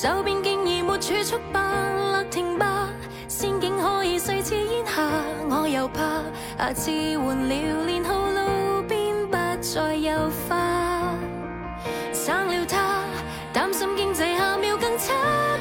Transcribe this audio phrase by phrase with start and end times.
[0.00, 1.74] 就便竟已没储蓄吧，
[2.12, 2.88] 勒停吧，
[3.26, 5.02] 仙境可以碎似烟霞，
[5.50, 6.22] 我又怕
[6.56, 11.12] 下次换了年号路边不再有花，
[12.12, 13.02] 生了他，
[13.52, 15.12] 担心经济下秒更差，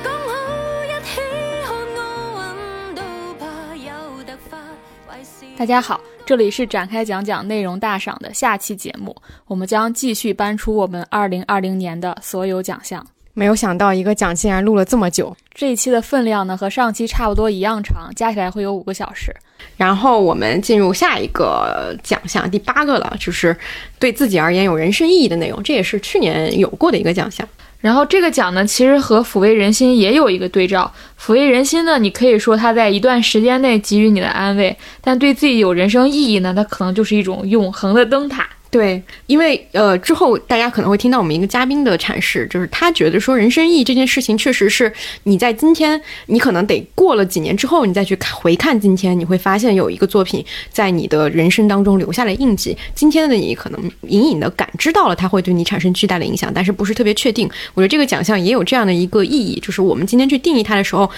[0.03, 1.19] 讲好一起
[1.65, 3.01] 看奥运都
[3.39, 3.91] 怕有
[4.23, 4.59] 突发
[5.07, 5.47] 坏事。
[5.57, 9.15] 大家好，这里是展开讲讲内容大赏的下期节目，
[9.47, 13.03] 我们将继续搬出我们二零二零年的所有奖项。
[13.37, 19.31] 没有想到一个奖竟然录了这么久，这一期的分量呢和上期差不多一样长，加起来会有五个小时。
[19.75, 23.55] 然后我们进入下一个奖项，第八个了，就是
[23.99, 27.47] 对自己而言有人生意义的内容，这也是去年有过的一个奖项。
[27.79, 30.91] 然后这个奖呢，其实和抚慰人心也有一个对照。
[31.21, 38.49] 抚慰人心呢，你可以说它在一段时间内给予你的安慰，但对自己有人生意义呢，它可能就是一种永恒的灯塔。
[38.69, 44.91] 对，因为呃，之后大家可能会听到我们一个嘉宾的阐释，就是他觉得说人生意义这件事情，确实是
[45.23, 52.77] 你在今天，你可能得过了几年之后，你再去看回看今天，你会发现有一个作品在你的人生当中留下了印记。
[52.93, 57.49] 今天的你可能隐隐的感知到了它会对你产生巨大的影响，但是不是特别确定。
[57.73, 61.09] 我觉得这个奖项也有这样的一个意义，就是我们今天去定义它的时候。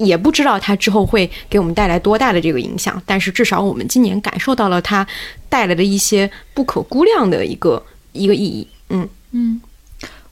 [0.00, 5.06] 也不知道它之后会给我们带来多大的这个影响，但是至少我们今年感受到了它
[5.48, 8.66] 带来的一些不可估量的一个一个意义。
[8.88, 9.60] 嗯嗯，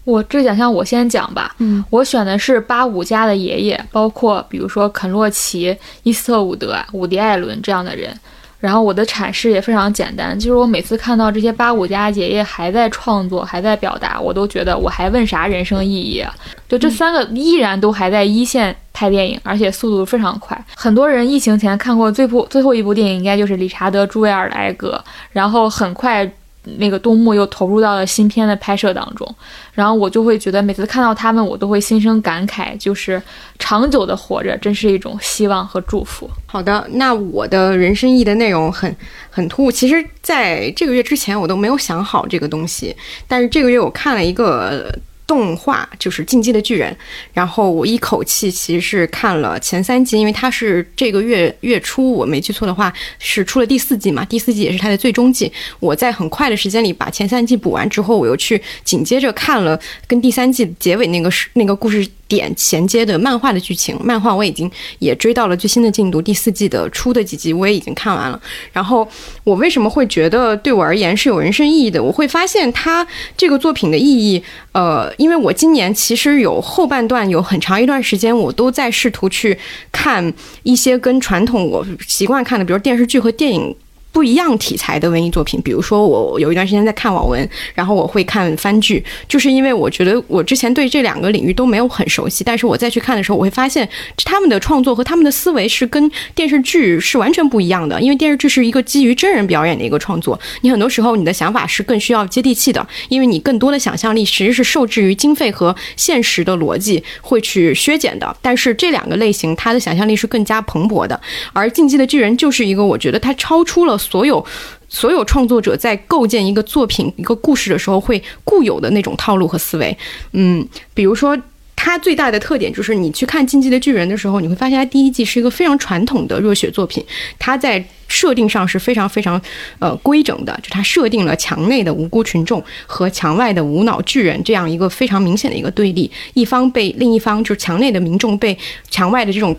[0.04, 1.54] 我这奖项我先讲吧。
[1.58, 8.18] 嗯，我选的是八五家的爷爷，包括比如说肯洛奇、伊斯特伍德、伍迪·艾伦这样的人。
[8.58, 16.34] 然后我的阐释也非常简单，就是我每次看到这些八五家爷爷还在创作、还在表达，我都觉得我还问啥人生意义啊？
[16.68, 20.60] 就这三个依然都还在一线拍电影，而且速度非常快。
[20.74, 26.28] 很多人疫情前看过最部最后一部电影，应该就是理查德·朱维尔的《埃格》，然后很快。
[26.76, 29.34] 那个东木又投入到了新片的拍摄当中，
[29.72, 33.22] 然后我就会觉得每次看到他们，我都会心生感慨，就是
[33.58, 36.28] 长久的活着真是一种希望和祝福。
[36.46, 38.94] 好的，那我的人生意义的内容很
[39.30, 42.94] 很突兀，其实在这个月之前我都没有想好这个东西，
[43.26, 44.92] 但是这个月我看了一个。
[45.28, 46.90] 动画就是《进击的巨人》，
[47.34, 55.52] 然后我一口气其实是看了前三季，因为它是这个月月初，我没记错的话是出了第四季嘛，第四季也是它的最终季。
[55.78, 62.08] 我在很快的时间里把前三季补完之后，我又去紧接着看了跟第三季结尾那个是那个故事。
[62.28, 68.40] 点衔接的漫画的剧情，漫画我已经也追到了最新的进度，第四季的出的几集我也已经看完了。
[68.72, 69.08] 然后
[69.42, 72.00] 我为什么会觉得对我而言是有人生意义的？
[72.00, 73.04] 我会发现它
[73.36, 79.58] 这个作品的意义，呃，因为我今年其实有后半段有很长一段时间，我都在试图去
[79.90, 83.74] 看一些跟传统我习惯看的，比如电视剧和电影。
[84.10, 93.88] 不一样题材的文艺作品，比如说我有一段时间在看网文，然后我会看番剧，就是因为我觉得我之前对这两个领域都没有很熟悉，但是我再去看的时候，我会发现
[94.24, 98.00] 他们的创作和他们的思维是跟电视剧是完全不一样的。
[98.00, 108.34] 因为电视剧是一个基于真人表演的一个创作，你很多时候你的想法是更需要接地气的，因为你更多的想象力其实是受制于经费和现实的逻辑会去削减的。
[108.40, 111.20] 但是这两个类型，它的想象力是更加蓬勃的，
[111.52, 113.97] 而《进击的巨人》就是一个我觉得它超出了。
[113.98, 114.44] 所有
[114.88, 119.96] 所有创作者在构建一个作品、一个故事的时候，会固有的那种套路和思维。
[120.32, 121.36] 嗯，比如说，
[121.76, 127.04] 它最大的特点就是，你去看《进击的巨人》的时候，你会发现它第一季是一个非常传统的热血作品。
[127.38, 129.40] 它在设定上是非常非常
[129.78, 138.56] 呃规整的，就它设定了墙内的无辜群众和墙外的无脑巨人这样一个非常明显的一个对立，一方被另一方就是墙内的民众被
[138.90, 139.54] 墙外的这种。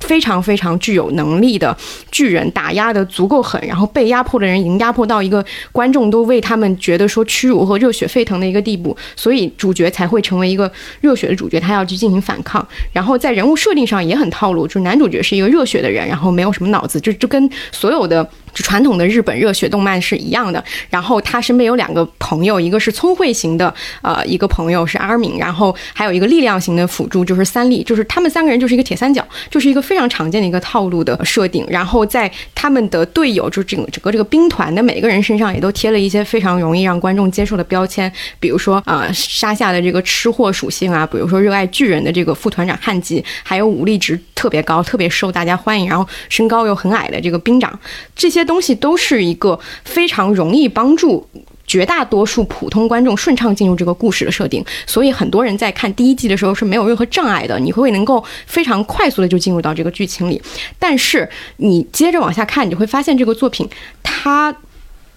[0.00, 1.76] 非常非常具有能力的
[2.10, 10.70] 巨人打压的足够狠，然后被压迫的人已经压迫到一个观众都为他们觉得说屈辱和热血沸腾的一个地步，所以主角才会成为一个
[11.00, 12.66] 热血的主角，他要去进行反抗。
[12.92, 18.28] 然后在人物设定上也很套路，就是男主角是一个热血的人，然后没有什么脑子，就就跟所有的。
[18.56, 31.66] 就传统的日本热血动漫是一样的，然后他身边有两个朋友，一个是聪慧型的，呃，一个朋友是阿尔敏，然后还有一个力量型的辅助就是三笠，就是他们三个人就是一个铁三角，就是一个非常常见的一个套路的设定。
[31.68, 38.10] 然后在他们的队友，就整整个这个兵团的每个人身上也都贴了一些非常容易让观众接受的标签，
[38.40, 47.78] 比如说啊沙下的这个吃货属性啊，比如说热爱巨人的这个副团长汉吉，还有武力值特别高、特别受大家欢迎，然后身高又很矮的这个兵长，
[48.14, 48.46] 这些。
[48.46, 51.28] 东西都是一个非常容易帮助
[51.66, 60.40] 绝大多数普通观众顺畅进入这个故事的设定，所以很多人在看第一季的时候是没有任何障碍的，你会能够非常快速的就进入到这个剧情里。
[60.78, 63.68] 但是你接着往下看，你会发现这个作品
[64.00, 64.54] 它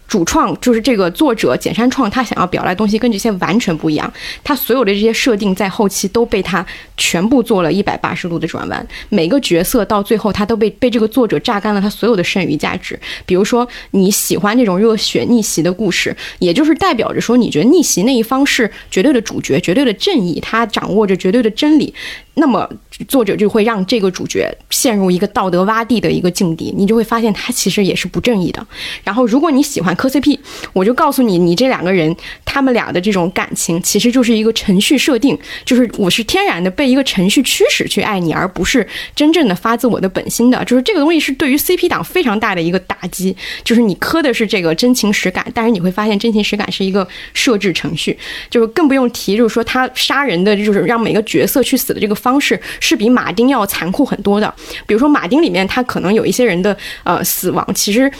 [0.09, 4.11] 主创就是这个作者简山创，他想要表达的东西跟这些完全不一样。
[4.43, 6.65] 他所有的这些设定在后期都被他
[6.97, 12.99] 全部做了一百八十度的转弯，每个角色到最后他都被被这个作者榨干了他所有的剩余价值。
[13.27, 21.93] 比如说你喜欢这种热血逆袭的故事，也就是代表着说你觉得逆袭那一方是绝对的主角、绝对的正义，他掌握着绝对的真理。
[22.33, 22.67] 那么
[23.07, 28.65] 作者就会让这个主角陷入一个道德洼地的一个境地，你就会发现他其实也是不正义的。
[29.03, 30.37] 然后，如果你喜欢磕 CP，
[30.73, 38.85] 我就告诉你，你这两个人他们俩的这种感情其实就是一个程序设定，就是我是天然的被一个程序驱使去爱你，而不是
[39.15, 40.63] 真正的发自我的本心的。
[40.65, 48.17] 就是这个东西是对于 CP 党非常大的一个打击，就是你磕的是这个真情实感，但是你会发现真情实感是一个设置程序，
[48.49, 54.51] 就是更不用提，就是说他杀人的，就是让每个角色去死的这个方式是比马丁要残酷很多的。
[54.87, 58.11] 比如说马丁里面，他可能有一些人的呃死亡，其实。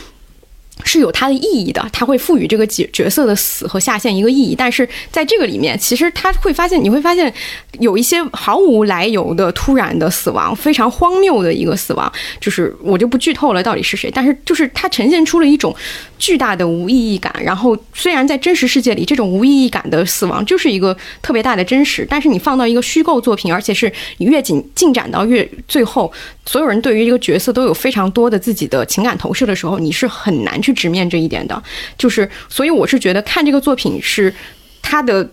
[0.85, 4.55] 是有它的意义的，它会赋予这个角角色的死和下线一个意义。
[4.55, 7.31] 但是在这个里面，其实他会发现，你会发现
[7.79, 12.11] 有一些毫无来由的突然的死亡，非常荒谬的一个死亡。
[12.39, 14.09] 就是我就不剧透了，到底是谁？
[14.13, 15.75] 但是就是它呈现出了一种
[16.17, 17.33] 巨大的无意义感。
[17.43, 26.11] 然后虽然在真实世界里，这种无意义感的死亡就是一个特别大的真实，但是你放到一个虚构作品，而且是你越进进展到越最后，
[26.45, 30.68] 所有人对于一个角色都有非常多的自己的情感投射的时候，你是很难去。
[30.69, 31.63] 去直面这一点的，
[31.97, 34.33] 就是，所以我是觉得看这个作品是
[34.81, 35.27] 它的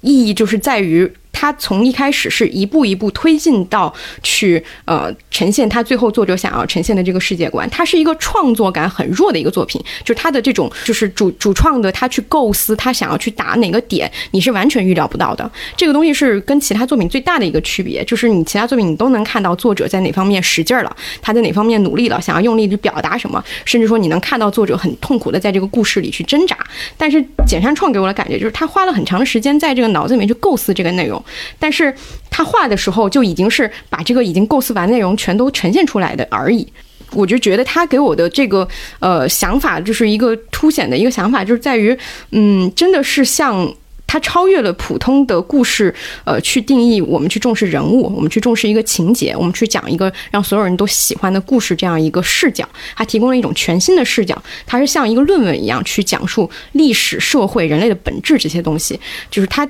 [0.00, 1.10] 意义，就是在于。
[1.36, 3.92] 他从一开始是一步一步推进到
[4.22, 15.48] 去呃呈现他最后作者想要呈现的这个世界观，它是一个创作感很弱的一个作品，就是他的这种就是主主创的他去构思他想要去打哪个点，你是完全预料不到的。
[15.76, 26.56] 这个东西是跟其他作品最大的一个区别，就是你其他作品你都能看到作者在哪方面使劲了，他在哪方面努力了，想要用力去表达什么，甚至说你能看到作者很痛苦的在这个故事里去挣扎。
[26.96, 31.22] 但是简山创给我的感觉就是他花了很长的时间在这个脑子里面去构思这个内容。
[31.58, 31.94] 但是
[32.30, 36.66] 他画的时候就已经是把这个已经构思完内容全都呈现出来的而已。
[37.12, 38.66] 我就觉得他给我的这个
[38.98, 41.96] 呃想法，就是一个凸显的一个想法，就是在于，
[42.32, 43.72] 嗯，真的是像
[44.08, 45.94] 他超越了普通的故事，
[46.24, 52.68] 呃，去定义我们去重视人物，我们去重视一个情节，我们去讲一个让所有人都喜欢的故事这样一个视角。
[52.96, 58.98] 他提供了一种全新的视角，它是像一个论文一样去讲述历史、社会、人类的本质这些东西，
[59.30, 59.66] 就是他。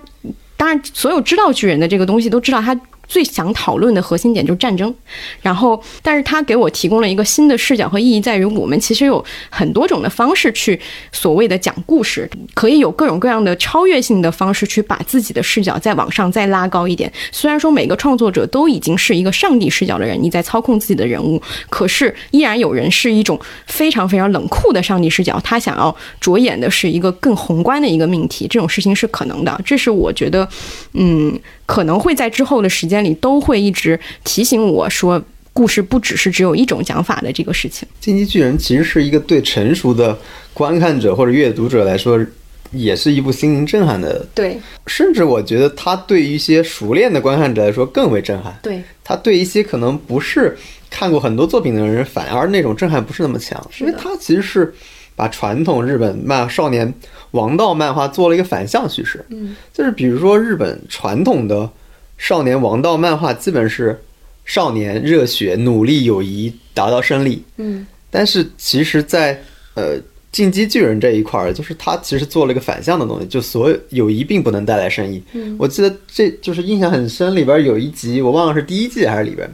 [0.67, 2.77] 当然，所有知道巨人的这个东西都知道他。
[3.09, 4.93] 最想讨论的核心点就是战争，
[5.41, 10.79] 然后，但是他给我提供了一个新的视角和意义，在于我们其实有很多种的方式去
[11.13, 17.11] 所谓的讲故事，可以有各种各样的超越性的方式去把自己的视角再往上再拉高一点。
[17.31, 29.61] 虽然说每个创作者都已经是一个上帝视角的人，你在操控自己的人物，可是依然有人是一种非常非常冷酷的上帝视角，他想要着眼的是一个更宏观的一个命题，这种事情是可能的。
[29.65, 30.49] 这是我觉得，
[30.95, 31.39] 嗯。
[31.67, 35.23] 可能会在之后的时间里都会一直提醒我说，
[35.53, 37.87] 故事不只是只有一种讲法的这个事情。
[38.01, 40.17] 进击巨人其实是一个对成熟的
[40.55, 42.25] 观看者或者阅读者来说，
[42.73, 44.27] 也是一部心灵震撼的。
[44.35, 48.59] 对，甚至我觉得它对于一些熟练的观看者来说更为震撼。
[48.63, 50.57] 对，它对一些可能不是
[50.91, 54.75] 看过很多作品的人，反而那种震撼不是那么强，因为它其实是
[55.17, 56.95] 把传统日本漫少年。
[57.33, 61.69] 王道漫画做了一个反向叙事，嗯，就是比如说日本传统的
[62.17, 64.01] 少年王道漫画，基本是
[64.47, 69.39] 少年热血、努力、友谊，达到胜利，嗯，但是其实，在
[69.75, 69.99] 呃
[70.33, 75.23] 进击巨人这一块儿，就是他其实做了一个反向的东西，就所有友谊并不能带来胜利。
[75.35, 79.47] 嗯，我记得这就是印象很深，里边有一集我忘了是第一季还是里边，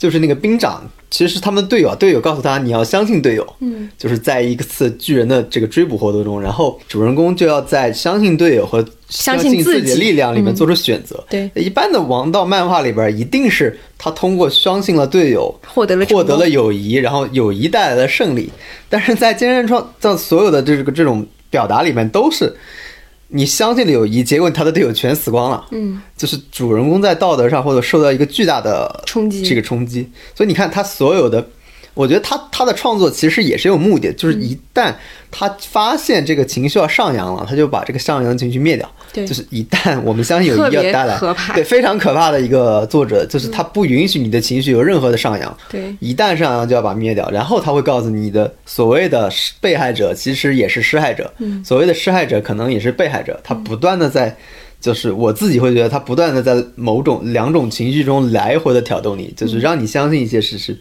[0.00, 0.82] 就是那个兵长。
[1.12, 3.44] 其实是他们的队友，队友告诉他你要相信队友。
[3.58, 11.24] 嗯，就是在一次巨人的这个追捕活动中，然后主人公就要在相信队友和相信自己的力量里面做出选择。
[11.28, 18.48] 对，一般的王道漫画里边一定是他通过相信了队友，获得了获得了友谊，然后友谊带来了胜利。
[18.88, 22.54] 但是在坚韧创在所有的这个这种表达里面都是。
[23.30, 25.66] 你相信了友谊，结果他的队友全死光了。
[25.70, 30.08] 嗯，就是主人公在道德上或者受到一个巨大的冲击，这个冲击。
[30.34, 31.46] 所以你看他所有的。
[31.94, 34.94] 我觉得他他的创作其实也是有目的，就是一旦
[35.30, 38.90] 他发现这个情绪要上扬了，他就把这个上扬的情绪灭掉。
[39.12, 41.18] 对，就是一旦我们相信有一个带来，
[41.52, 45.56] 对非常可怕的一个作者，就是他不允许你的情绪有任何的上扬。
[45.68, 49.28] 对，一旦上扬就要把灭掉，然后他会告诉你的所谓的
[49.60, 51.32] 被害者其实也是施害者，
[51.64, 54.36] 所谓的施害者可能也是被害者，他不断的在。
[54.80, 60.74] 就是我自己会觉得，他不断的在某种两种情绪中来回的挑逗你，就是让你相信一些事实，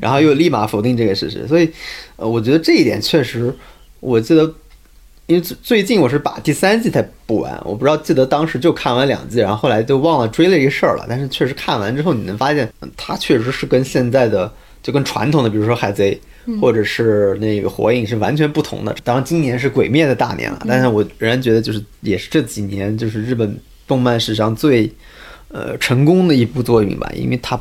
[0.00, 1.46] 然后又立马否定这个事实。
[1.46, 1.68] 所以，
[2.16, 3.54] 呃，我觉得这一点确实，
[4.00, 4.42] 我记得，
[5.26, 11.06] 因为最最近我是把第三季才补完，我不知道记得当时就看完两季，然后后来就忘了追了一个事儿了。
[11.08, 16.20] 但是确实看完之后，你能发现，嗯它确实是跟现在的就跟传统的，比如说海贼。
[16.60, 18.92] 或者是那个火影是完全不同的。
[19.04, 23.56] 当然，今年是鬼灭的大年了，但是我仍然觉得就是也是这几年就是日本
[23.86, 24.90] 动漫史上最
[25.50, 27.56] 呃成功的一部作品吧，因为它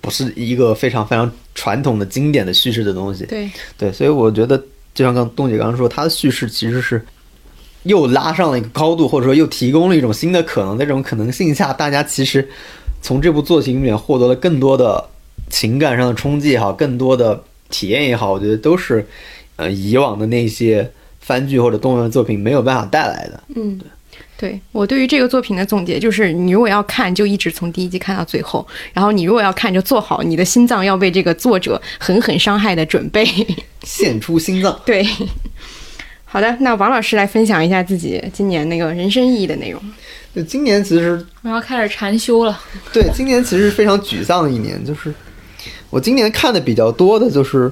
[0.00, 3.24] 不是一个非常非常传统的经典的叙事的东西。
[3.26, 4.56] 对，对，所以我觉得
[4.94, 7.04] 就像刚东姐刚刚说，它的叙事其实是
[7.84, 10.76] 又拉上了一个高度，或者说又提供了一种新的可能。
[10.76, 12.48] 在这种可能性下，大家其实
[13.02, 15.08] 从这部作品里面获得了更多的
[15.48, 19.06] 情感上的冲击也好，更多的体验也好，我觉得都是
[19.56, 23.42] 呃以往的那些番剧或者动漫作品没有办法带来的。
[23.56, 23.86] 嗯，对
[24.72, 33.24] 我对于这个作品的总结就是，你如果要看，就一直从第一集看到最后；然后你如果要看，就做好你的心脏要被这个作者狠狠伤害的准备。
[33.82, 35.06] 献出心脏，对，
[36.24, 39.82] 好的，那王老师来分享一下自己今年那个人生意义的内容。
[40.34, 42.60] 就今年其实我要开始禅修了。
[42.92, 45.12] 对，今年其实非常沮丧的一年，就是
[45.90, 47.70] 我今年看的比较多的就是，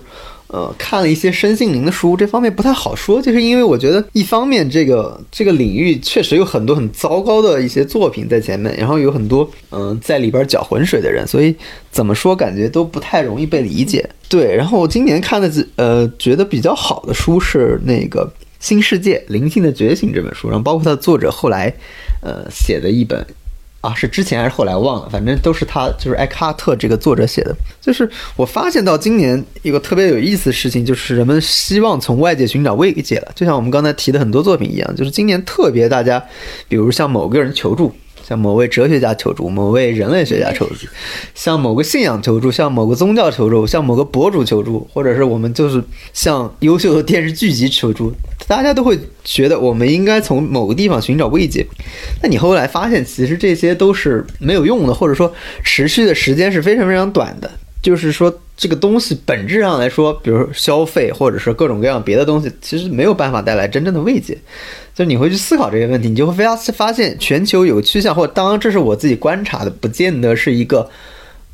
[0.48, 11.54] 呃，看了一些身心灵的书，这方面不太好说，就是因为我觉得一方面这个这个领域确实有很多很糟糕的一些作品在前面，然后有很多嗯、在里边搅浑水的人，所以
[11.90, 14.08] 怎么说感觉都不太容易被理解。
[14.28, 18.30] 对，然后我今年看的呃觉得比较好的书是那个。
[18.60, 21.72] 新世界灵性的觉醒这本书，然后包括它的作者后来，
[22.20, 23.24] 呃写的一本
[23.80, 27.56] 啊，是之前还是后来忘了，反正都是他，就是艾克哈特这个作者写的。
[27.80, 36.22] 就是我发现到今年一个特别有意思的事情，就是人们希望从外界寻找慰藉了，就像我们刚才提的很多作品一样，就是今年特别大家，
[36.68, 37.94] 比如向某个人求助。
[38.28, 40.86] 向某位哲学家求助，某位人类学家求助，
[41.34, 45.82] 向某个信仰求助，向某个宗教求助，向某个博主求助，或者是我们就是
[46.12, 48.12] 向优秀的电视剧集求助，
[48.46, 51.66] 大家都会觉得我们应该从某个地方寻找慰藉。
[52.22, 55.32] 那你后来发现，其实这些都是没有用的，或者说
[55.64, 57.50] 持续的时间是非常非常短的。
[57.80, 64.36] 就是说，这个东西本质上来说，比如说消费，或者是各种各样别的东西，其实没有办法带来真正的慰藉。
[64.98, 70.90] 就你会去思考这些问题，你就会发发现全球有个趋向，或当然这是我自己观察的，不见得是一个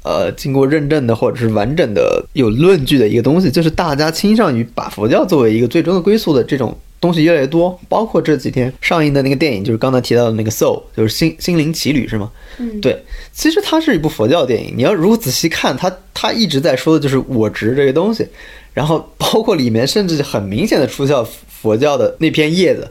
[0.02, 7.78] 呃经过认证的或者是完整的有论据的一个东西，就是大家倾向于把佛教作为一个最终的归宿的这种东西越来越多。
[7.86, 12.30] 包括这几天上映的那个电影，就是刚才提到的那个《Soul》，就是心心灵奇旅是吗？
[12.56, 14.72] 嗯，对，其实它是一部佛教电影。
[14.74, 18.26] 你要如果仔细看，它它一直在说的就是我执这个东西，
[18.72, 21.14] 然后包括里面甚至很明显的出现
[21.48, 22.86] 佛教的那片叶子、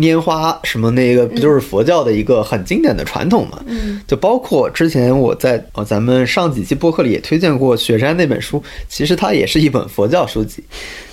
[0.00, 3.62] 拈花什么那个，不就是佛教的一个很经典的传统嘛？
[3.66, 10.64] 嗯，就包括之前我在呃咱们上几期播客里也推荐过雪山那本书，其实它也是一本佛教书籍。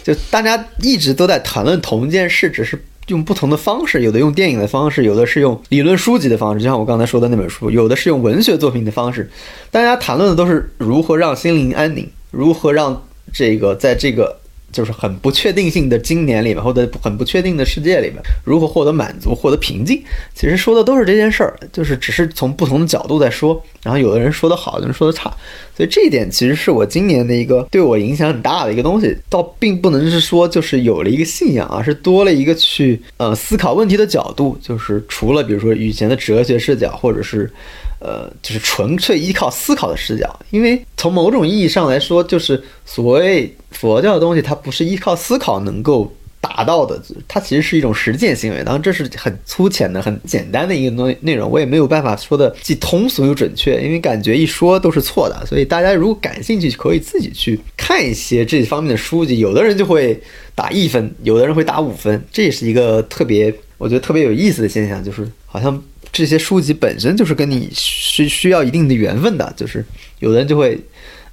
[0.04, 9.30] 就大家一直都在谈论同一件事，只是用不同的方式，有的用电影的方式，有的是用理论书籍的方式，就像我刚才说的那本书，有的是用文学作品的方式。
[9.70, 13.04] 大家谈论的都是如何让心灵安宁，如何让
[13.34, 14.40] 这个在这个
[14.72, 20.04] 就是很不确定性的今年里面，或者很不确定的世界里面，如何获得满足、获得平静。
[20.36, 23.62] 其实说的都是这件事儿，就是只是从不同的角度在说。
[23.84, 25.34] 然后有的人说的好，有人说的差，
[25.76, 29.18] 所以这一点其实是我今年的一个对我影响很大的一个东西。
[29.30, 34.58] 倒并不能是说就是有了一个信仰，而是多了一个去呃思考问题的角度。
[34.62, 37.50] 就是除了比如说以前的哲学视角，或者是
[38.00, 46.14] 呃就是纯粹依靠思考的视角，因为从某种意义上来说，就是所谓佛教的东西，它不是依靠思考能够。
[46.40, 48.64] 达到的，它其实是一种实践行为。
[48.64, 55.46] 当然，这是很粗浅的、很简单的一个内内容，我也没有办法说的既通俗又准确，因为感觉一说都是错的。
[55.48, 59.40] 所以大家如果感兴趣，可以自己去看一些这方面的书籍。
[59.40, 60.18] 有的人就会
[60.54, 69.86] 打一分，有的人会打五分，这也是一个特别，我觉得特别有意思的现象，就是好像这些书籍本身就是跟你需需要一定的缘分的，就是
[70.20, 70.80] 有的人就会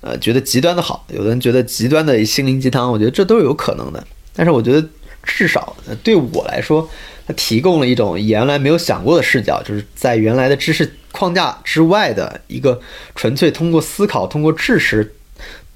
[0.00, 4.06] 呃觉得极端的好，有的人觉得极端的心灵鸡汤，我觉得这都是有可能的。
[4.34, 4.86] 但是我觉得。
[5.26, 6.86] 至少对我来说，
[7.26, 12.78] 它提供了一种原来没有想过的视角，就是在原来的知识框架之外的一个
[13.14, 15.14] 纯粹通过思考、通过知识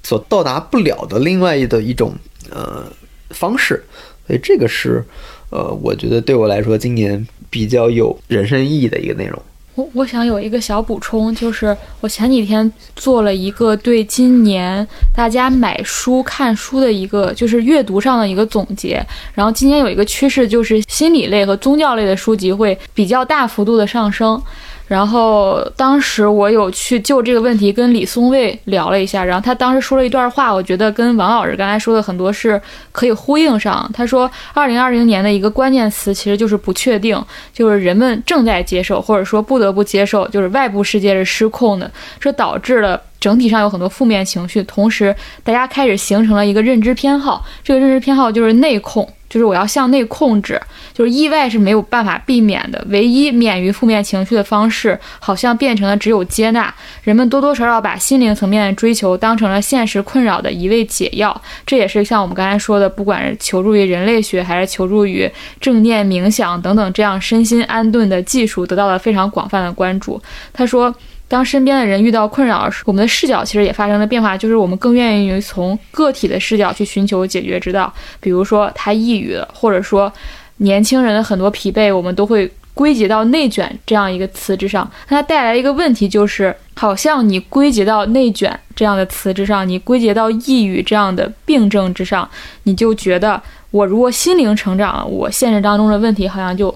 [0.03, 2.13] 所到达不了的另外的一种
[2.51, 2.85] 呃
[3.31, 3.83] 方式。
[4.27, 5.03] 所以这个是
[5.49, 9.41] 呃，我觉得对我来说今年比较有人生意义的一个内容。
[9.75, 19.01] 我我想有一个小补充，就是我前几天做了一个对今年大家买书、看书的一个，就是阅读上的一个总结。
[19.33, 24.41] 然后今年有一个趋势，就是心理类和宗教类的书籍会比较大幅度的上升。
[24.89, 32.59] 然后当时我有去就这个问题跟李松蔚聊了一下，然后他当时说了一段话，我觉得跟王老师刚才说的很多是
[32.91, 33.89] 可以呼应上。
[33.93, 42.99] 他说，二零二零年的一个关键词其实就是不确定，就是人们正在接受或者说不得不接受，就是外部世界是失控的，这导致了。
[43.19, 50.59] 整体上有很多负面情绪，同时大家开始形成了一个认知偏好，这个认知偏好就是内控，就是我要向内控制，
[50.93, 56.73] 就是意外是没有办法避免的，唯一免于负面情绪的方式，好像变成了只有接纳。
[57.03, 65.31] 人们多多少少把心灵层面的追求当成了现实困扰的一味解药，这也是像我们刚才说的，不管是求助于人类学，还是求助于
[65.61, 70.21] 正念冥想等等这样身心安顿的技术，得到了非常广泛的关注。
[70.51, 70.93] 他说。
[71.29, 77.93] 当身边的人遇到困扰时，我们的视角其实也发生了变化，就是我们更愿意从个体的视角去寻求解决之道。
[78.19, 80.11] 比如说他抑郁了，或者说
[80.57, 84.89] 年轻人的很多疲惫，我们都会归结到“内卷”这样一个词之上。
[85.09, 92.27] 那它带来一个问题就是，好像你归结到“内卷”这样的词之上，你归结到抑郁这样的病症之上，
[92.63, 96.73] 你就觉得我如果心灵成长了，我现实当中的问题好像就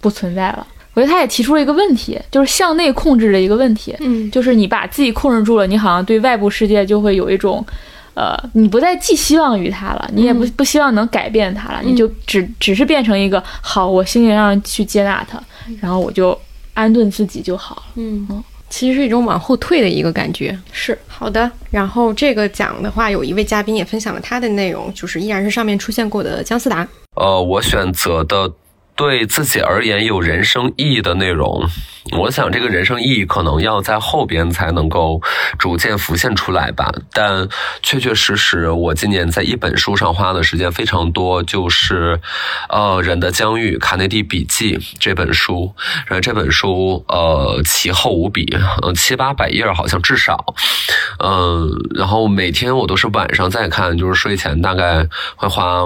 [0.00, 0.66] 不存在了。
[0.94, 3.94] 我觉得他也提出了一个问题，就是向内控制的一个问题。
[3.98, 7.64] 嗯，就是你把自己控制住了，你好像对外部世界就会有一种，
[8.14, 15.42] 呃，你不再寄希望于他了，你也不不希望能改变他了，你就只只是变成一个好，我心灵上去接纳他，
[15.80, 16.38] 然后我就
[16.74, 17.82] 安顿自己就好了。
[17.96, 20.56] 嗯，其实是一种往后退的一个感觉。
[20.70, 21.50] 是好的。
[21.72, 26.86] 然后这个讲的话，有一位嘉宾也分享了他的内容，就是依然是上面出现过的姜思达。
[27.16, 28.48] 呃，我选择的。
[28.96, 31.68] 对自己而言有人生意义的内容，
[32.12, 35.20] 我想这个人生意义可能要在后边才能够
[35.58, 36.92] 逐渐浮现出来吧。
[37.12, 37.48] 但
[37.82, 42.20] 确确实实，我今年在一本书上花的时间非常多，就是
[42.68, 45.74] 呃《人的疆域》卡内蒂笔记这本书。
[46.06, 48.46] 然后这本书呃奇厚无比，
[48.82, 50.54] 呃七八百页好像至少，
[51.18, 55.84] 嗯，然后每天我都是晚上再看，就是睡前大概会花。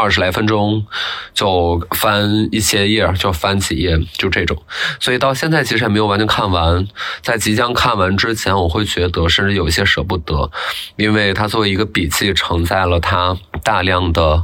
[0.00, 0.86] 二十来分钟
[1.34, 4.56] 就翻一些页，就翻几页，就这种。
[4.98, 6.86] 所以到现在其实也没有完全看完。
[7.22, 10.50] 在即将看完之前，我会觉得甚至有一些舍不得，
[10.96, 14.42] 因为它作为一个笔记，承载了它大量的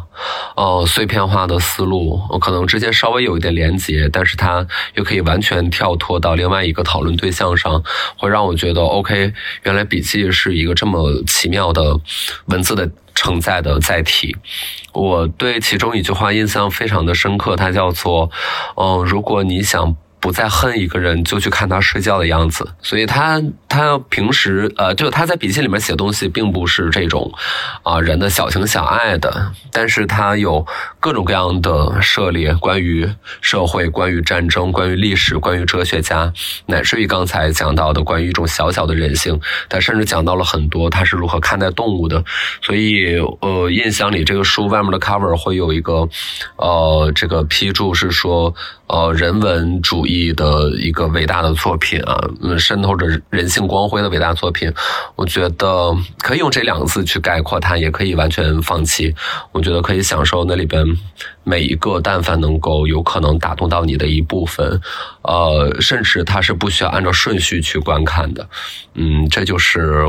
[0.57, 7.83] 呃碎片化的思路，可能之间稍微有一点连接，但是它又可以完全跳脱到另外一个讨论对象上，
[8.19, 11.99] 会让我觉得 OK，原来笔记是一个这么奇妙的
[12.47, 12.91] 文字的。
[13.17, 14.37] 承载的载体，
[14.93, 18.31] 我对其中一句话印象非常的深刻，它叫做
[18.79, 22.69] ：“嗯，如果你想。”不再恨一个人，就去看他睡觉的样子。
[22.83, 27.33] 所以他他平时呃，就他在笔记里面写东西，并不是这种
[27.83, 30.67] 啊人的小情小爱的，但是他有
[30.99, 33.09] 各种各样的涉猎，关于
[33.41, 36.33] 社会、关于战争、关于历史、关于哲学家，
[36.67, 39.41] 乃至于刚才讲到的关于一种小小的人性。
[39.69, 42.25] 他甚至讲到了很多他是如何看待动物的。
[42.63, 46.09] 所以呃，印象里这个书外面的 cover 会有一个
[46.57, 48.55] 呃这个批注是说。
[48.89, 52.17] 呃，人文主义的一个伟大的作品啊，
[52.57, 54.73] 渗透着人性光辉的伟大作品，
[55.17, 59.13] 我觉得可以用这两个字去概括它，也可以完全放弃。
[59.51, 60.87] 我觉得可以享受那里边
[61.43, 64.81] 每一个，但凡能够有可能打动到你的一部分，
[65.23, 68.49] 呃，甚至它是不需要按照顺序去观看的。
[68.95, 70.05] 嗯，这就是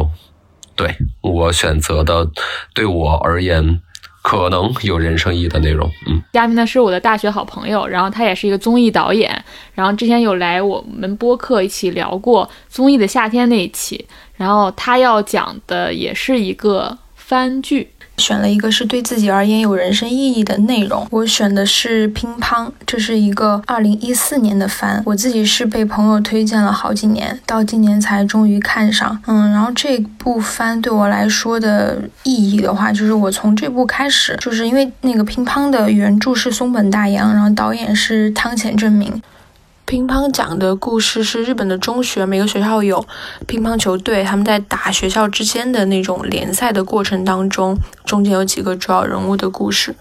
[0.76, 2.30] 对我选择的，
[2.76, 3.82] 对我而言。
[4.28, 5.90] 可能有人生意义的内容。
[6.06, 9.42] 嗯，嘉宾呢是我的大学好朋友，然后他也是一个综艺导演，
[9.74, 17.90] 然后之前有来我们播客一起聊过综艺的夏天那一期，然后他要讲的也是一个番剧。
[18.18, 29.18] 选了一个是对自己而言有人生意义的内容，我选的是乒乓，这是一个二零一四年的番，我自己是被朋友推荐了好几年，到今年才终于看上。
[29.28, 39.22] 嗯，然后这部番对我来说的意义的话，就是我从这部开始，就是因为那个乒乓的原著是松本大洋，然后导演是汤浅正明。
[39.88, 43.08] 乒乓讲的故事是日本的中学，每个学校有
[43.48, 49.96] 乒乓球队，他们在打学校之间的那种联赛的过程当中，中间有几个主要人物的故事。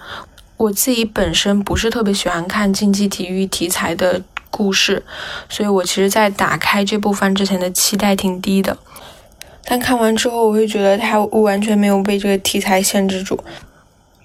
[0.56, 4.20] 我自己本身不是特别喜欢看竞技体育题材的
[4.50, 5.04] 故事，
[5.48, 8.76] 所以我其实，在打开这部番之前的期待挺低的。
[9.68, 13.38] 但看完之后，我会觉得它完全没有被这个题材限制住。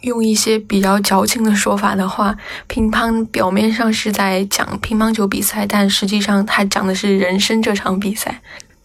[0.02, 2.36] 用一些比较矫情的说法的话，
[2.68, 8.42] 乒乓表面上是在讲乒乓球比赛，但实际上它讲的是人生这场比赛。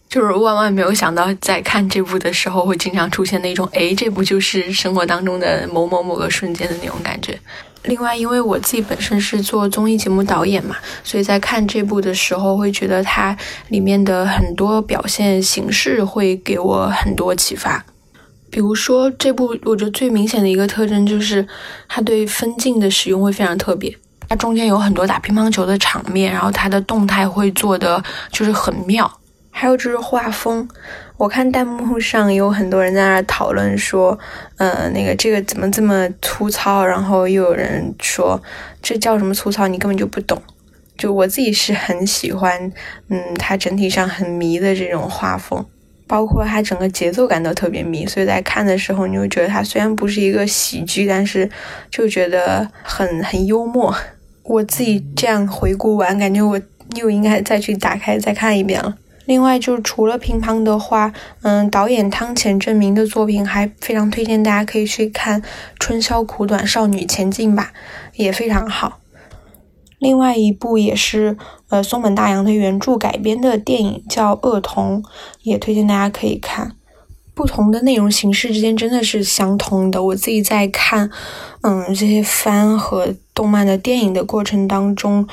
[0.09, 7.37] 就是万万没有想到，在看这部的时候会经常出现那种，哎，这部就是生活当中的某某某个瞬间的那种感觉。
[7.83, 13.35] 另外，因为我自己本身是做综艺节目导演嘛，所以在看这部的时候，会觉得它
[13.67, 17.83] 里面的很多表现形式会给我很多启发。
[18.57, 21.47] 比如说，这部我觉得最明显的一个特征就是，
[21.87, 23.95] 它对分镜的使用会非常特别。
[24.27, 29.19] 它中间有很多打乒乓球的场面，然后它的动态会做的就是很妙。
[29.51, 30.67] 还有就是画风，
[31.17, 34.17] 我看弹幕上有很多人在那讨论说，
[34.55, 36.83] 呃，那个这个怎么这么粗糙？
[36.83, 38.41] 然后又有人说
[38.81, 39.67] 这叫什么粗糙？
[39.67, 40.41] 你根本就不懂。
[40.97, 42.73] 就我自己是很喜欢，
[43.09, 45.63] 嗯，它整体上很迷的这种画风，
[46.07, 51.49] 包括它整个节奏感都特别迷，所以在看的时候，你会觉得它虽然不是一个喜剧，但是
[51.91, 53.93] 就觉得很很幽默。
[54.43, 56.59] 我自己这样回顾完，感觉我
[56.95, 58.95] 又应该再去打开再看一遍了。
[59.25, 65.41] 另外，就是除了乒乓的话，嗯，导演汤浅证明的作品还非常推荐大家可以去看
[65.77, 67.73] 《春宵苦短，少女前进吧》，
[68.15, 68.99] 也非常好。
[69.99, 71.37] 另外一部也是
[71.69, 75.01] 呃松本大洋的原著改编的电影叫《恶童》，
[75.43, 76.73] 也推荐大家可以看。
[77.33, 80.01] 不同的内容形式之间真的是相通的。
[80.01, 81.09] 我自己在看，
[81.61, 85.27] 嗯，这些番和动漫的电影的过程当中，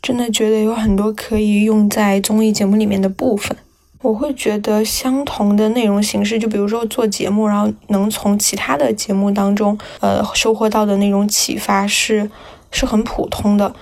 [0.00, 3.54] 真的觉得有很多可以用在综艺节目里面的部分。
[4.00, 12.30] 我会觉得相同的内容形式，就比如说做节目，然后能从其他的节目当中，呃，收获到的那种启发是
[12.70, 13.74] 是很普通的，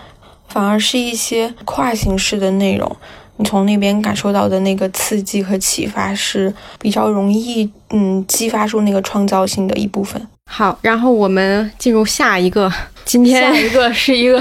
[0.51, 2.97] 反而是一些跨形式的内容。
[3.37, 10.21] 你从那边感受到的那个刺激和启发是比较容易，嗯，激发出那个创造性的一部分。
[10.45, 12.71] 好，然后我们进入下一个，
[13.07, 14.39] 今天下一个是一个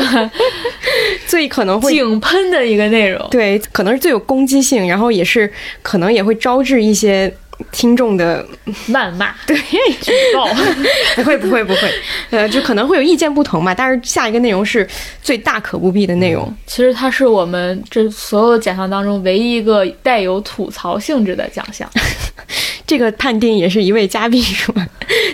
[1.28, 5.50] 最可能会井喷的一个内容，对，可能是最有攻击性，然后也是
[5.82, 7.34] 可能也会招致一些
[7.72, 8.46] 听众的
[8.88, 9.56] 谩骂、 对
[10.02, 10.48] 举报。
[11.16, 11.92] 不会不会不会，
[12.30, 13.74] 呃，就可能会有意见不同嘛。
[13.76, 14.88] 但是下一个内容是
[15.22, 21.90] 最大可不必的内容，其实它是我们这所有的奖项当中唯一一个带有吐槽性质的奖项，
[22.88, 24.74] 这个判定也是一位嘉宾说，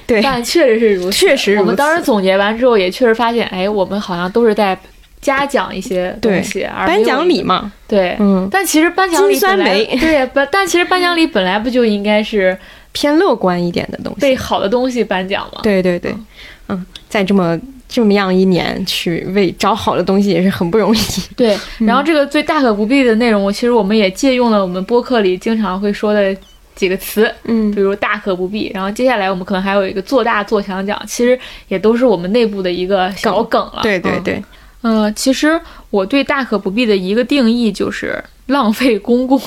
[0.08, 1.18] 对，但确实是如此。
[1.18, 4.78] 确实如此我们当时总结完之后，也确实发现，哎，我们好像都是在
[5.26, 7.04] 嘉奖一些东西，而颁。
[7.04, 12.56] 奖礼嘛，对，嗯，但其实颁奖礼本来梅对，不， 但其实颁奖礼本来不就应该是
[12.92, 14.20] 偏乐观一点的东西。
[14.20, 15.62] 对好的东西颁奖嘛？
[15.64, 16.16] 对对对，
[16.70, 17.60] 嗯，在这么
[17.90, 21.00] 这么样一年去为找好的东西也是很不容易。
[21.36, 26.36] 对，然后这个最大可不必的内容，我其实我们也借用了我们播客里经常会说的
[26.76, 28.72] 几个词，嗯比如大可不必。
[28.76, 33.82] 然后接下来我们可能还有一个做大做强奖，其实也都是我们内部的一个小梗了。
[33.82, 34.44] 嗯对对对，
[34.86, 39.40] 呃，其实我对大可不必的一个定义就是浪费公共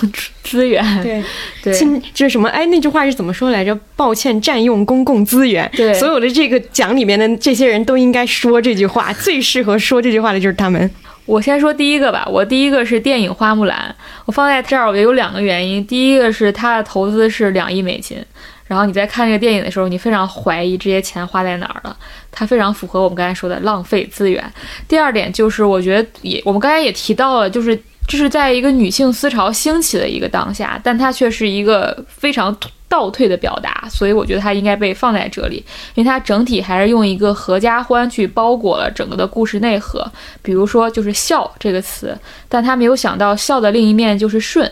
[0.43, 0.85] 资源。
[1.01, 1.23] 对
[1.63, 2.49] 对今这是什么？
[2.49, 3.73] 哎，那句话是怎么说来着？
[3.95, 5.71] 抱歉，占用公共资源。
[5.77, 10.91] 对所有的这个奖里面的这些人都应该说这句话，最适合说这句话的就是他们。
[11.25, 15.87] 我先说第一个吧，我第一个是电影《花木兰》，我放在这儿，我觉得有两个原因。
[15.87, 18.17] 第一个是它的投资是两亿美金，
[18.69, 21.97] 然后你在看这个电影的时候，你非常怀疑这些钱花在哪儿了，
[22.31, 24.45] 它非常符合我们刚才说的浪费资源。
[24.87, 27.77] 第二点就是，我觉得也我们刚才也提到了，就是
[28.07, 32.57] 这是在一个女性思潮兴起的一个当下，但它却是一个非常
[32.89, 35.57] 倒退的表达，所以我觉得它应该被放在这里，
[35.95, 40.11] 因为它整体还是用一个合家欢去包裹了整个的故事内核。
[40.43, 42.17] 比如说就是笑这个词，
[42.49, 44.71] 但他没有想到笑的另一面就是顺。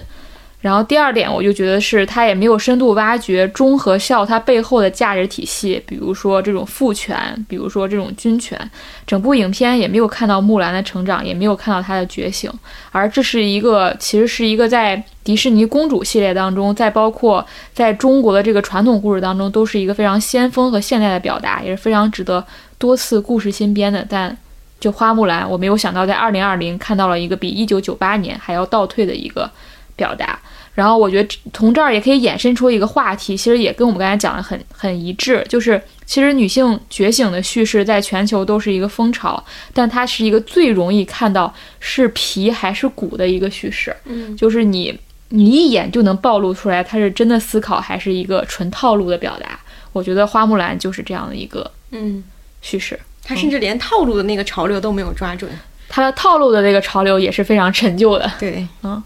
[0.66, 7.16] 然后第二点，我就觉得是他也没有深度挖掘中和笑它背后的价值体系，比如说这种父权，
[7.48, 8.59] 比如说这种军权。
[9.07, 12.50] 整部影片也没有看到木兰的成长，也没有看到她的觉醒，
[12.90, 22.44] 而这是一个其实是一个在迪士尼公主系列当中，再包括在中国的这个传统故事当中，都是一个非常先锋和现代的表达，也是非常值得
[22.76, 24.05] 多次故事新编的。
[24.11, 24.37] 但
[24.81, 29.48] 就花木兰，我没有想到在二零二零看到了一个比一九九八年还要倒退的一个
[29.94, 30.37] 表达。
[30.76, 44.96] 然后我觉得从这儿也可以衍生出一个话题，其实也跟我们刚才讲的很很一致，就是其实女性觉醒的叙事在全球都是一个风潮，但它是一个最容易看到是皮还是骨的一个叙事，嗯，就是你
[45.30, 49.58] 你一眼就能暴露出来它是真的思考还是一个纯套路的表达。
[49.92, 52.22] 我觉得花木兰就是这样的一个嗯，
[52.60, 55.50] 叙事，他甚至连套路的那个潮流都没有抓准。
[55.88, 58.30] 它的套路的那个潮流也是非常陈旧的。
[58.38, 59.02] 对，嗯，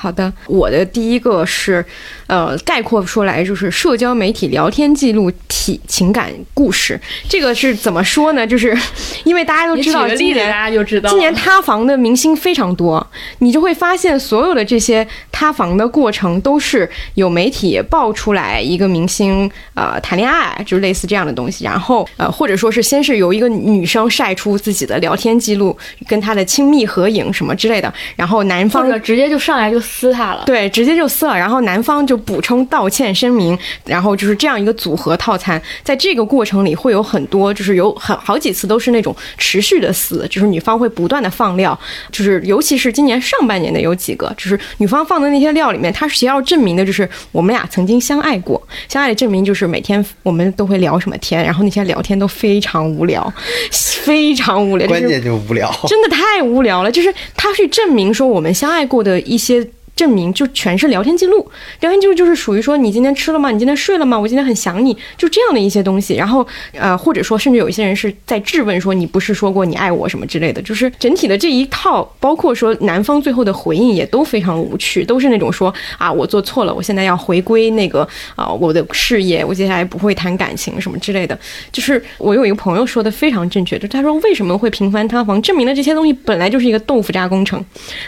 [0.00, 1.84] 好的，我的第一个是，
[2.28, 6.98] 呃，概括出来就是社交媒体聊天记录体情感故事。
[7.28, 8.46] 这个是怎么说呢？
[8.46, 8.78] 就是
[9.24, 11.10] 因为大家都知道今举个例子，大年家就知道。
[11.10, 13.04] 今年塌房的明星非常多，
[13.40, 30.44] 你就会发现所有的这些塌房的过程都是有媒体爆出来一个明星呃谈恋爱，就是类似这样的东西，然后呃或者说是先是由一个女生晒出自己的聊天记录，跟她的亲密合影什么之类的，然后男或方者直接就上来就撕他了。
[30.44, 35.60] 对，直接就撕了，然后男方就补充道歉声明，然后就是这样一个组合套餐。
[35.82, 41.78] 在这个过程里，会有很多，就是有很好几次都是那种持续的撕，就是女方会不断的放料，
[42.12, 53.32] 就是尤其是今年上半年的有几个，就是女方放的那些料里面，她是要证明的就是我们俩曾经相爱过，相爱的证明就是每天我们都会聊什么天，然后那些聊天都非常无聊，
[54.04, 55.72] 非常无聊，关键就无聊。
[55.86, 56.90] 真的太无聊了。
[56.90, 59.66] 就是他去证明说我们相爱过的一些。
[59.98, 61.44] 证明就全是聊天记录，
[61.80, 63.50] 聊天记录就是属于说你今天吃了吗？
[63.50, 64.16] 你今天睡了吗？
[64.16, 66.14] 我今天很想你，就这样的一些东西。
[66.14, 81.36] 然后呃，或者说甚至有一些人是在质问说你不是说过你爱我什么之类的，就是整体的这一套，包括说男方最后的回应也都非常无趣，都是那种说啊我做错了，我现在要回归那个啊、我的事业，我接下来不会谈感情什么之类的。
[81.72, 87.58] 就是我有一个朋友说的非常正确，就他说为什么会频繁塌房，证明了这些东西本来就是一个豆腐渣工程。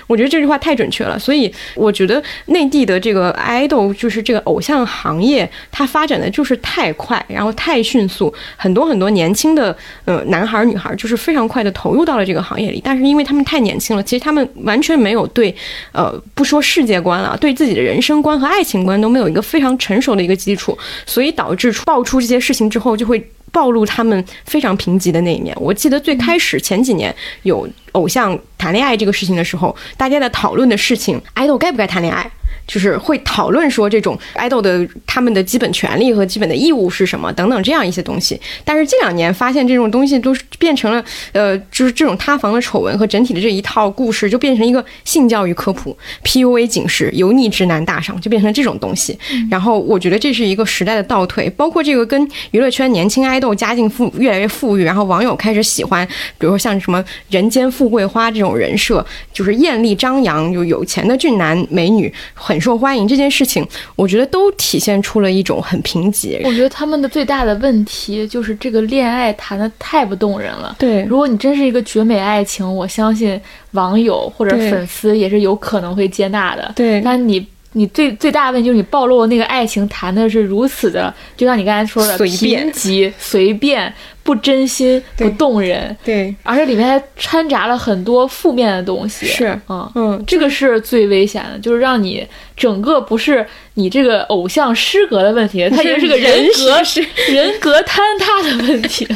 [0.07, 15.55] 我觉得这句话太准确了，所以我觉得内地的这个 idol 就是这个偶像行业，它发展的就是太快，然后太迅速，很多很多年轻的呃男孩儿女孩儿就是非常快的投入到了这个行业里，但是因为他们太年轻了，其实他们完全没有对
[15.93, 23.21] 呃不说世界观了，对自己的人生观和爱情观都没有一个非常成熟的一个基础，所以导致爆出这些事情之后就会。
[23.53, 25.57] 暴露他们非常贫瘠的那一面。
[25.61, 32.31] 我记得最开始前几年有偶像谈恋爱这个事情的时候，大家在讨论的事情爱豆该不该谈恋爱？
[32.71, 38.41] 就是会讨论说这种 idol 的他们的基本权利和基本的义务是什么等等这样一些东西。
[38.65, 49.19] 但是近两年发现这种东西都是变成了呃，就是这种塌房的丑闻和整体的这一套故事就变成一个性教育科普、PUA 警示、油腻直男大赏，就变成这种东西。
[49.51, 56.07] 然后我觉得这是一个时代的倒退，包括这个跟娱乐圈年轻爱豆家境富越来越富裕，然后网友开始喜欢，
[56.39, 66.41] 比如说像什么人间富贵花这种人设，就是艳丽张扬、有有钱的俊男美女很受欢迎这件事情，我觉得都体现出了一种很贫瘠。
[66.45, 70.77] 我觉得他们的最大的问题就是这个恋爱谈的太不动人了。
[70.79, 73.41] 对如果你真是一个绝美爱情，我相信
[73.73, 76.73] 网友或者粉丝也是有可能会接纳的。
[76.77, 89.27] 对但你你最最大的问题就是你暴露的那个爱情谈的是如此的，就像你刚才说的随便贫瘠、随便、不真心、不动人，对，而且里面还掺杂了很多负面的东西。
[89.27, 89.93] 是嗯。
[89.95, 99.07] 嗯，这个是最危险的，就是让你整个不是你这个偶像失格的问题，它也是个人格是人格坍塌的问题。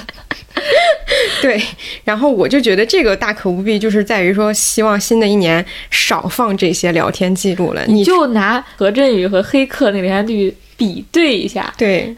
[1.41, 1.63] 对，
[2.05, 7.85] 然后我就觉得这个大可不必，就是在于说，希望新的一年少放这些聊天记录了。
[7.87, 12.15] 你你就拿何振宇和黑客那个连续剧比对一下，对，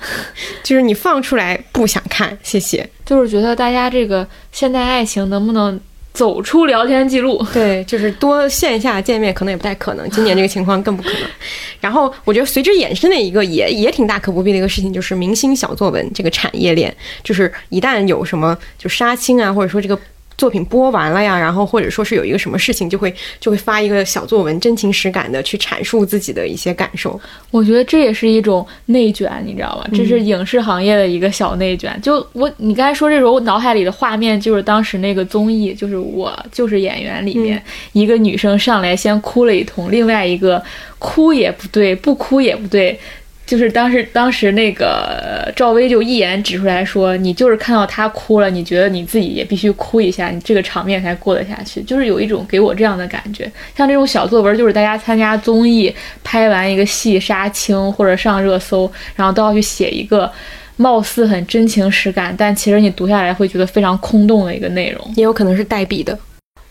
[0.63, 2.89] 就是你放出来不想看，谢谢。
[3.05, 5.79] 就是觉得大家这个现代爱情能不能
[6.17, 7.45] 走出聊天记录？
[7.53, 11.21] 对，就是多线下见面可能也不太可能，今年这个情况更不可能。
[11.79, 19.97] 然后我觉得随之衍生的一个也也挺大可不必的一个事情，就是明星小作文这个产业链，就是一旦有什么就杀青啊，或者说这个。
[20.39, 27.19] 作品播完了呀，然后或者说是有一个什么事情，就会就会发一个小作文，真情实感的去阐述自己的一些感受。
[27.51, 29.89] 我觉得这也是一种内卷，你知道吗？
[29.95, 31.99] 这是嗯影视行业的一个小内卷。
[32.03, 40.63] 就我你刚才说这种，我脑海里的画面就是当时那个综艺，就是我就是演员里面、一个女生上来先哭了一通，另外一个
[40.99, 42.99] 哭也不对，不哭也不对。
[43.47, 53.49] 就是当时，当时那个呃赵薇就一眼指出来说：“你就是看到他哭了，你觉得你自己也必须哭一下，你这个场面才过得下去。”就是有一种给我这样的感觉。
[53.77, 60.29] 像这种小作文，就是大家参加综艺拍完一个戏杀青或者上热搜，然后都要去写一个
[60.77, 65.13] 貌似很真情实感，但其实你读下来会觉得非常空洞的一个内容。
[65.15, 66.19] 也有可能是代笔的。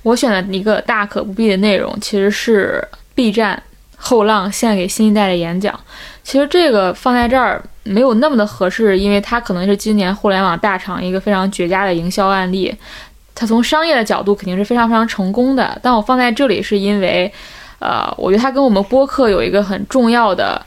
[0.03, 2.85] 我选的一个大可不必的内容，其实是
[3.15, 3.63] B 站
[3.95, 5.79] 后浪献给新一代的演讲。
[6.25, 12.75] 其实这个放在这儿没有那么的合适，因为它可能是今年互联网大厂一个非常绝佳的营销案例。
[13.35, 17.31] 它从商业的角度肯定是非常非常成功的，但我放在这里是因为，
[17.77, 20.59] 呃，我觉得它跟我们播客有一个很重要的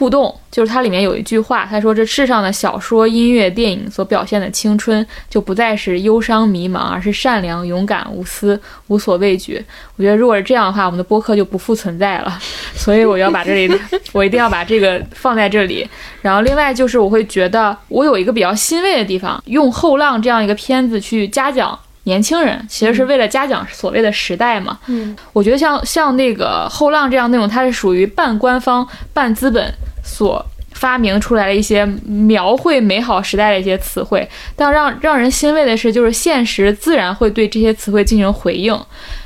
[0.00, 9.62] 互动，就是它里面有一句话，他说：“这世上的小说、音乐、电影所表现的青春，就不再是忧伤迷茫，而是善良、勇敢、无私、无所畏惧。”
[9.96, 12.40] 我觉得如果是这样的话，我们的播客就不复存在了。
[12.74, 13.80] 所以我要把这里，
[14.12, 15.86] 我一定要把这个放在这里。
[16.22, 21.78] 然后另外就是，我会觉得我有一个比较欣慰的地方，用《后浪》这样一个片子去嘉奖。
[22.04, 24.78] 年轻人其实是为了嘉奖所谓的时代嘛。
[24.86, 34.28] 嗯，我觉得像像那个后浪这样内容，它是属于半官方半资本所发明出来的一些描绘美好时代的一些词汇。
[34.56, 38.78] 但让让人欣慰的是，就是现实自然会对这些词汇进行回应。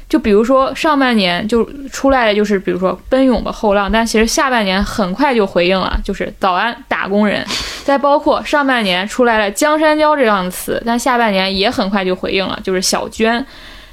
[0.06, 7.44] 就比如说上半年就出来的就是比如说奔涌的后浪，但其实下半年很快就回应了，就是早安打工人。
[7.82, 13.44] 再包括上半年出来了江山娇这样的词，但下半年也很快就回应了，就是小娟。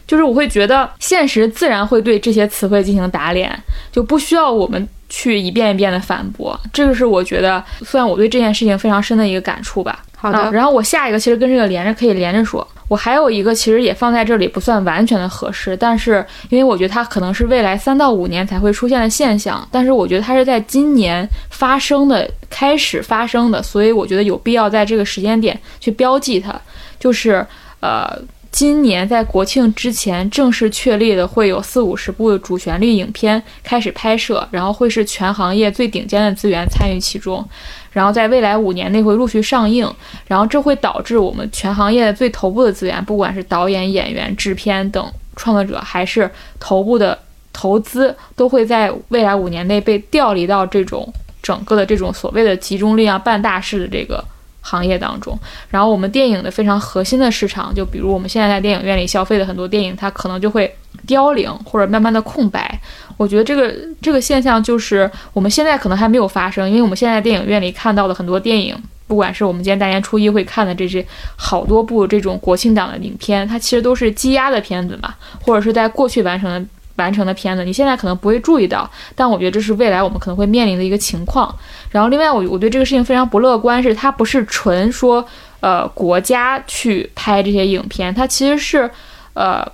[0.06, 3.58] 就是我会觉得现实自然会对这些词汇进行打脸，
[3.92, 6.60] 就不需要我们去一遍一遍的反驳。
[6.74, 10.02] 这个是我觉得算我对这件事情非常深的一个感触吧。
[10.16, 26.54] 好的啊然后我下一个其实跟这个连着可以连着说，我还有一个其实也放在这里不算完全的合适，但是因为我觉得它可能是未来三到五年才会出现的现象，但是我觉得它是在今年发生的开始发生的，所以我觉得有必要在这个时间点去标记它，
[27.00, 27.46] 就是
[27.82, 28.18] 呃。
[28.52, 37.44] 今年在国庆之前正式确立的会有四五十部的主旋律影片开始拍摄，然后会是全行业最顶尖的资源参与其中，
[37.92, 39.90] 然后在未来五年内会陆续上映，
[40.28, 47.18] 然后这会导致我们全行业最头部的资源，不管是导演、演员、制片等创作者，还是头部的
[47.54, 51.12] 投资，都会在未来五年内被调离到这种
[51.42, 54.24] 整个的这种所谓的集中力量办大事的这个
[54.62, 55.38] 行业当中。
[55.70, 60.74] 然后我们电影的非常核心的市场，就比如我们现在在电影院里消费的很多电影，它可能就会
[61.06, 62.80] 凋零或者慢慢的空白。
[63.18, 68.76] 我觉得这个这个现象就是我们现在可能还没有发生，因为我们现在电影院里看到的很多电影，
[69.08, 76.68] 不管是我们今天大年初一会看的这些好多部这种国庆档的影片，它其实都是积压的片子嘛，或者是在过去完成的。
[77.02, 81.54] 完成的片子，你现在可能不会注意到，但我觉得这是未来我们可能会面临的一个情况。
[81.90, 85.26] 然后，另外我我对这个事情非常不乐观，是它不是纯说
[85.60, 88.90] 呃国家去拍这些影片，它其实是
[89.34, 89.66] 呃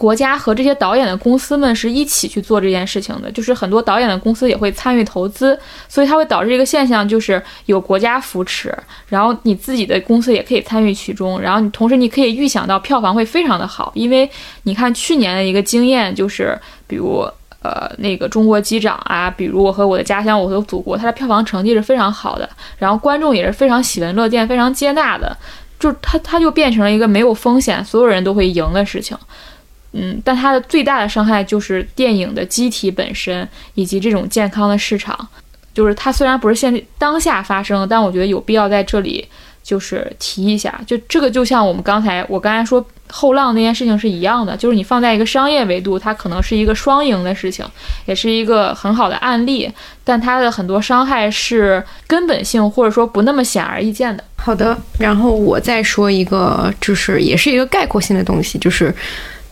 [0.00, 5.58] 国家和这些导演的公司们是一起去做这件事情的，就是很多导演的公司也会参与投资，
[5.88, 8.74] 所以它会导致一个现象，就是有国家扶持，
[9.08, 14.26] 然后你自己的公司也可以参与其中，然后你同时你可以预想到票房会非常的好，因为
[14.62, 17.28] 你看去年的一个经验就是，比如。
[17.62, 25.36] 呃，那个中国机长啊，比如我和我的家乡，我和祖国，它的票房成绩是非常好的，然后观众也是非常喜闻乐见、非常接纳的，
[25.78, 29.14] 就它它就变成了一个没有风险，所有人都会赢的事情。
[29.92, 35.28] 嗯，但它的最大的伤害就是电影的机体本身以及这种健康的市场。
[35.72, 39.26] 就是它虽然不是现当下发生，但我觉得有必要在这里
[39.62, 40.78] 就是提一下。
[40.84, 47.64] 就这个就像我们刚才我刚才说后浪那件事情是一样的，就是你放在一个商业维度，它可能是一个双赢的事情，
[48.04, 49.70] 也是一个很好的案例，
[50.02, 54.24] 但它的很多伤害是根本性或者说不那么显而易见的。
[54.36, 58.92] 好的，然后我再说一个，就是也是一个概括性的东西，就是。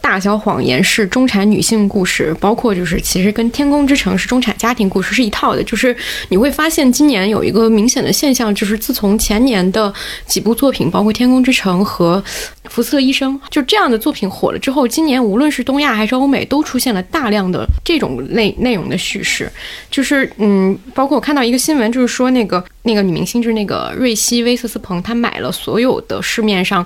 [0.00, 5.62] 大小谎言是中产女性故事，包括就是其实跟《天空之城》是中产家庭故事是一套的。
[5.64, 5.94] 就是
[6.28, 9.92] 你会发现今年有一个明显的现象，就是自从前年的
[10.26, 12.22] 几部作品，包括《天空之城》和
[12.70, 19.50] 《福斯特医生》，就这样的作品火了之后，今年无论是东亚还是欧美，都出现了大量的这种类内容的叙事。
[19.90, 26.84] 就是嗯，包括我看到一个新闻，就是说那个那个女明星，就是那个瑞希·威瑟斯彭，她买了所有的市面上。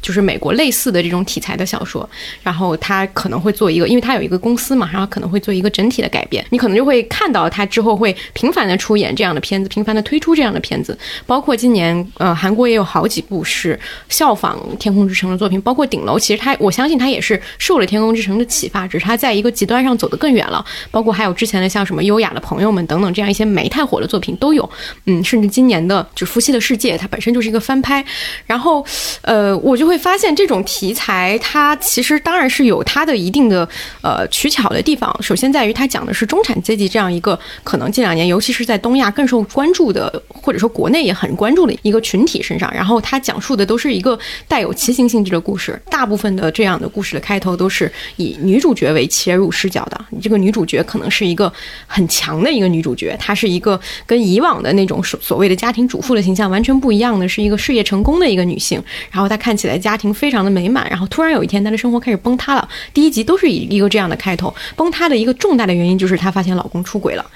[0.00, 2.08] 就是美国类似的这种题材的小说，
[2.42, 6.42] 然后她可能会做一个，因为她有一个公司嘛，然后可能会做一个整体的改编。
[6.48, 10.98] 你可能就会看到她之后会频繁的出演这样的片子，频繁的推出这样的片子。
[11.26, 20.64] 包括今年，呃，韩国也有好几部是效仿《天空之城》的作品，包括《顶楼》，其实他我相信他也是受了《天空之城》的启发，只是他在一个极端上走得更远了。
[20.90, 24.66] 包括还有之前的像什么《优雅的朋友们》等等这样一些没太火的作品都有。
[25.04, 28.02] 嗯，甚至今年的就《夫妻的世界》，它本身就是一个翻拍。
[28.46, 28.86] 然后，
[29.22, 29.56] 呃。
[29.66, 33.68] 我就会发现，这种题材它其实当然是有它的一定的
[34.02, 35.12] 呃取巧的地方。
[35.20, 42.72] 首先在于它讲的是中产阶级这样一个可能近两年，尤其是在东亚更受关注的，或者说国内也很关注的一个群体身上。
[42.72, 49.98] 然后它讲述的都是一个带有骑行性质的故事，大部分的这样的故事的开头都是以女主角为切入视角的。
[50.10, 51.52] 你这个女主角可能是一个
[51.86, 58.82] 很强的一个女主角，她是一个跟以往的那种所所谓的家庭主妇的形象完全不一样的，是一个事业成功的一个女性。
[59.10, 62.66] 然后她看起来家庭非常的美满，然后突然有一天她的生活开始崩塌了。
[62.94, 67.26] 第一集都是以一个这样的开头，崩塌的一个重大的原因就是她发现老公出轨了，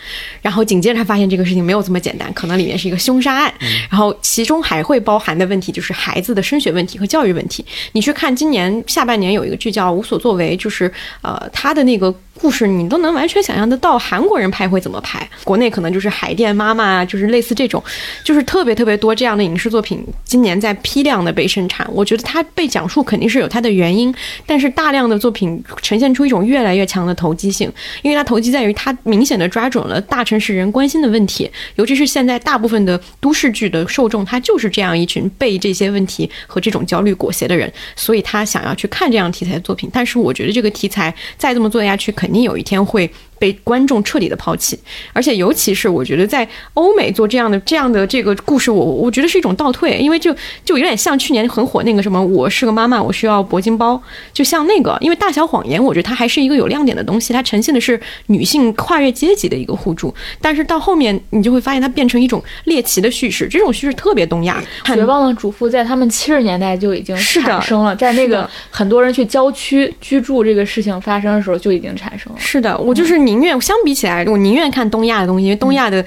[0.40, 3.52] 然后紧接着她发现这个事情没有这么简单，可能里面是一个凶杀案，
[3.90, 7.62] 然后其中还会包含的问题就是孩子的升学问题和教育问题。
[7.92, 10.90] 你去看今年下半年有一个剧叫《无所作为》，就是
[11.20, 12.14] 呃她的那个。
[12.40, 15.28] 故事你都能完全想象得到，韩国人拍会怎么拍？
[15.44, 17.82] 国内可能就是海淀妈妈啊，就是类似这种，
[18.24, 21.86] 就是特别特别多这样的影视作品，今年在批量的被生产。
[21.92, 24.14] 我觉得它被讲述肯定是有它的原因，
[24.46, 27.70] 但是大量的作品呈现出一种越来越强的投机性，
[28.00, 39.90] 因为它投机在于它明显的抓准了大城市人关心的问题，尤其是现在大部分的都市剧的受众，他就是这样一群被这些问题和这种焦虑裹挟的人，所以他想要去看这样题材的作品。
[39.92, 42.29] 但是我觉得这个题材再这么做下去，肯。
[42.30, 43.10] 你有一天会。
[43.40, 44.78] 被观众彻底的抛弃，
[45.14, 50.30] 而且尤其是我觉得在欧美做这样的这样的这个故事，我我觉得是一种倒退，因为就
[50.62, 54.00] 就有点像去年很火那个什么，我是个妈妈，我需要铂金包，
[54.34, 64.62] 就像那个，因为大小谎言，我觉得它还是一个有亮点的东西，它呈现的是女性跨越阶级的一个互助，但是到后面你就会发现它变成一种猎奇的叙事，这种叙事特别东亚。
[64.84, 72.38] 绝望的主妇在他们七十年代就已经产生了，在那个很多人去郊区居住这个事情发生的时候就已经产生了。
[72.38, 73.29] 是的，我就是你。
[73.30, 76.04] 宁愿相比起来，我宁愿看东亚的东西，因为东亚的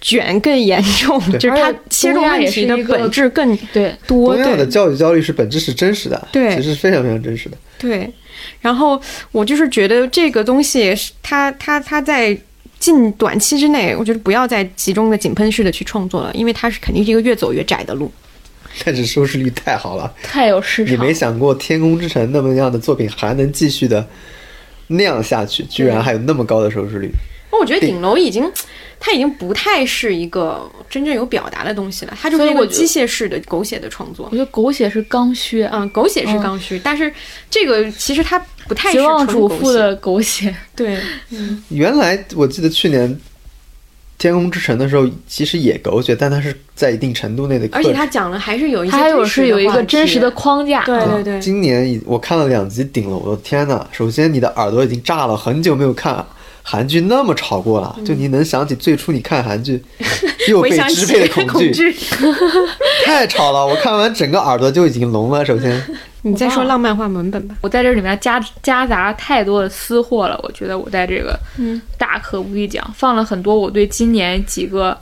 [0.00, 4.34] 卷更严重，就是它切入问题的本质更对多。
[4.34, 7.56] 东亚的教育焦虑是本质是真实的，对，其实非常非常真实的。
[7.78, 8.10] 对，
[8.60, 9.00] 然后
[9.30, 12.36] 我就是觉得这个东西，它它它在
[12.78, 18.10] 近短期之内，我觉得不要再集中的井喷式的去创作了，因为它是肯定是一个越走越窄的路。
[18.84, 20.94] 但是收视率太好了，太有市场。
[20.94, 24.06] 你没想过《天空之城》那么样的作品还能继续的？
[24.88, 27.10] 那样下去，居然还有那么高的收视率。
[27.50, 28.50] 那我觉得顶楼已经，
[28.98, 34.28] 它已经不太是一个真正有表达的东西了，它就是一个机械式的狗血的创作。
[34.30, 37.12] 我觉得狗血是刚需，嗯，狗血是刚需，但是
[37.48, 40.54] 这个其实它不太是绝望主妇的狗血。
[40.74, 40.98] 对，
[41.30, 43.18] 嗯，原来我记得去年。
[44.24, 47.68] 天空之城的时候，其实也狗血，但它是在一定程度内的。
[47.72, 50.82] 而且它讲了还是有一些，还有是有一个真实的框架。
[50.86, 51.38] 对对对。
[51.38, 53.86] 今年我看了两集顶了，我的天呐！
[53.92, 56.24] 首先你的耳朵已经炸了，很久没有看
[56.62, 57.94] 韩剧那么吵过了。
[58.02, 59.82] 就你能想起最初你看韩剧
[60.48, 61.94] 又被支配的恐惧，
[63.04, 63.66] 太吵了！
[63.66, 65.44] 我看完整个耳朵就已经聋了。
[65.44, 65.82] 首先。
[66.26, 67.54] 你再说浪漫化文本吧。
[67.60, 71.38] 我在这里面夹夹杂太多的私货了，我觉得我在这个
[71.98, 74.96] 大可不必讲，放了很多我对今年几个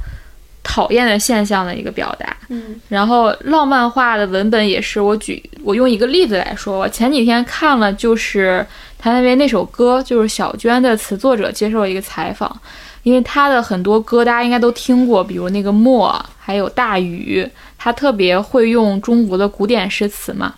[0.65, 2.37] 讨厌的现象的一个表达。
[2.49, 8.67] 嗯，然后浪漫化的文本也是我举，我用一个例子来说，我前几天看了就是
[8.99, 12.61] 谭维维那首歌，就是小娟的词作者接受了一个采访，
[13.05, 17.49] 因为他的很多歌大家应该都听过，比如那个墨，还有大雨，
[17.79, 20.53] 他特别会用中国的古典诗词嘛。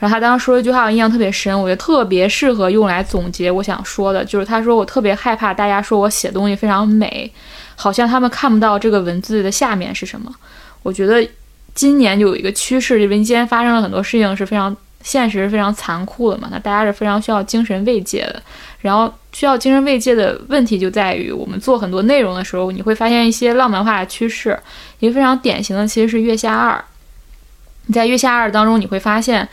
[0.00, 7.30] 然后他当时说了一句话，我印象特别深，我觉得特别适合用来总结我想说的，就是他说我特别害怕大家说我写东西非常美，
[7.76, 10.34] 好像他们看不到这个文字的下面是什么。
[10.82, 11.22] 我觉得
[11.74, 18.42] 今年就有一个趋势，因为今天发生了很多事情是非常现实、非常残酷的嘛，那大家是非常需要精神慰藉的。
[18.80, 24.58] 然后需要精神慰藉的问题就在于，我们做很多内容的时候，你会发现一些浪漫化的趋势，
[25.00, 26.78] 一个非常典型的其实是《月下二》。
[27.84, 29.46] 你在《月下二》当中，你会发现。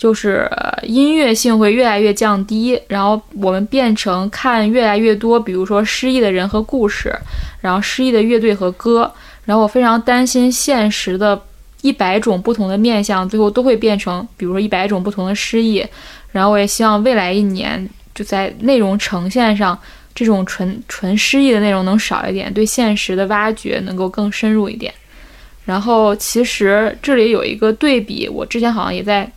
[0.00, 0.50] 就是
[0.82, 7.14] 音乐性会越来越降低，然后我们变成看越来越多，比如说失忆的人和故事，
[7.60, 9.12] 然后失忆的乐队和歌，
[9.44, 11.38] 然后我非常担心现实的
[11.82, 15.86] 一百种不同的面相，最后都会变成，比如说一百种不同的失忆，
[16.32, 19.78] 然后我也希望未来一年就在内容呈现上，
[20.14, 24.90] 这种纯纯失忆的内容能少一点，对现实的挖掘能够更深入一点。
[25.66, 29.30] 然后其实这里有一个对比，我之前好像也在。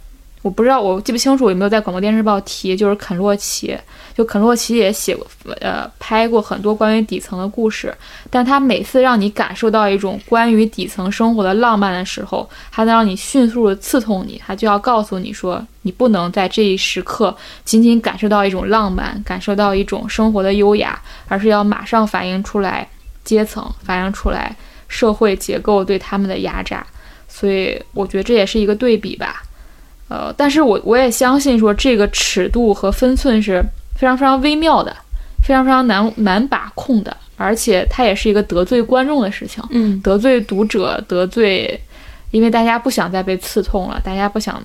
[0.43, 3.75] 我不知道，我记不清楚有没有在广播电视报提，就是肯洛奇，
[4.13, 5.25] 就肯洛奇也写过，
[5.61, 7.95] 呃，拍过很多关于底层的故事，
[8.29, 17.33] 但他每次让你感受到一种关于底层生活的浪漫的时候，他能让你迅速的刺痛你，他就要告诉你说，你不能在这一时刻
[17.63, 22.85] 仅仅感受到一种浪漫，感受到一种生活的优雅，而是要马上反映出来
[23.23, 24.53] 阶层，反映出来
[24.89, 26.85] 社会结构对他们的压榨，
[27.29, 29.41] 所以我觉得这也是一个对比吧。
[30.13, 33.59] 呃，但是我我也相信说这个尺度和分寸是
[33.95, 34.95] 非常非常微妙的，
[35.41, 41.81] 非常非常难难把控的，而且它也是一个得罪观众的事情，嗯，得罪读者，得罪，
[42.29, 44.63] 因为大家不想再被刺痛了，大家不想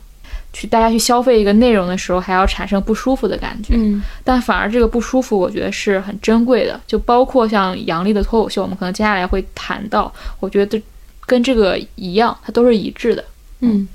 [0.53, 3.73] 去大家去消费一个内容的时候，还要产生不舒服的感觉。
[3.75, 6.79] 嗯但反而这个不舒服，我觉得是很珍贵的。
[6.87, 10.83] 就包括像杨笠的脱口秀，我们可能接下来会谈到，我觉得
[11.25, 13.25] 跟这个一样，它都是一致的。
[13.61, 13.89] 嗯。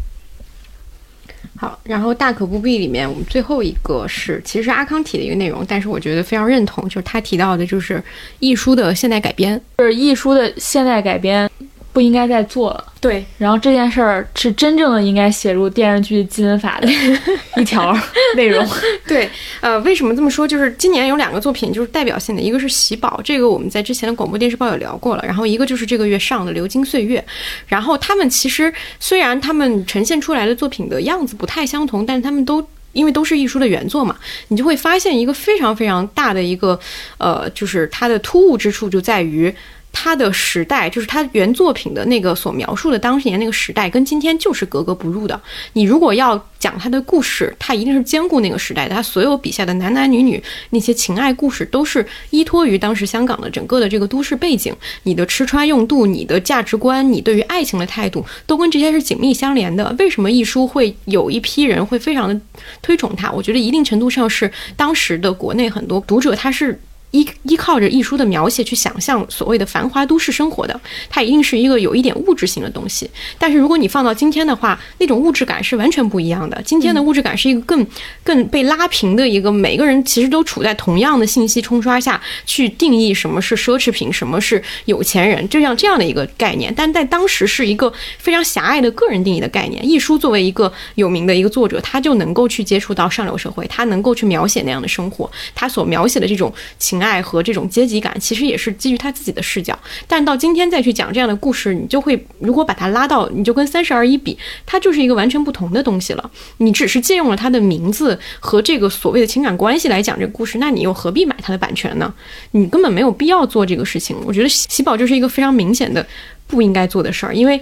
[1.56, 8.04] 好，然后大可不必里面，我们最后一个是其实是阿康提的一个内容，但是我觉得非常认同，就是他提到的就是
[8.40, 9.60] 艺术的现代改编。
[9.78, 11.50] 就是艺术的现代改编
[11.94, 12.86] 不应该再做了。
[13.00, 16.90] 对，然后这件事儿是真正的应该写入电视剧基本法的
[17.58, 17.96] 一条
[18.36, 18.68] 内容。
[19.08, 19.30] 对，
[19.62, 20.48] 呃，为什么这么说？
[20.48, 27.20] 就是今年有两个作品就是代表性的，一个是《喜宝》，这个我们在之前的广播电视报有聊过了，然后一个就是这个月上的《流金岁月》。
[27.68, 32.66] 然后他们其实虽然他们呈现出来的作品的样子不太相同，但是他们都。
[32.94, 34.16] 因为都是艺术的原作嘛，
[34.50, 36.80] 你就会发现一个非常非常大的一个，
[37.18, 39.52] 呃，就是它的突兀之处就在于。
[39.96, 45.40] 他的时代，就是他原作品的那个所描述的当年那个时代，跟今天就是格格不入的。
[45.74, 48.96] 你如果要讲他的故事，他一定是兼顾那个时代的。
[48.96, 54.76] 他所有笔下的男男女女那些情爱故事，都是依托于当时香港的整个的这个都市背景。
[55.04, 59.96] 你的吃穿用度，你的价值观，你对于爱情的态度，都跟这些是紧密相连的。
[60.00, 62.42] 为什么一书会有一批人会非常的
[62.82, 63.32] 推崇它？
[63.32, 66.82] 我觉得一定程度上是当时的国内很多读者他是。
[67.14, 73.08] 依依靠着一书的描写去想象所谓的繁华都市生活的，它一定是一个有一点物质性的东西。
[73.38, 76.60] 但是如果你放到今天的话，那种物质感是完全不一样的。
[76.66, 77.86] 今天的物质感是一个更
[78.24, 86.74] 更被拉平的一个，每个人其实都处在同样的信息冲刷下去定义什么是奢侈品，什么是有钱人，这样这样的一个概念。
[86.76, 89.88] 但在当时是一个非常狭隘的个人定义的概念。
[89.88, 97.03] 一书作为一个有名的一个作者，他就能够去接触到上流社会，他能够去描写那样的生活，他所描写的这种情。
[97.04, 99.78] 爱和这种阶级感，其实也是基于他自己的视角。
[100.08, 106.32] 但到今天再去讲这样的故事，你就会如果把它拉到，你就跟三十而已比，它就是一个完全不同的东西了。
[106.58, 112.14] 你只是借用了它的名字和这个所谓的情感关系来讲这个故事，那你又何必买它的版权呢？
[112.52, 114.16] 你根本没有必要做这个事情。
[114.26, 116.06] 我觉得喜宝就是一个非常明显的
[116.48, 117.60] 不应该做的事儿，因为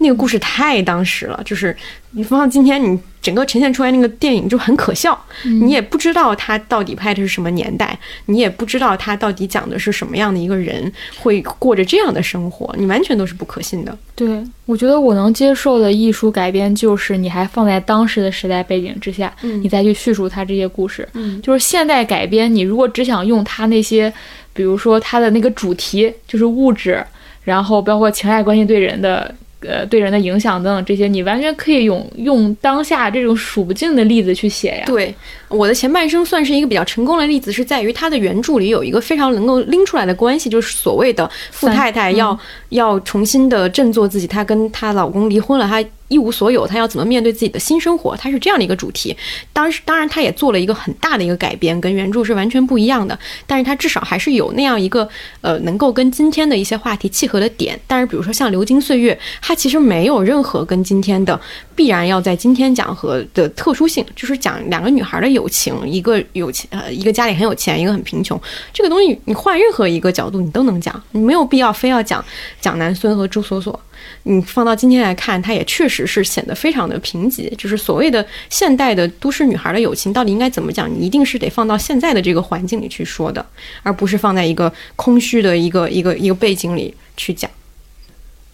[0.00, 1.74] 那个故事太当时了，就是
[2.10, 2.98] 你放到今天你。
[3.22, 7.94] 整个呈现出来那个电影就很可笑，你也不知道他到底拍的是什么年代，
[8.24, 13.94] 你也不知道他到底讲的是什么样的一个人会过着这样的生活，你完全都是不可信的。
[14.14, 21.06] 对，我觉得我能接受的艺术改编就是你还放在当时的时代背景之下，你再去叙述他这些故事。
[21.12, 24.10] 嗯，就是现代改编，你如果只想用他那些，
[24.54, 27.04] 比如说他的那个主题就是物质，
[27.44, 29.34] 然后包括情爱关系对人的。
[29.62, 34.84] 呃，对人的影响等等这些，你完全可以用用当下这种数不尽的例子去写呀。
[34.86, 35.14] 对，
[35.48, 42.38] 我的前半生算是一个比较成功的例子，是在于它的原著里有一个非常能够拎出来的关系，就是所谓的富太太要
[42.70, 45.84] 要重新的振作自己，她跟她老公离婚了，她。
[46.10, 48.16] 一无所有，他要怎么面对自己的新生活？
[48.16, 49.16] 他是这样的一个主题。
[49.52, 53.16] 当时当然，他也做了一个很大的一个改编，跟原著是完全不一样的。
[53.46, 55.08] 但是他至少还是有那样一个
[55.40, 57.80] 呃，能够跟今天的一些话题契合的点。
[57.86, 61.40] 但是，比如说像《流金岁月》，它其实没有任何跟今天的
[61.76, 68.40] 必然要在今天讲和的特殊性，就是讲两个女孩的友情，一个有钱呃，一个家里很有钱，一个很贫穷。
[68.72, 72.24] 这个东西你换任何一个角度你都能讲，你没有必要非要讲
[72.60, 73.78] 讲南孙和朱锁锁。
[74.24, 77.54] 你放到今天来看，它也确实是显得非常的贫瘠。
[77.56, 80.90] 就是所谓的现代的都市女孩的友情，到底应该怎么讲？
[80.92, 83.44] 你一定是得放到现在的这个环境里去说的，
[83.82, 87.50] 而不是放在一个空虚的一个一个一个背景里去讲。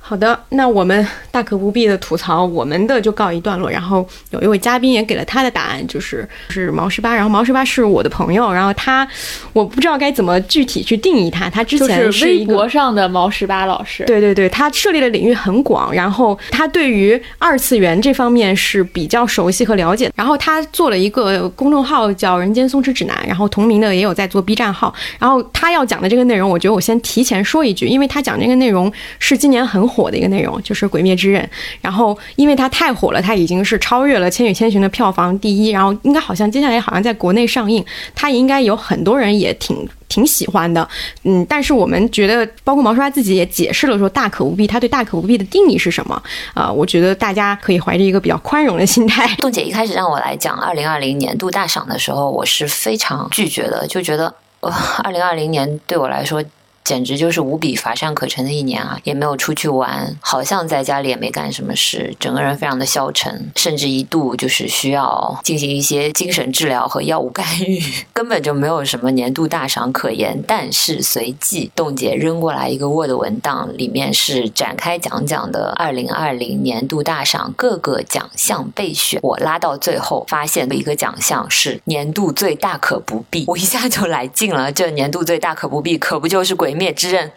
[0.08, 3.68] 好的，那我们大可不必的吐槽，我们的就告一段落。
[3.68, 7.12] 然后有一位嘉宾也给了他的答案，就是是毛十八。
[7.12, 9.04] 然后毛十八是我的朋友，然后他
[9.52, 11.50] 我不知道该怎么具体去定义他。
[11.50, 14.04] 他之前是微博上的毛十八老师。
[14.04, 20.08] 对对对，他涉猎的领域很广，然后他对于二次元这方面是比较熟悉和了解。
[20.14, 24.94] 然后他做了一个公众号叫《人间松弛指南》，然后同名的也有在做 B 站号。
[25.18, 29.84] 然后他要讲的这个内容，我觉得我先提前说一句，因为他讲这个内容是今年很。
[29.95, 31.42] 火火的一个内容就是《鬼灭之刃》，
[31.80, 37.82] 然后因为它太火了，它已经是超越了《千与千寻》的票房第一，然后应该好像接下来好像在国内上映，
[38.14, 40.86] 它应该有很多人也挺挺喜欢的，
[41.24, 46.22] 嗯，但是我们觉得，包括毛叔他自己也解释了说，大可不必，他对大可不必的定义是什么
[46.54, 46.70] 啊？
[46.70, 49.26] 我觉得大家可以怀着一个比较宽容的心态。
[49.40, 54.70] 冻姐一开始让我来讲二零二零年度大赏的时候，我是非常拒绝的，就觉得呃，
[55.02, 56.44] 二零二零年对我来说。
[56.86, 58.96] 简直就是无比乏善可陈的一年啊！
[59.02, 67.82] 也没有出去玩，好像在家里也没干什么事，整个人非常的消沉，甚至一度就是需要进行一些精神治疗和药物干预，
[68.12, 70.40] 根本就没有什么年度大赏可言。
[70.46, 79.18] 但是随即冻姐扔过来一个 Word 文档，里面是展开讲讲的二零二零年度大赏各个奖项备选。
[79.24, 84.70] 我拉到最后，发现一个奖项是年度最大可不必，我一下就来劲了。
[84.70, 87.28] 这年度最大可不必，可不就是《鬼灭之刃》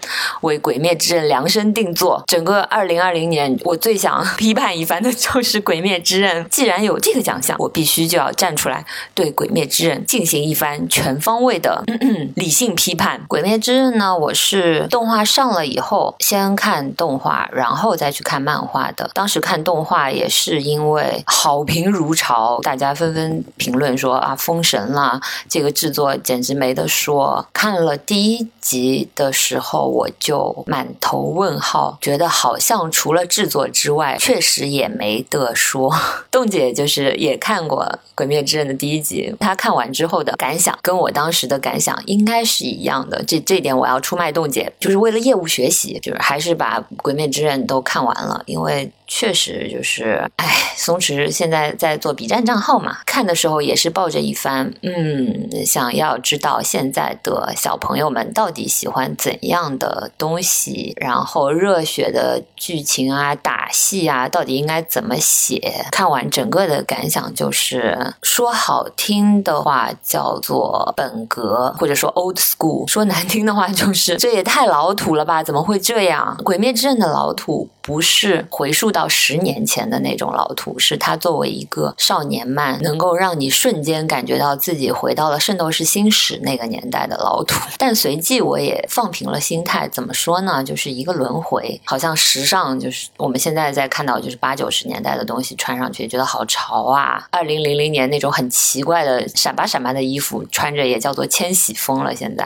[0.42, 2.24] 为《鬼灭之刃》量身定做？
[2.28, 6.46] 整个二零二零年，我最想批判一番的就是《鬼灭之刃》。
[6.50, 13.20] 既然有这个奖项，我必须就要站出来，对《鬼灭之刃》进行一番全方位的嗯 嗯理性批判。
[13.28, 19.10] 《鬼灭之刃》呢，我是动画上了以后先看动画，然后再去看漫画的。
[19.14, 27.46] 当时看动画也是因为好评如潮，大家纷纷评论说啊，封神了，这个制作简直没得说。
[27.54, 35.92] 看了第一集的时候，我就满头问号，觉得好像除了制作之外，确实也没得说。
[36.30, 43.24] 冻姐就是也看过《鬼灭之刃》的第一集，她看完之后的感想跟我当时的感想应该是一样的。
[43.24, 48.92] 这这点我要出卖冻姐，就是为了业务学习，就是还是把《鬼灭之刃》都看完了，因为。
[49.12, 50.48] 确实就是，哎，
[50.78, 65.60] 松弛现在在做 B 站账号嘛，看的时候也是抱着一番，嗯，想要知道现在的小朋友们到底喜欢怎样的东西，然后热血的剧情啊、打戏啊，到底应该怎么写？
[65.92, 75.42] 看完整个的感想就是，说好听的话叫做本格，或者说 old school；说难听的话就是这也太老土了吧？
[75.42, 76.38] 怎么会这样？
[76.44, 77.68] 《鬼灭之刃》的老土。
[77.82, 87.58] 不是回溯到到十年前的那种老图，是它作为一个少年漫，能够让你瞬间感觉到自己回到了《圣斗士星矢》那个年代的老图。
[87.78, 90.62] 但随即我也放平了心态，怎么说呢？
[90.62, 102.14] 就是一个轮回，好像时尚就是我们现在在看到就是八九十年代的东西穿上去觉得好潮啊，二零零零年那种很奇怪的闪吧闪吧的衣服穿着也叫做千禧风了。
[102.14, 102.46] 现在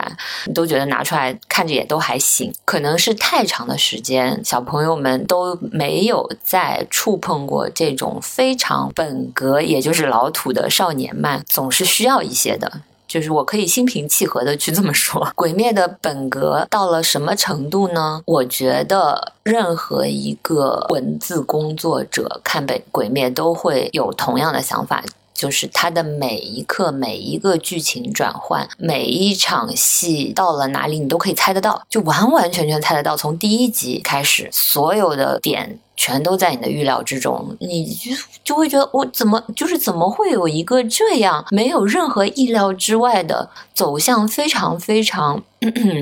[0.54, 5.24] 都觉得拿出来看着也都还行，可能是太长的时间，小朋友们。
[5.26, 12.70] 都没有在触碰过这种非常本格，也就是老土的少年漫，总是需要一些的。
[13.06, 18.20] 就是我可以心平气和的去这么说，《鬼灭》的本格到了什么程度呢？
[18.26, 25.02] 我觉得任何一个文字工作者看本《鬼灭》都会有同样的想法。
[25.34, 33.16] 就是它的每一刻、每一个剧情转换、每一场戏到了哪里，你都可以猜得到，就完完全全猜得到。
[33.16, 38.12] 从第一集开始，所有的点全都在你的预料之中，你就
[38.44, 45.42] 就会觉得我怎么就是怎么会有一个这样没有任何意料之外的走向，非常非 常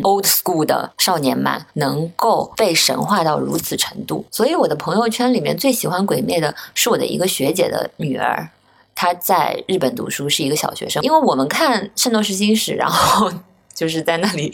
[0.02, 4.24] old school 的少年漫能够被神化到如此程度。
[4.30, 8.50] 所以我的朋友圈里面最喜欢《鬼灭》的是我的一个学姐的女儿。
[9.02, 11.02] 他在日本读书，是一个小学生。
[11.02, 13.28] 因为我们看《圣斗士星矢》，然后
[13.74, 14.52] 就是在那里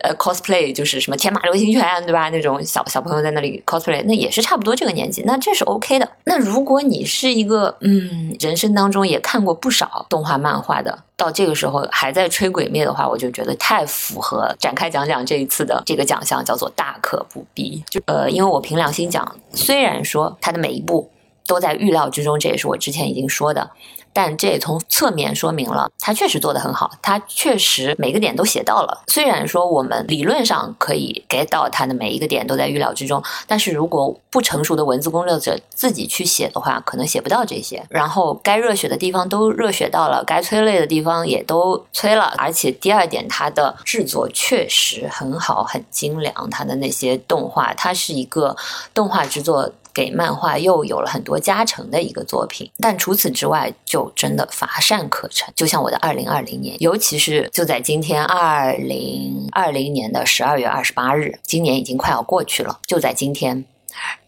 [0.00, 2.30] 呃 cosplay，就是什么天马流星拳，对吧？
[2.30, 6.08] 那种小小朋友在那里 cosplay，那也是差不多这个年纪，那这是 OK 的。
[6.24, 17.84] 那如果你是一个嗯，人生当中也看过不少动画漫画的，到这个时候还在吹鬼灭的话，我就觉得太符合展开讲讲这一次的这个奖项，叫做大可不必。
[17.90, 21.10] 就呃，因为我凭良心讲，虽然说他的每一部。
[21.46, 23.70] 都在预料之中，这也是我之前已经说的，
[24.12, 29.02] 但这也从侧面说明了他确实做得很好，他确实每个点都写到了。
[29.08, 37.84] 虽然说我们理论上可以 get 到他的每一个点都在预料之中，但是如果不成熟的文字工作者自己去写的话，可能写不到这些。
[37.90, 42.32] 然后该热血的地方都热血到了，该催泪的地方也都催了。
[42.38, 46.48] 而且第二点，它的制作确实很好，很精良。
[46.50, 48.56] 它的那些动画，它是一个
[48.94, 49.70] 动画制作。
[49.94, 55.52] 给漫画又有了很多加成的一个作品，但除此之外就真的乏善可陈。
[55.54, 62.78] 就像我的二零二零年，尤其是就在今天二零二零年的十二月二十八日，今年已经快要过去了。
[62.86, 63.64] 就在今天，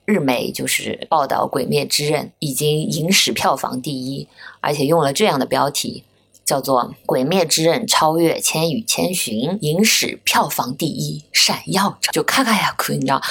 [0.05, 4.29] 日媒就是报道《鬼灭之刃》已经影史票房第一，
[4.61, 6.05] 而且用了这样的标题，
[6.45, 13.23] 叫做《鬼灭之刃超越《千与千寻》，影史票房第一，闪耀着》，就咔咔呀哭，你知道。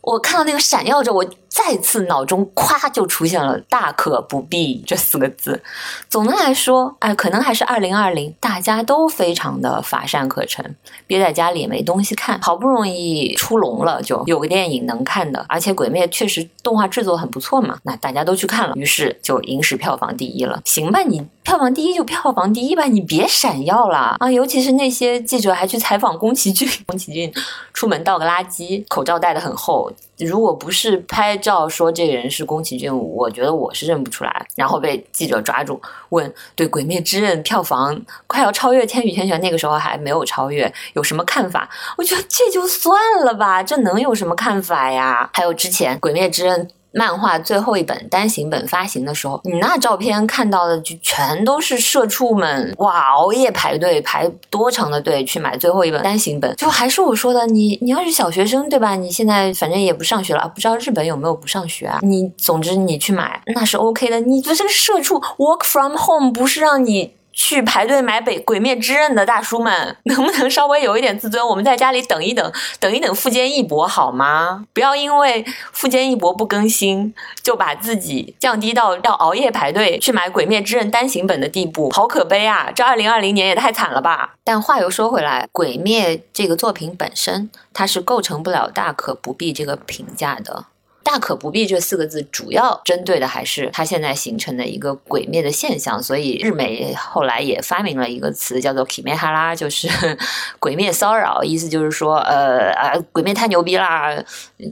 [0.00, 5.62] 我看到那个闪耀着，我再次脑中咵就出现了“大可不必”这四个字。
[6.08, 10.74] 总的来说，哎，可能还是二零二零，大家都非常的乏善可陈，
[11.06, 15.44] 憋在家里也没东西看，好不容易出笼了，就有个电影能看的。
[15.46, 20.62] 而且《鬼灭》确实动画制作很不错嘛，那大家都去看了，于是就影史票房第一了。
[20.64, 24.30] 行吧，你票房第一就票房第一吧，你别闪耀了啊！
[24.30, 27.30] 尤其是那些记者还去采访宫崎骏，宫崎骏
[27.74, 29.92] 出门倒个垃圾，口罩戴得很厚。
[30.18, 34.46] 如果不是拍照说这个人是宫崎骏，我觉得我是认不出来。
[34.56, 35.78] 然后被记者抓住
[36.10, 41.68] 问，对《鬼灭之刃》票房快要超越《千与千寻》，那个时候还没有超越，有什么看法？
[41.98, 45.28] 我觉得这就算了吧，这能有什么看法呀？
[45.34, 46.66] 还有之前《鬼灭之刃》。
[46.94, 56.54] 漫画最后一本单行本发行的时候，你那照片看到的就全都是社畜们哇，熬夜排队排多长的队去买最后一本单行本。
[56.56, 58.94] 就还是我说的，你 你要是小学生对吧？
[58.94, 61.98] 你现在反正也不上学了，不知道日本有没有不上学啊？
[62.02, 64.20] 你总之你去买那是 OK 的。
[64.20, 67.14] 你这个社畜 work from home 不是让你。
[67.32, 71.46] 去排队买《北鬼灭之刃》的大叔们， 能不能稍微有一点自尊？
[71.46, 74.64] 我们在家里等一等，等一等富坚义博好吗？
[74.72, 82.70] 不要因为富坚义博不更新，就把自己降低到要熬夜排队去买《鬼灭之刃》单行本的地步，好可悲啊！
[82.74, 84.34] 这二零二零年也太惨了吧！
[84.44, 90.66] 但话又说回来，《鬼灭》这个作品本身，它是构成不了大可不必这个评价的。
[91.02, 96.02] 大可不必这四个字，主要针对的还是它现在形成的一个鬼灭的现象。
[96.02, 99.88] 所以日美后来也发明了一个词，叫做 “kimi 哈拉”，就是
[100.58, 104.14] 鬼灭骚扰，意思就是说，呃啊，鬼灭太牛逼啦，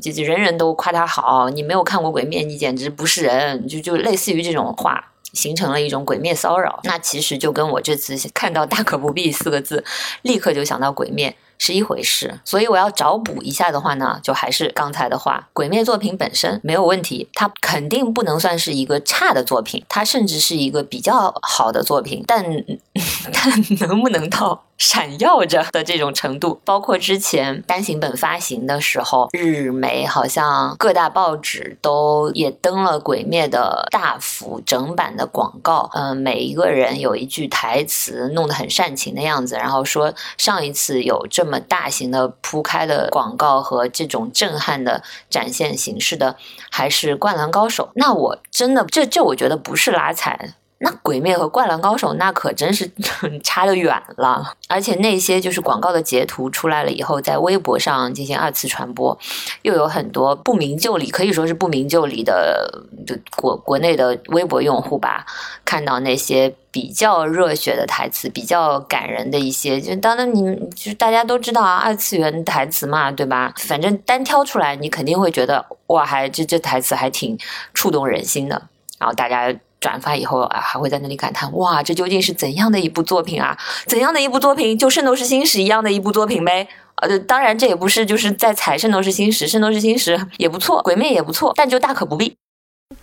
[0.00, 6.80] 就就人人都夸他好，你没有看过鬼灭，你简直不是人，就就类似于这种话，形成了一种鬼灭骚扰。
[6.84, 9.84] 那其实就跟我这次看到“大可不必”四个字，
[10.22, 11.34] 立刻就想到鬼灭。
[11.60, 22.42] 是一回事，所以我要找补一下的话呢，就还是刚才的话，鬼灭作品本身没有问题，它肯定不能算是一个差的作品，它甚至是一个比较好的作品，但
[23.32, 24.64] 但能不能到？
[24.80, 35.90] 闪耀着的这种程度，包括之前单行本发行的时候，日媒好像各大报纸都也登了《鬼灭》的大幅整版的广告。
[35.92, 46.36] 嗯，每一个人有一句台词，弄得很煽情的样子，然后说上一次有这么大型的铺开的广告和这种震撼的展现形式的，
[46.70, 47.84] 还是《灌篮高手》。
[47.96, 50.54] 那我真的这这，我觉得不是拉踩。
[50.82, 52.90] 那鬼灭和灌篮高手那可真是
[53.44, 59.18] 差得远了，而且那些就是广告的截图出来了以后，在微博上进行二次传播，
[59.60, 65.26] 又有很多不明就里，可以说是不明就里的就国国内的微博用户吧，
[65.66, 70.42] 看到那些比较热血的台词，比较感人的一些，就当然你
[70.74, 73.52] 就是大家都知道啊，二次元台词嘛，对吧？
[73.58, 77.38] 反正单挑出来，你肯定会觉得哇，还这这台词还挺
[77.74, 78.62] 触动人心的，
[78.98, 79.54] 然后大家。
[79.80, 83.56] 转发以后啊，还会在那里感叹：哇，这究竟是怎样的一部作品啊？
[83.86, 84.76] 怎样的一部作品？
[84.78, 86.68] 就《圣斗士星矢》一样的一部作品呗？
[86.96, 92.36] 呃，当然这也不是就是在踩《圣斗士星矢》，《圣斗士星矢》也不错，《鬼灭》也不错，但就大可不必。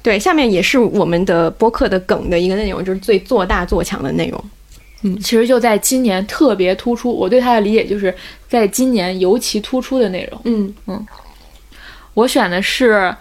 [0.03, 4.43] 对，下面也是我们的播客的梗的一个内容，就是最做大做强的内容。
[5.01, 8.15] 嗯，其实就在今年特别突出，我对它的理解就是
[8.47, 10.41] 在今年尤其突出的内容。
[10.43, 11.07] 嗯嗯，
[12.13, 13.15] 我选的是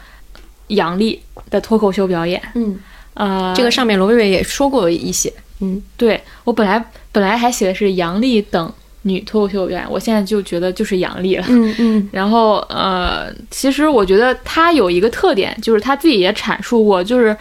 [0.68, 2.42] 杨笠的脱口秀表演。
[2.54, 2.78] 嗯。
[3.16, 17.36] 呃，这个上面罗薇薇也说过一些，嗯，对我本来本来还写的是杨笠等女脱口秀演员，我现在就觉得就是杨笠了，嗯嗯， 然后呃，其实我觉得她有一个特点，就是她自己也阐述过，就是。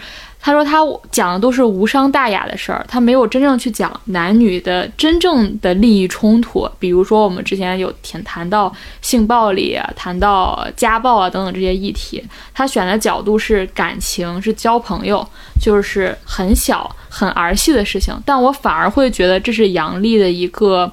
[0.45, 0.77] 他说他
[1.09, 6.69] 讲的都是无伤大雅的事儿，他没有真正去讲男女的真正的利益冲突。
[6.77, 8.71] 比如说我们之前有谈谈到
[9.01, 12.23] 性暴力，谈到家暴啊等等这些议题，
[12.53, 15.27] 他选的角度是感情，是交朋友，
[15.59, 18.15] 就是很小很儿戏的事情。
[18.23, 20.91] 但我反而会觉得这是杨笠的一个，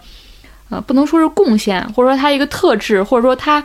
[0.71, 3.63] 呃，不能说是贡献，或者说他一个特质，或者说他。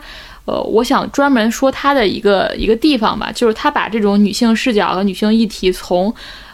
[0.48, 6.12] 呃，我想专门说他的一个一个地方吧，就是他把这种女性视角和女性议题，从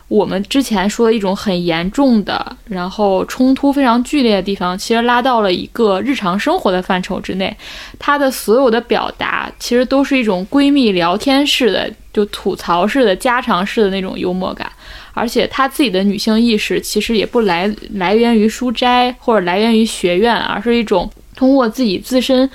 [0.09, 7.57] 我们之前说的一种很严重的，然后冲突非常剧烈的地方，其实拉到了一个日常生活的范畴之内。
[7.97, 14.69] 她的所有的表达，其实都是一种闺蜜聊天式的，就吐槽式的、家常式的那种幽默感。
[15.13, 22.51] 而且她自己的女性意识，其实也不来来源于书斋或者来源于学院，而是一种通过自己自身。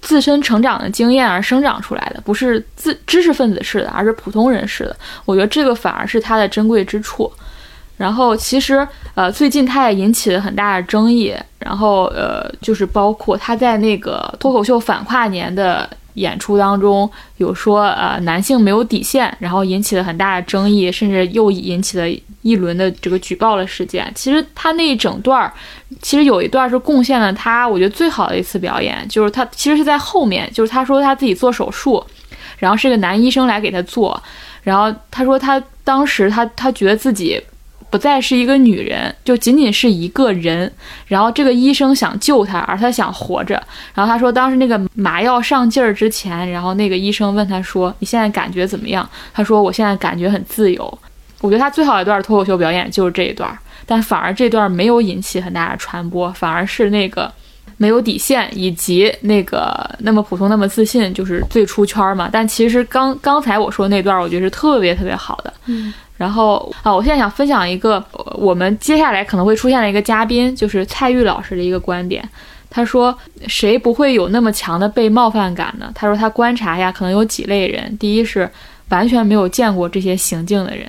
[0.00, 4.96] 自身成长的经验而生长出来的，不是自知识分子式的，而是普通人式的。
[5.24, 7.30] 我觉得这个反而是它的珍贵之处。
[7.96, 11.32] 然后其实呃，最近他也引起了很大的争议。
[11.60, 22.04] 然后呃，就是包括他在那个脱口秀反跨年的演出当中，有说呃男性没有底线，然后引起了很大的争议，甚至又引起了。
[22.44, 25.50] 一轮的这个举报的事件，其实他那一整段儿，
[26.02, 32.04] 其实有一段是贡献了他，我觉得最好的一次表演，就是他其实是在后面，就是他说他自己做手术，
[32.58, 34.22] 然后是个男医生来给他做，
[34.62, 37.42] 然后他说他当时他他觉得自己。
[37.94, 40.68] 不再是一个女人，就仅仅是一个人。
[41.06, 43.54] 然后这个医生想救她，而她想活着。
[43.94, 50.98] 然后他说，当时那个麻药上劲儿之前，然后那个医生问他说：“你现在感觉怎么样？”他说：“我现在感觉很自由。”
[51.40, 57.32] 我觉得他最好一段脱口秀表演就是这一段，但反而这段没有引起很大的传播，反而是那个
[57.76, 62.28] 没有底线以及那个那么普通那么自信，就是最出圈嘛。
[62.32, 65.54] 但其实刚刚才我说那段，我觉得是特别特别好的。
[65.66, 65.94] 嗯。
[66.16, 68.04] 然后啊，我现在想分享一个
[68.34, 72.26] 我们接下来可能会出现的一个嘉宾，就是蔡玉老师的一个观点。
[72.70, 78.50] 他说：“谁不会有那么强的被冒犯感呢？”他说他观察呀，可能有几类人：第一是
[78.88, 80.84] 完全没有见过这些行径的人；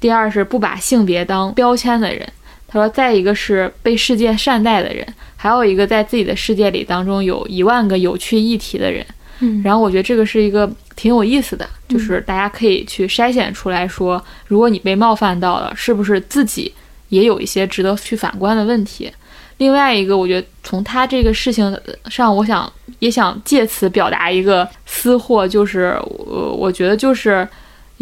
[0.00, 2.26] 第二是不把性别当标签的人。
[2.66, 9.04] 他说再一个是被世界善待的人，还有一个在自己的世界里当中有一万个有趣议题的人。
[9.40, 10.66] 嗯，然后我觉得这个是一个
[10.96, 16.72] 挺有意思的，就是大家可以去筛选出来说，如果你被冒犯到了，是不是自己
[17.08, 19.12] 也有一些值得去反观的问题？
[19.58, 21.78] 另外一个，我觉得从他这个事情
[22.08, 27.46] 上，我想也想借此表达一个私货，就是我我觉得就是。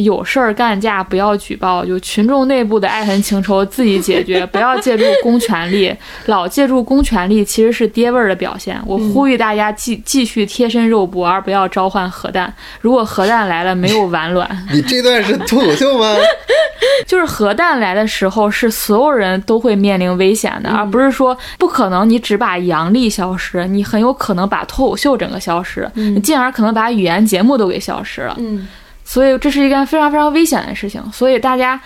[0.03, 5.94] 有事儿干架不要举报，就群众内部的爱恨情仇自己解决， 不要借助公权力。
[6.26, 8.80] 老借助公权力其实是爹味儿的表现。
[8.86, 12.53] 我呼吁大家继继续贴身肉搏，而不要召唤核弹。
[12.80, 14.48] 如果核弹来了，没有完卵。
[14.72, 16.14] 你这段是脱口秀吗？
[17.07, 28.36] 就是核弹来的时候，是所有人都会面临危险的，而不是说不可能你只把阳历消失，你很有可能把脱口秀整个消失，你进而可能把语言节目都给消失了。
[28.38, 28.66] 嗯。
[29.13, 31.79] 所以这是一件非常非常危险的事情，所以大家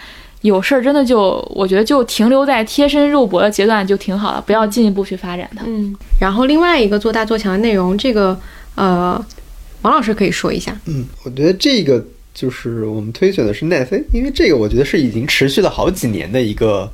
[0.42, 5.64] 有事儿真的就我觉得就停留在贴身肉搏的阶段就挺好了，不要进一步去发展它。
[5.66, 8.38] 嗯，然后另外一个做大做强的内容，这个
[8.76, 9.20] 呃，
[9.82, 10.80] 王老师可以说一下。
[10.84, 12.00] 嗯，我觉得这个
[12.32, 16.88] 就是我们推选的是奈飞，因为这个我觉得是已经持续了好几年的一个，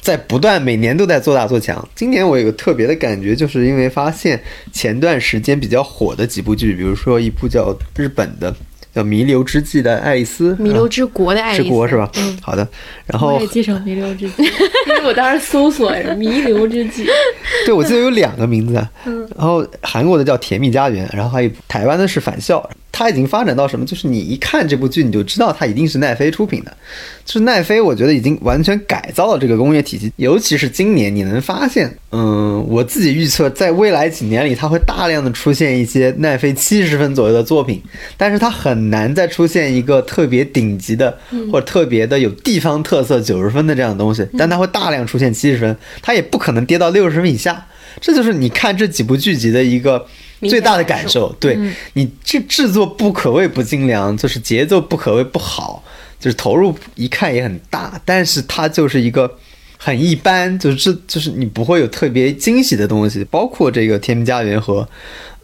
[0.00, 1.86] 在不断每年都在做大做强。
[1.94, 4.42] 今年我有个特别的感觉，就是因为发现
[4.72, 8.56] 前段时间比较火的几部剧，比如说一部叫日本的。
[8.94, 12.10] 叫《弥留之际》的爱丽丝，弥留之国的爱丽丝，之国是吧？
[12.16, 12.66] 嗯，好的。
[13.06, 14.42] 然后我也记成弥留之际，
[14.88, 17.06] 因为我当时搜索，弥留之际。
[17.64, 18.86] 对，我记得有两个名字。
[19.04, 19.28] 嗯。
[19.36, 22.58] 然后韩国的叫《甜蜜家园》，然后还有台湾的是《返校》。
[22.92, 23.86] 它已经发展到什么？
[23.86, 26.76] 就是你一看这部剧，你就知道它一定是奈飞出品的。
[27.24, 30.12] 就是奈飞，我觉得已经完全改造了这个工业体系。
[30.16, 37.80] 尤其是今年，你能发现，嗯，我自己预测，在未来几年里，它会大量的出现一些奈飞七十分左右的作品，
[38.16, 41.16] 但是它很难再出现一个特别顶级的
[41.52, 44.26] 或者特别的有地方特色九十分的这样的东西。
[44.36, 47.66] 但它会大量出现七十分，它也不可能跌到六十分以下。
[48.00, 50.06] 这就是你看这几部剧集的一个。
[50.48, 51.58] 最大的感受，对
[51.92, 55.82] 你这制作不可谓不精良，就是节奏不可谓不好，
[56.18, 59.30] 就是投入一看也很大，但是它就是一个
[59.76, 64.88] 很一般，就是这就是你不会有特别惊喜的东西，包括这个《天命家园》和。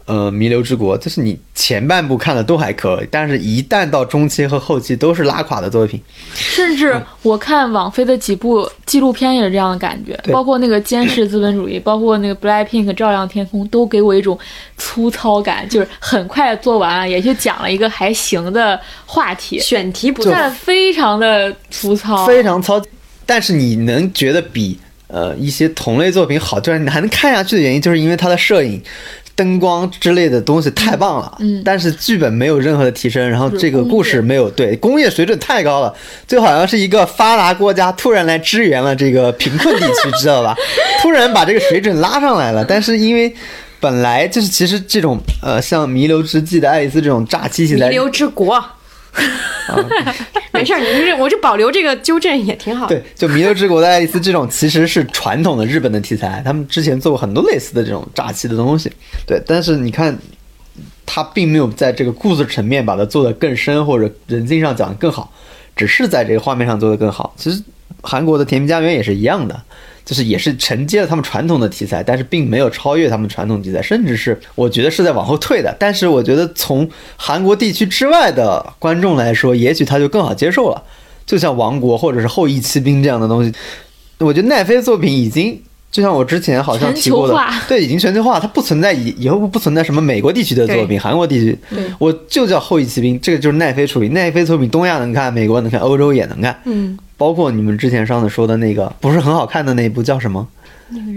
[0.07, 6.01] 呃，弥留之国，就是你前半部看的都还可以，但是一旦到中期和后期都是拉垮的作品。
[6.33, 14.39] 甚至我看网飞的几部纪录片也是这样的感觉，包括那个《监视资本主义》，包括那个《Blackpink》照亮天空，都给我一种
[14.77, 22.81] 粗糙感，就是很快做完了，也就讲了一个还行的话题，选题不但非常的粗糙，非常糙。
[23.25, 28.81] 但是你能觉得比呃一些同类作品好，就是你还能看下去的原因，就是因为它的摄影。
[29.37, 35.93] 灯光之类的东西太棒了，嗯，但是剧本没有任何的提升，然后这个故事没有对工业水准太高了，
[36.27, 40.55] 就好像是一个发达国家突然来支援了这个贫困地区，知道吧？
[41.03, 43.31] 突然把这个水准拉上来了，但是因为
[43.79, 48.59] 本来就是其实这种呃像《弥留之际》的爱丽丝这种炸机器弥留之国。
[50.53, 52.87] 没事儿，你这我就保留这个纠正也挺好。
[52.87, 58.91] 对，就《弥留之国的爱丽丝》这种其实是传统的日本的题材，他们之前做过很多类似的这种炸气的东西。
[59.25, 60.17] 对，但是你看，
[61.05, 65.31] 他并没有在这个故事层面把它做得更深，或者人性上讲得更好，
[65.75, 67.33] 只是在这个画面上做得更好。
[67.35, 67.61] 其实
[68.01, 69.61] 韩国的《甜蜜家园》也是一样的。
[70.07, 75.75] 就是也是承接了他们传统的题材，但是并没有超越他们传统题材，甚至是我觉得是在往后退的。
[75.77, 80.81] 但是我觉得从韩国地区之外的观众来说，也许他就更好接受了。
[81.25, 83.51] 就像《王国》或者是《后羿骑兵》这样的东西，
[84.19, 87.35] 我觉得奈飞作品已经就像我之前好像提过的，
[87.67, 91.57] 对，已经全球化，它不存在以以后不存在什么美国地区的作品，韩国地区，
[91.97, 96.97] 我就叫《后裔骑兵》，这个就是奈飞出品，奈飞出品东亚能看，美国能看，欧洲也能看，嗯。
[97.15, 100.47] 包括你们之前上次说的那个不是很好看的那一部叫什么？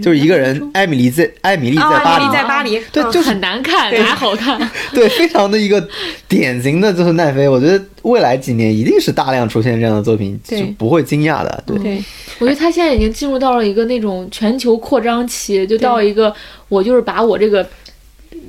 [0.02, 4.58] 就是一个人，艾米丽在艾米丽在啊，巴黎在巴黎，对，嗯就是很难看，还好看？
[4.92, 5.86] 对，非常的一个
[6.28, 7.48] 典型的就是奈飞。
[7.48, 11.62] 我觉得未来几年一定是大量出现这样的作品，就不会惊讶的。
[11.66, 12.04] 对，对
[12.38, 16.34] 我觉得他现在已经进入到了一个那种全球扩张期，就到一个
[16.68, 17.66] 我就是把我这个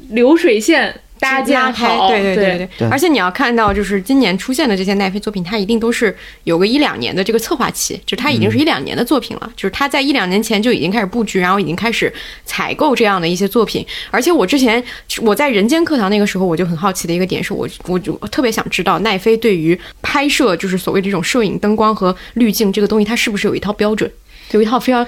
[0.09, 2.89] 流水线搭建拉开，好，对对对对对。
[2.89, 6.13] 而且你要看到，就是今年出现的这些奈飞作品，它一定都是
[6.45, 12.11] 有个一两年的这个策划期，就是它已经是一两年的作品了，就是它在一两年前就已经开始布局，然后已经开始
[12.43, 13.85] 采购这样的一些作品。
[14.09, 14.83] 而且我之前
[15.21, 24.11] 我在人间课堂那个时候，我就很好奇的一个点是我我就特别想知道奈飞对于拍摄就是所谓这种摄影、灯光和滤镜这个东西，它是不是有一套标准，
[24.51, 25.05] 有一套非常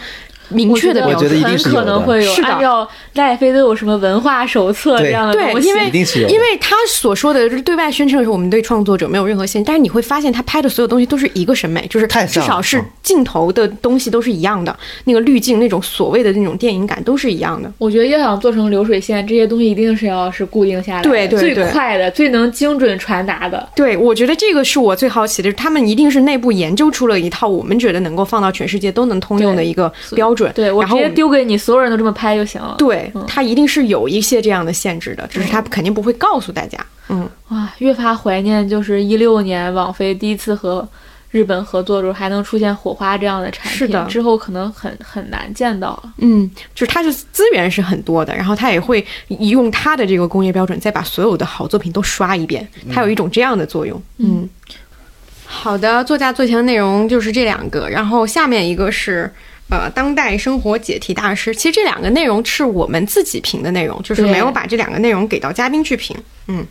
[0.49, 1.43] 明确的我标准我觉得一。
[1.43, 14.75] 定很是有的可能会有是的按照奈飞都有什么文化手册这样的对，东西，因为一定是有因为他所说的就是对外宣称的是我们对创作者没有任何限制，但是你会发现他拍的所有东西都是一个审美，就是至少是嗯镜头的东西都是一样的，
[15.05, 17.71] 那个滤镜那种所谓的那种电影感都是一样的。
[17.77, 23.67] 我觉得要想做成流水线，这些东西一定是要是固定下来的，对对对最快的、最能精准传达的。
[23.75, 30.51] 对，我觉得这个是我最好奇的，他们一定是内部研究出了一套我们觉得能够放到全世界都能通用的一个标准。
[30.53, 32.75] 对我直接丢给你，所有人都这么拍就行了。
[32.77, 36.77] 对嗯，它一定是有一些这样的限制的，只是他肯定不会告诉大家。
[37.09, 40.87] 嗯，哇，越发怀念就是一六年网飞第一次和
[41.31, 46.13] 日本合作的时候，还能出现火花这样的产品，是的之后可能很很难见到了。
[46.19, 54.01] 嗯，就是它的资源是很多的，然后它也会用它的这个工业标准，再把所有的好作品都刷一遍，它有一种这样的作用。
[54.19, 54.47] 嗯，
[55.45, 59.29] 好的，作家最强的内容就是这两个，然后下面一个是。
[59.69, 66.15] 呃，当代生活解题大师，其实这两个内容是我们自己评的内容，就是没有把这两个内容给到嘉宾去评。
[66.47, 66.65] 嗯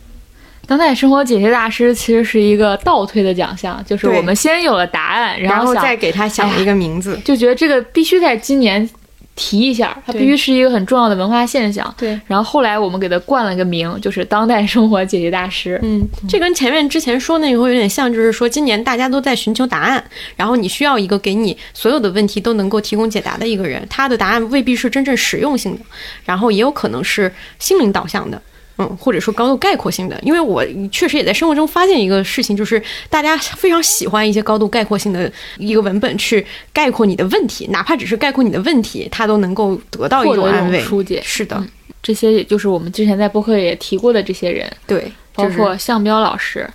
[0.65, 7.19] 当代生活解题大师其实是一个倒推的奖项，就是我们先有了答案，然后想再给他想一个名字。
[7.25, 8.89] 就觉得这个必须在今年
[9.35, 11.93] 提一下，它必须是一个很重要的文化现象。
[11.97, 15.79] 对，然后后来我们给它冠了个名，就是当代生活解决大师。
[15.81, 20.03] 嗯，这跟前面之前说那个会有点像，就是说今年大家都在寻求答案，
[20.35, 25.81] 然后你需要一个给你所有的问题都能够提供解答的一个人，他的答案未必是真正实用性的，
[26.25, 28.41] 然后也有可能是心灵导向的。
[28.77, 40.81] 嗯，或者说高度概括性的，因为我确实也在生活中发现一个事情，就是大家非常喜欢一些高度概括性的一个文本去概括你的问题，哪怕只是概括你的问题，他都能够得到一种安慰。
[40.81, 41.69] 疏解是的，嗯
[42.01, 46.69] 这些也就是我们之前在播客也提过的这些人，对，包就是括向彪老师、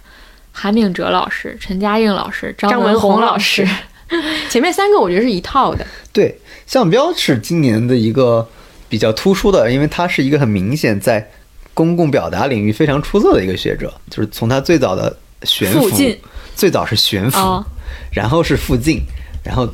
[0.52, 3.72] 韩炳哲老师、陈嘉映老师、张张文宏宏老师师。
[4.48, 5.86] 前面三个我觉得是一套的。
[6.14, 8.48] 对，向彪是今年的一个
[8.88, 11.30] 比较突出的，因为他是一个很明显在
[11.78, 15.88] 公共表达领域非常出色的一个学者，就是从他最早的悬浮，
[16.56, 17.64] 最早是悬浮，哦
[18.10, 19.02] 然后是附近，
[19.44, 19.68] 然后。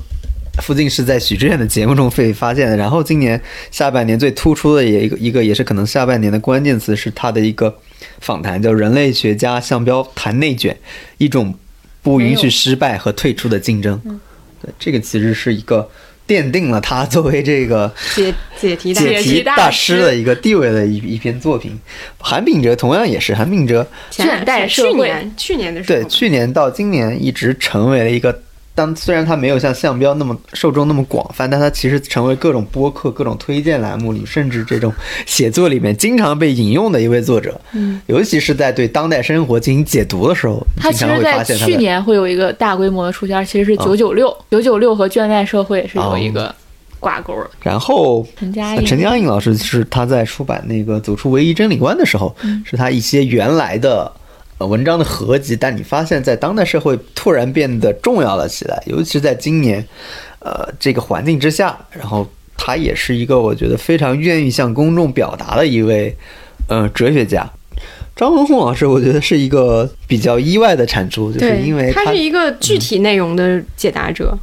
[0.63, 3.43] 附近是在许志远的节目中被发现的，然后今年
[3.73, 7.77] 下半年最突出的也一个一个也是可能下半年的关键词是他的一个
[8.21, 10.79] 访谈，叫《人类学家向标谈内卷：
[11.19, 11.53] 一种
[12.03, 14.01] 不允许失败和退出的竞争》。
[14.63, 15.91] 对，这个其实是一个
[16.27, 21.79] 奠定了他作为这个解解题大解题大师师的一个地位的一一篇作品。
[22.19, 24.23] 韩炳哲同样也是，韩炳哲去
[24.95, 28.43] 年去年的时候，对去年到今年一直成为了一个。
[28.75, 34.93] 当虽然他没有像向标那么受众那么广泛，但他其实成为各种播客、各种推荐栏目里，甚至这种
[35.27, 37.61] 写作里面经常被引用的一位作者。
[37.73, 46.53] 嗯，尤其是在对当代生活进行解读的时候，他其实在去年会有一个大规模的出圈，其实是哦九九六，九九六和倦怠社会是有一个
[46.99, 47.51] 挂钩的。
[47.63, 54.13] 然后陈嘉映陈嘉映老师是他在出版那个《走出唯一真理观》的时候，嗯是他一些原来的
[54.59, 59.85] 呃文章的合集，但你发现在当代社会突然变得重要了起来，尤其是在今年，
[60.39, 66.17] 呃这个环境之下，然后他也是一个我觉得非常愿意向公众表达的一位
[66.69, 67.51] 呃哲学家。
[68.17, 74.39] 张文宏老师，我觉得是一个比较意外的产出，就是，因为他是一个具体内容的解答者。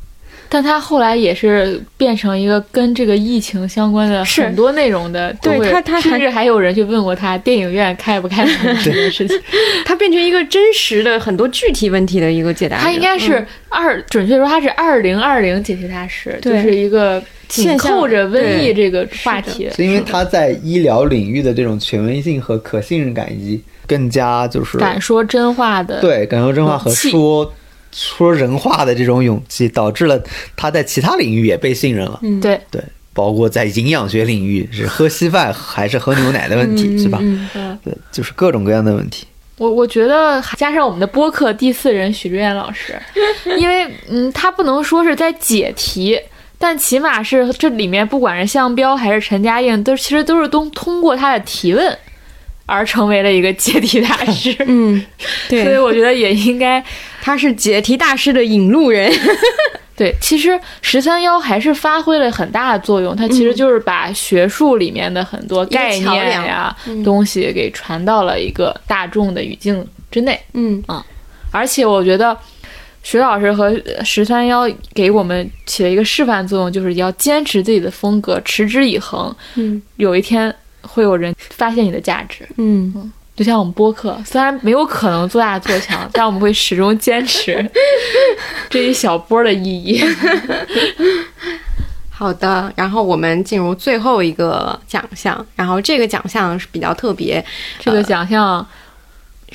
[0.53, 9.41] 但他后来也是变成一个跟这个疫情相关的很多内容的，对都会他他还甚至还有人去问过他电影院开不开门 这件事情。
[9.85, 12.77] 他变成一个真实的很多具体问题的一个解答。
[12.79, 19.69] 他应该是嗯二，准确说他是二零二零解题大师，就是一个紧扣着瘟疫这个话题。
[19.73, 27.53] 是因为他在医疗领域的这种权威性和可信任感，以及更加就是敢说真话的，对敢说真话和说
[27.91, 30.21] 说人话的这种勇气，导致了
[30.55, 32.19] 他在其他领域也被信任了。
[32.23, 32.81] 嗯对，对，
[33.13, 37.19] 包括在营养学领域，是喝稀饭还是喝牛奶的问题，是吧？
[37.21, 39.27] 嗯嗯，对，就是各种各样的问题。
[39.57, 42.99] 我我觉得加上我们的播客第四人许志远老师，
[43.59, 46.19] 因为嗯，他不能说是在解题，
[46.57, 51.95] 但起码是这里面不管是向彪还是陈嘉映，都其实都是通通过他的提问
[52.65, 54.55] 而成为了一个解题大师。
[54.65, 55.05] 嗯，
[55.49, 56.83] 所以，我觉得也应该
[57.21, 59.09] 他是解题大师的引路人。
[59.95, 70.39] 对，其实十三幺还是发挥了很大的作用，它其实就是把学术里面的很多概念呀、东西给传到了一个大众的语境之内。
[70.53, 71.05] 嗯啊
[71.51, 72.35] 而且我觉得
[73.03, 79.35] 徐老师和十三幺给我们起了一个示范作用，就是要坚持自己的风格，持之以恒。
[79.55, 80.51] 嗯有一天
[80.81, 82.47] 会有人发现你的价值。
[82.57, 87.67] 嗯，就像我们播客，虽然没有可能做大做强，但我们会始终坚持
[88.69, 90.03] 这一小波的意义。
[92.11, 92.71] 好的。
[92.75, 97.43] 然后我们进入最后一个奖项，然后这个奖项是比较特别，
[97.79, 98.63] 这个奖项，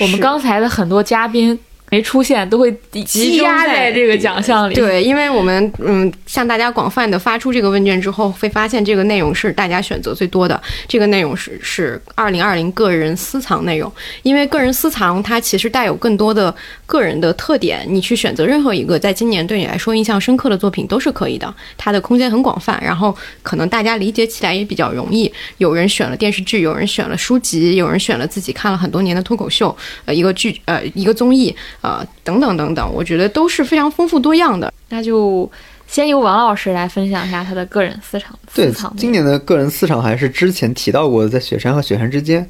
[0.01, 1.57] 我们刚才的很多嘉宾
[1.91, 2.75] 没出现，都会
[3.05, 4.75] 积压在在这个奖项里。
[4.75, 10.61] 对，因为我们嗯向大家广泛的发出这个问卷之后，会发现这个内容是大家选择最多的。
[10.89, 13.91] 这个内容是是二零二零个人私藏内容，
[14.23, 16.55] 因为个人私藏它其实带有更多的
[16.87, 25.31] 个人的特点，你去选择任何一个在今年对你来说印象深刻的作品都是可以的，它的空间很广泛，然后可能大家理解起来也比较容易。
[25.59, 34.73] 有人选了电视剧，有人选了书籍，有人选了自己看了很多年的脱口秀，呃，一个剧呃一个综艺，呃等等等等，我觉得都是非常丰富多样的。
[34.89, 35.51] 那就
[35.87, 38.39] 先由王老师来分享一下他的个人私藏。
[38.55, 42.41] 对今年的个人私藏还是之前提到过的，在雪山和雪山之间，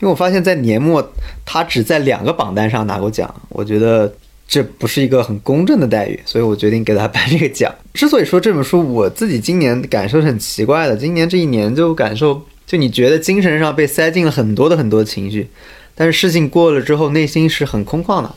[0.00, 1.12] 因为我发现，在年末
[1.44, 4.12] 他只在两个榜单上拿过奖，我觉得
[4.46, 7.74] 这不是一个很公正的待遇，所以我决定给他颁这个奖。
[7.92, 15.48] 之所以说这本书，我自己今年感受是很奇怪的，今年这一年就感受，就你觉得精神上被塞进了很多的很多的情绪，
[15.94, 18.34] 但是事情过了之后，内心是很空旷的。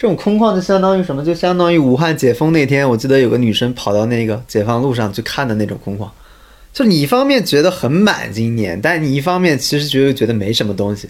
[0.00, 1.22] 这种空旷就相当于什么？
[1.22, 6.08] 就相当于武汉解封那天，我记得有个女生跑到那个解放路上去看的那种空旷。
[6.72, 11.06] 就你一方面觉得很满今年，但你一方面其实觉得觉得没什么东西，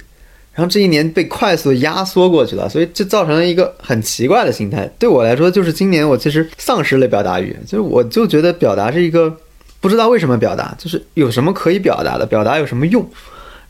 [0.54, 4.90] 然后这一年被快速压缩过去了，所以就造成了一个很奇怪的心态。
[4.98, 9.32] 对我来说，就是今年我其实丧失了表达欲，就是我就觉得表达是一个
[9.80, 13.08] 不知道为什么表达，就是有什么可以表达的，表达有什么用，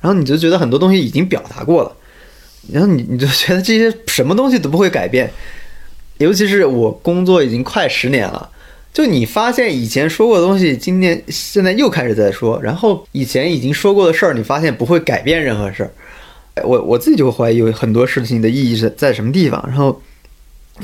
[0.00, 1.92] 然后你就觉得很多东西已经表达过了，
[2.72, 5.30] 然后你你就觉得这些什么东西都不会改变，
[6.18, 8.50] 尤其是我工作已经快十年了。
[8.92, 15.90] 就你发现以前说过的东西，今年现在又开始在说，然后以前已经说过的事儿，你发现不会改变任何事儿。
[16.64, 20.02] 我我自己就会怀疑有很多事情的意义是在什么地方，然后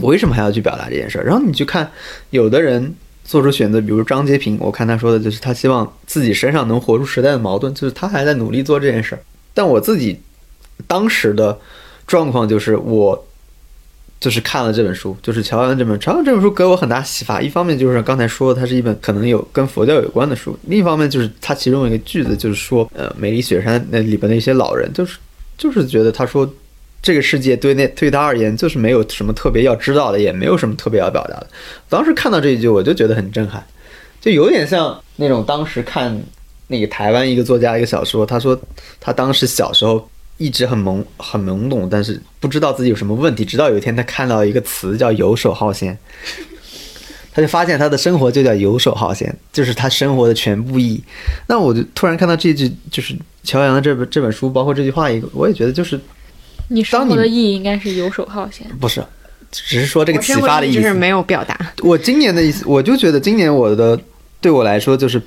[0.00, 1.24] 我为什么还要去表达这件事儿？
[1.24, 1.90] 然后你去看，
[2.30, 9.20] 有的人做出选择，比如张洁平，我看他说的就是他希望自己身上能活出时代的矛盾，就是他还在努力做这件事儿。
[9.52, 10.20] 但我自己
[10.86, 11.58] 当时的
[12.06, 13.26] 状况就是我
[14.20, 17.40] 就是看了这本书，就是乔安这本乔安这本书给我很大启发。
[17.40, 25.18] 一方面就是刚才说的，它是一本可能有跟佛教有关的书；另一方面就是它其中一个句子，就是说，呃，美丽雪山那里边的一些老人，就是
[25.58, 26.48] 就是觉得他说。
[27.02, 31.46] 这个世界对那对他而言就是没有什么特别要知道的，也没有什么特别要表达的。
[31.88, 33.64] 当时看到这一句，我就觉得很震撼，
[34.20, 36.20] 就有点像那种当时看
[36.66, 38.58] 那个台湾一个作家一个小说，他说
[38.98, 40.08] 他当时小时候
[40.39, 45.97] 一直很懵很懵懂，但是不知道自己有什么问题，直到有一天他看到一个词叫游手好闲，
[47.32, 51.03] 他就发现他的生活就叫游手好闲，就是他生活的全部意义。
[51.47, 55.99] 那我就突然看到这句，就是乔阳的这本这本书，包括这句话，一个我也觉得就是
[56.68, 58.66] 你生活的意义应该是游手好闲。
[58.80, 59.03] 不是，
[59.51, 60.82] 只是说这个启发的意思。
[60.82, 61.72] 就是没有表达。
[61.82, 63.99] 我今年的意思，我就觉得今年我的
[64.41, 65.20] 对我来说，就是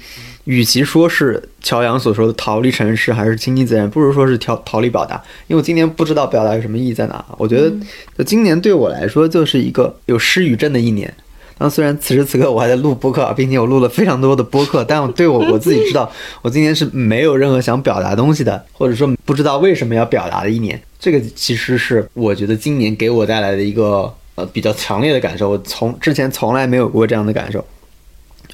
[0.49, 5.13] 与其说是乔阳所说的逃离城市，还是亲近自然，不如说是逃逃离表达。
[5.45, 7.23] 因为我今年不知道表达有什么意义在哪。
[7.37, 7.71] 我觉得，
[8.17, 11.13] 就今年对我来说，就是一个有失语症的一年。
[11.59, 20.81] 当虽然此时此刻我还在录播客，并且我录了非常多的播客，但我对我我自己知道，我今年是没有任何想表达东西的，或者说不知道为什么要表达的一年。
[20.97, 27.63] 这个其实是我觉得今年给我带来的一个呃比较强烈的感受，我从之前从来没有过这样的感受。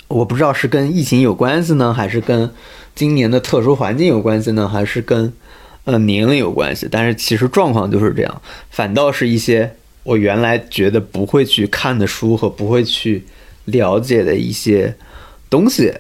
[0.08, 2.50] 我不知道是跟疫情有关系呢，还是跟
[2.94, 5.34] 今年的特殊环境有关系呢，还是跟
[5.84, 6.88] 呃年龄有关系？
[6.90, 13.26] 但是其实状况就是这样，反倒是一些我原来觉得不会去看的书和不会去
[13.66, 14.96] 了解的一些
[15.50, 15.92] 东西，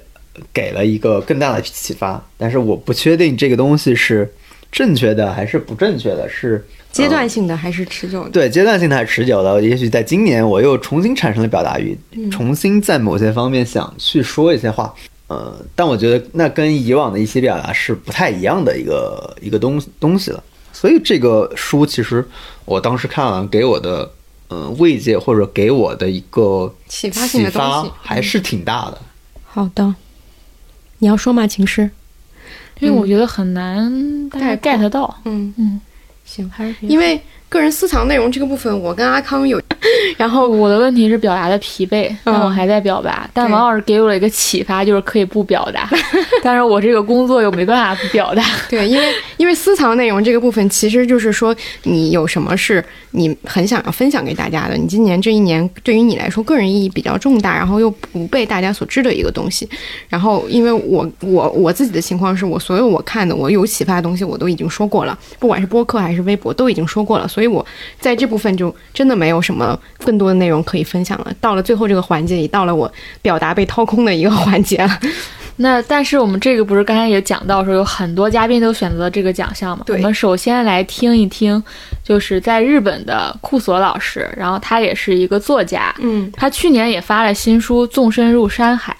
[0.53, 2.24] 给了一个更大的启发。
[2.38, 4.32] 但是我不确定这个东西是
[4.72, 6.64] 正确的还是不正确的，是
[7.03, 8.29] 阶段性的还是持久的？
[8.29, 9.61] 对阶段性的还是持久的。
[9.61, 11.97] 也许在今年我又重新产生了表达欲，
[12.31, 14.93] 重新在某些方面想去说一些话。
[15.27, 20.41] 呃，但我觉得那跟以往的一些表达是不太一样的一个一个东东西了。
[20.71, 22.25] 所以这个书其实
[22.63, 24.09] 我当时看完给我的
[24.47, 29.01] 呃慰藉或者给我的一个启发性的启发东西还是挺大的。
[29.43, 29.95] 好的，
[30.99, 31.89] 你要说吗，情诗？
[32.79, 33.89] 因为我觉得很难
[34.29, 35.79] get 到，嗯，嗯，
[36.26, 39.61] 行，还是别因为个人私藏内容这个部分，我跟阿康有，
[40.17, 43.30] 然后我的问题是表达的疲惫，但我还在表达。
[43.34, 45.89] 但王老师给我了一个启发，就是可以不表达，
[46.43, 48.43] 但是我这个工作又没办法不表达。
[48.69, 59.69] 对，因为因为私藏内容这个部分，其实就是说你有什么是你很想要分享给大家的，你今年这一年对于你来说个人意义比较重大，然后又不被大家所知的一个东西。
[60.09, 67.65] 然后，因为我我我自己的情况是我所有我看的我有启发的东西我都已经说过了，不管是播客还是微博都已经说过了，所以我
[67.99, 71.34] 在这部分就真的没有什么更多的内容可以分享了。
[71.39, 72.91] 到了最后这个环节也，到了我
[73.22, 74.99] 表达被掏空的一个环节了。
[75.57, 79.85] 那但是我们这个不是刚才也讲到说有很多嘉宾都选择了这个奖项嘛？
[79.85, 81.63] 对我们首先来听一听，
[82.03, 88.93] 就是在日本的库索老师，然后他也是一个作家，嗯，他去年也发了新书《纵身入山海》，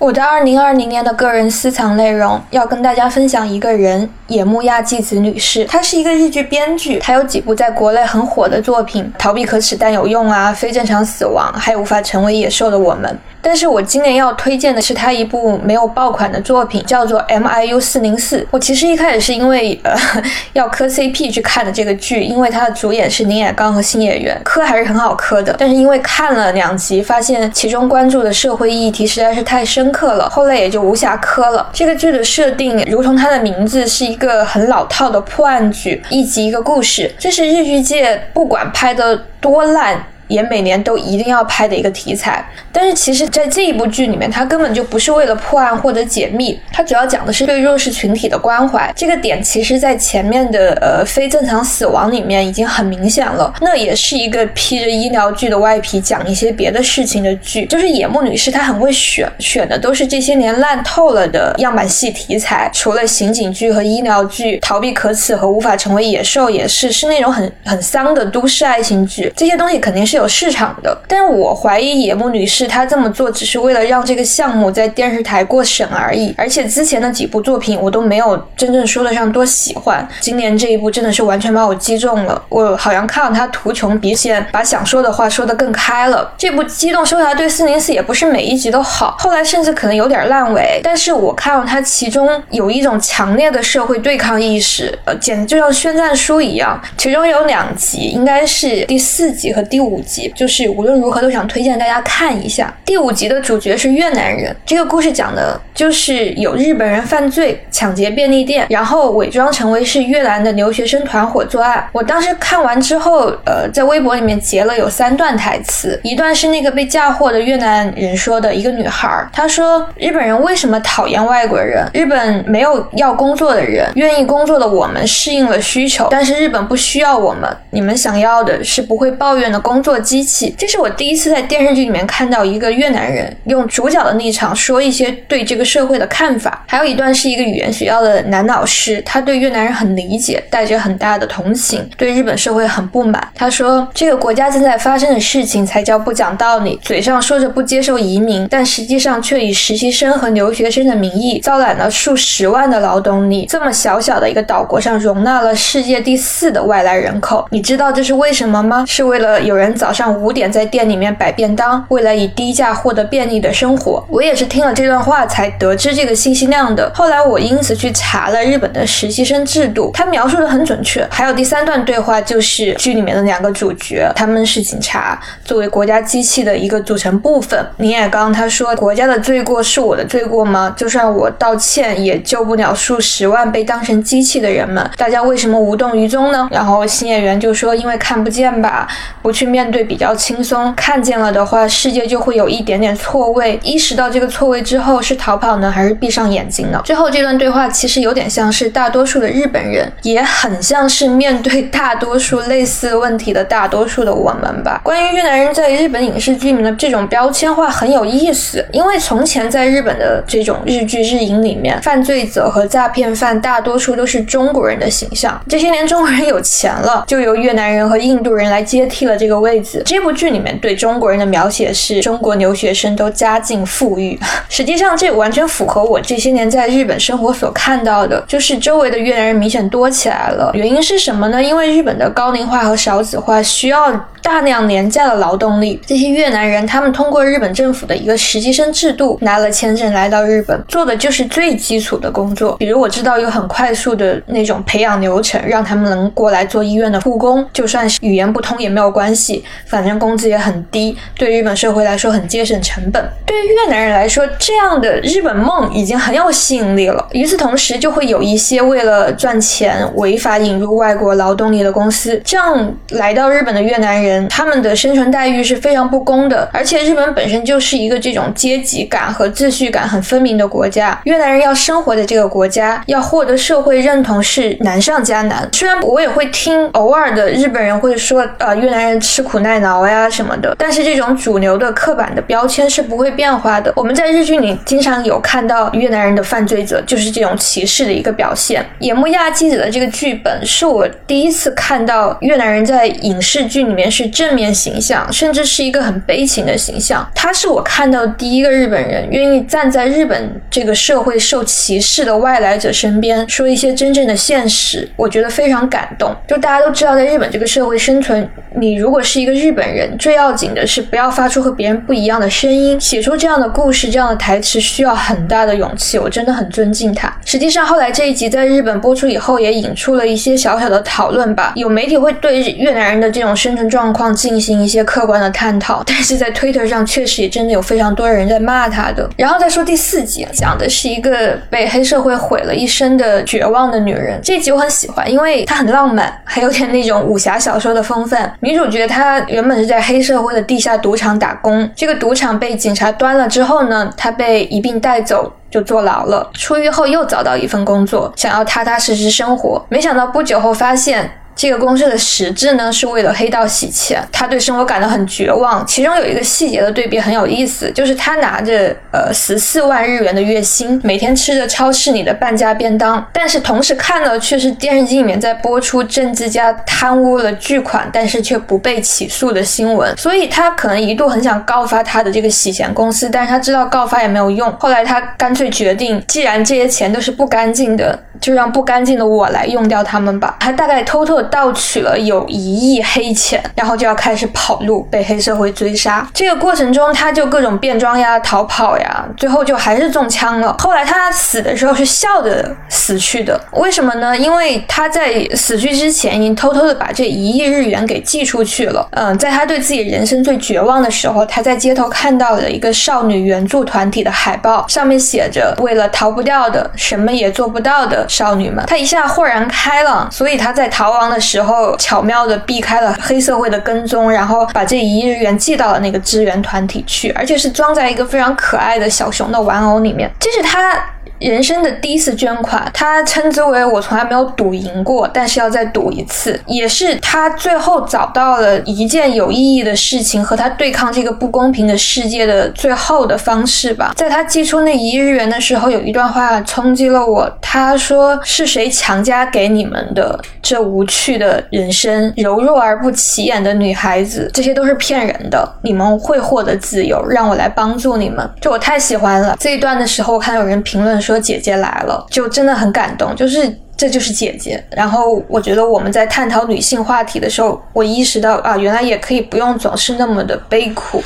[0.00, 5.66] 我的二零二零年的个人私藏内容要跟大家分享一个人，野木亚纪子女士。
[5.66, 13.10] 她是一个日剧编剧，她有几部在国内很火的作品，《逃避可耻但有用》啊，《非正常死亡》，还有《无法成为野兽的我们》。
[13.42, 18.40] 但是我今年要推荐的是她一部没有爆款的作品，叫做《MIU 四零四》。
[18.50, 19.94] 我其实一开始是因为呃
[20.54, 25.54] 要磕 CP 去看的这个剧，因为它的主演是宁野刚和新演员，磕还是很好磕的。
[25.58, 31.68] 但是因为看了两集，发现其中关注的社会议题实在是太深刻了，后来也就无暇磕了。
[31.72, 37.12] 这个剧的设定，如同它的名字，是一个很老套的破案剧，一集一个故事。
[37.18, 40.04] 这是日剧界不管拍的多烂。
[40.30, 42.42] 也每年都一定要拍的一个题材，
[42.72, 48.90] 但是其实，在这一部剧里面，它根本就不是为了破案或者解密，它主要讲的是对弱势群体的关怀。
[48.96, 53.52] 这个点其实，在前面的呃非正常死亡里面已经很明显了。
[53.60, 62.70] 那也是一个披着医疗剧的外皮讲一些别的事情的剧，就是野木女士她很会选，选的都是这些年烂透了的样板戏题材。
[62.72, 69.32] 除了刑警剧和医疗剧，逃避可耻和无法成为野兽也是，是那种很很丧的都市爱情剧。
[69.36, 76.34] 这些东西肯定是有市场的，但是我怀疑野木女士她这么做只是为了让这个项目在电视台过审而已。
[76.36, 82.40] 而且之前的几部作品我都没有真正说得上多喜欢，今年这一部真的是完全把我击中了。
[82.48, 86.32] 我好像看到她图穷匕见，把想说的话说得更开了。
[86.36, 90.80] 这部《机动搜查队四零四》也不是每一集都好，后来甚至可能有点烂尾。
[90.82, 96.80] 但是我看到它其中有一种强烈的社会对抗意识，呃，简直就像宣战书一样。
[96.98, 100.00] 其中有两集，应该是第四集和第五，
[100.34, 102.72] 就是无论如何都想推荐大家看一下。
[102.84, 111.88] 第五集的主角是越南人，这个故事讲的就是有日本人犯罪抢劫便利店，然后伪装成为是越南的留学生团伙作案。
[111.92, 121.88] 我当时看完之后，呃，在微博里面截了有三段台词，一段是那个被嫁祸的越南人说的，一个女孩，她说日本人为什么讨厌外国人？
[121.94, 130.54] 日本没有要工作的人，愿意工作的我们适应了需求，但是日本不需要我们，你们想要的是不会抱怨的工作机器。
[130.56, 136.64] 这是我第一次在电视剧里面看到一个越南人用主角的立场说一些对这个社会的看法。
[136.66, 143.26] 还有一段是一个语言学校的男老师，他对越南人很理解，带着很大的同情，对日本社会很不满。
[143.34, 153.46] 他说：“这个国家正在发生的事情才叫不讲道理，嘴上说着不接受移民，但实际上却以实习生和留学生的名义招揽了数十万的劳动力。
[153.48, 158.84] 这么小小的一个岛国上容纳了世界第四的外来人口，你知道这是为什么吗？
[158.86, 164.04] 是为了有人早上五点在店里面摆便当，为了以低价获得便利的生活。
[164.10, 166.92] 我也是听了这段话才得知这个信息量的。
[166.94, 171.02] 后来我因此去查了日本的实习生制度，他描述的很准确。
[171.10, 177.66] 还有第三段对话就是剧里面的两个主角，他们是警察，作为国家机器的一个组成部分。
[177.78, 180.74] 宁野刚他说：“国家的罪过是我的罪过吗？
[180.76, 184.86] 就算我道歉，也救不了数十万被当成机器的人们。
[184.98, 188.86] 大家为什么无动于衷呢？”然后新演员就说：“因为看不见吧，
[189.22, 193.58] 不去面对比较轻松；看见了的话，世界就会有一点点错位。
[193.62, 204.80] 意识到这个错位之后，是逃跑呢，还是闭上眼睛呢？”最后这段对话其实有点像是大多数的日本人，也很像是面对大多数类似问题的大多数的我们吧。
[204.82, 215.40] 关于越南人在日本影视剧里面的这种标签化很有意思，因为从前在日本的这种日剧日影里面，犯罪者和诈骗犯大多数都是中国人的形象。
[215.48, 219.59] 这些年中国人有钱了，就由越南人和印度人来接替了这个位。
[219.84, 224.18] 这部剧里面对中国人的描写是中国留学生都家境富裕，
[224.48, 230.50] 实际上这完全符合我这些年在日本生活所看到的，就是周围的越南人明显多起来了。
[230.54, 231.42] 原因是什么呢？
[231.42, 233.90] 因为日本的高龄化和少子化需要
[234.22, 235.80] 大量廉价的劳动力。
[235.86, 242.56] 这些越南人，他们通过日本政府的一个实习生制度拿了签证来到日本，做的就是最基础的工作。
[242.56, 253.04] 比如我知道有很快速的那种培养流程，让他们能过来做医院的护工，就算是语言不通也没有关系，反正工资也很低，对日本社会来说很节省成本。
[253.26, 257.06] 对于越南人来说，这样的日本梦已经很有吸引力了。
[257.12, 266.48] 与此同时，就会有一些为了赚钱违法引入外国劳动力的公司，这样来到日本的越南人，他们的生存待遇是非常不公的。
[266.52, 275.48] 而且日本本身就是一个这种阶级感和秩序感很分明的国家，越南人要生活在这个国家，要获得社会认同是难上加难。
[275.52, 283.72] 虽然我也会听偶尔的日本人会说，呃，越南人吃苦耐劳呀什么的，但是这种主流的刻板的标签是不会变化的。
[283.76, 288.64] 我们在日剧里经常有看到越南人的犯罪者，就是这种歧视的一个表现。
[288.78, 297.06] 野木亚纪子的这个剧本是我第一次看到越南人在影视剧里面是正面形象，甚至是一个很悲情的形象。
[297.14, 306.16] 他是我看到第一个日本人愿意站在日本这个社会受歧视的外来者身边，说一些真正的现实，我觉得非常感动。
[306.26, 312.80] 就大家都知道，在日本这个社会生存，你如果是一个日本人，最要紧的是不要发出和别人不一样的声音。
[312.80, 317.14] 写出这样的故事、这样的台词需要很大的勇气，我真的很尊敬他。
[317.26, 321.52] 实际上，后来这一集在日本播出以后，也引出了一些小小的讨论吧。
[321.56, 329.08] 有媒体会对越南人的这种生存状况进行一些客观的探讨， 但是在推特上确实也真的有非常多人在骂他的。
[329.16, 334.20] 然后再说第四集，讲的是一个被黑社会毁了一生的绝望的女人。
[334.22, 338.32] 这集我很喜欢，因为它很浪漫，还有点那种武侠小说的风范。
[338.40, 345.32] 女主角她原本是在黑社会的地下赌场打工，这个赌场被警察端了之后呢，她被一并带走。
[345.50, 346.30] 就坐牢了。
[346.32, 349.60] 出狱后又找到一份工作，想要踏踏实实生活。
[349.68, 351.10] 没想到不久后发现。
[351.34, 354.02] 这个公司的实质呢，是为了黑道洗钱。
[354.12, 355.66] 他对生活感到很绝望。
[355.66, 369.96] 其中有一个细节的对比很有意思，就是他拿着呃十四万日元的月薪，每天吃着超市里的半价便当，但是同时看的却是电视机里面在播出政治家贪污了巨款，但是却不被起诉的新闻。
[369.96, 374.52] 所以他可能一度很想告发他的这个洗钱公司，但是他知道告发也没有用。
[374.58, 380.36] 后来他干脆决定，既然这些钱都是不干净的，就让不干净的我来用掉他们吧。
[380.40, 381.19] 他大概偷偷。
[381.24, 386.08] 盗取了有一亿黑钱，然后就要开始跑路，被黑社会追杀。
[386.14, 390.56] 这个过程中，他就各种变装呀、逃跑呀，最后就还是中枪了。
[390.58, 394.16] 后来他死的时候是笑着死去的，为什么呢？
[394.16, 398.88] 因为他在死去之前已经偷偷的把这一亿日元给寄出去了。
[398.92, 408.64] 嗯，在他对自己人生最绝望的时候，他在街头看到了一个少女援助团体的海报，上面写着“为了逃不掉的，什么也做不到的少女们”。
[408.68, 411.09] 他一下豁然开朗，所以他在逃亡。
[411.10, 420.10] 的时候，巧妙的避开了黑社会的跟踪，然后把这一亿日元寄到了那个支援团体去，而且是装在一个非常可爱的小熊的玩偶里面。
[420.20, 420.80] 这是他。
[421.20, 433.92] 人生的第一次捐款，他称之为我从来没有赌赢过，但是要再赌一次，也是他最后找到了一件有意义的事情和他对抗这个不公平的世界的最后的方式吧。
[433.94, 437.30] 在他寄出那一日元的时候，有一段话冲击了我。
[437.42, 442.10] 他说：“是谁强加给你们的这无趣的人生？
[442.16, 445.46] 柔弱而不起眼的女孩子，这些都是骗人的。
[445.62, 451.09] 你们会获得自由，让我来帮助你们。”就我太喜欢了这一段的时候，我看有人评论说。
[451.10, 454.62] 说姐姐来了，就真的很感动，就是这就是姐姐。
[454.70, 461.02] 然后我觉得我们在探讨女性话题的时候，我意识到啊，原来也可以不用总是那么的悲苦。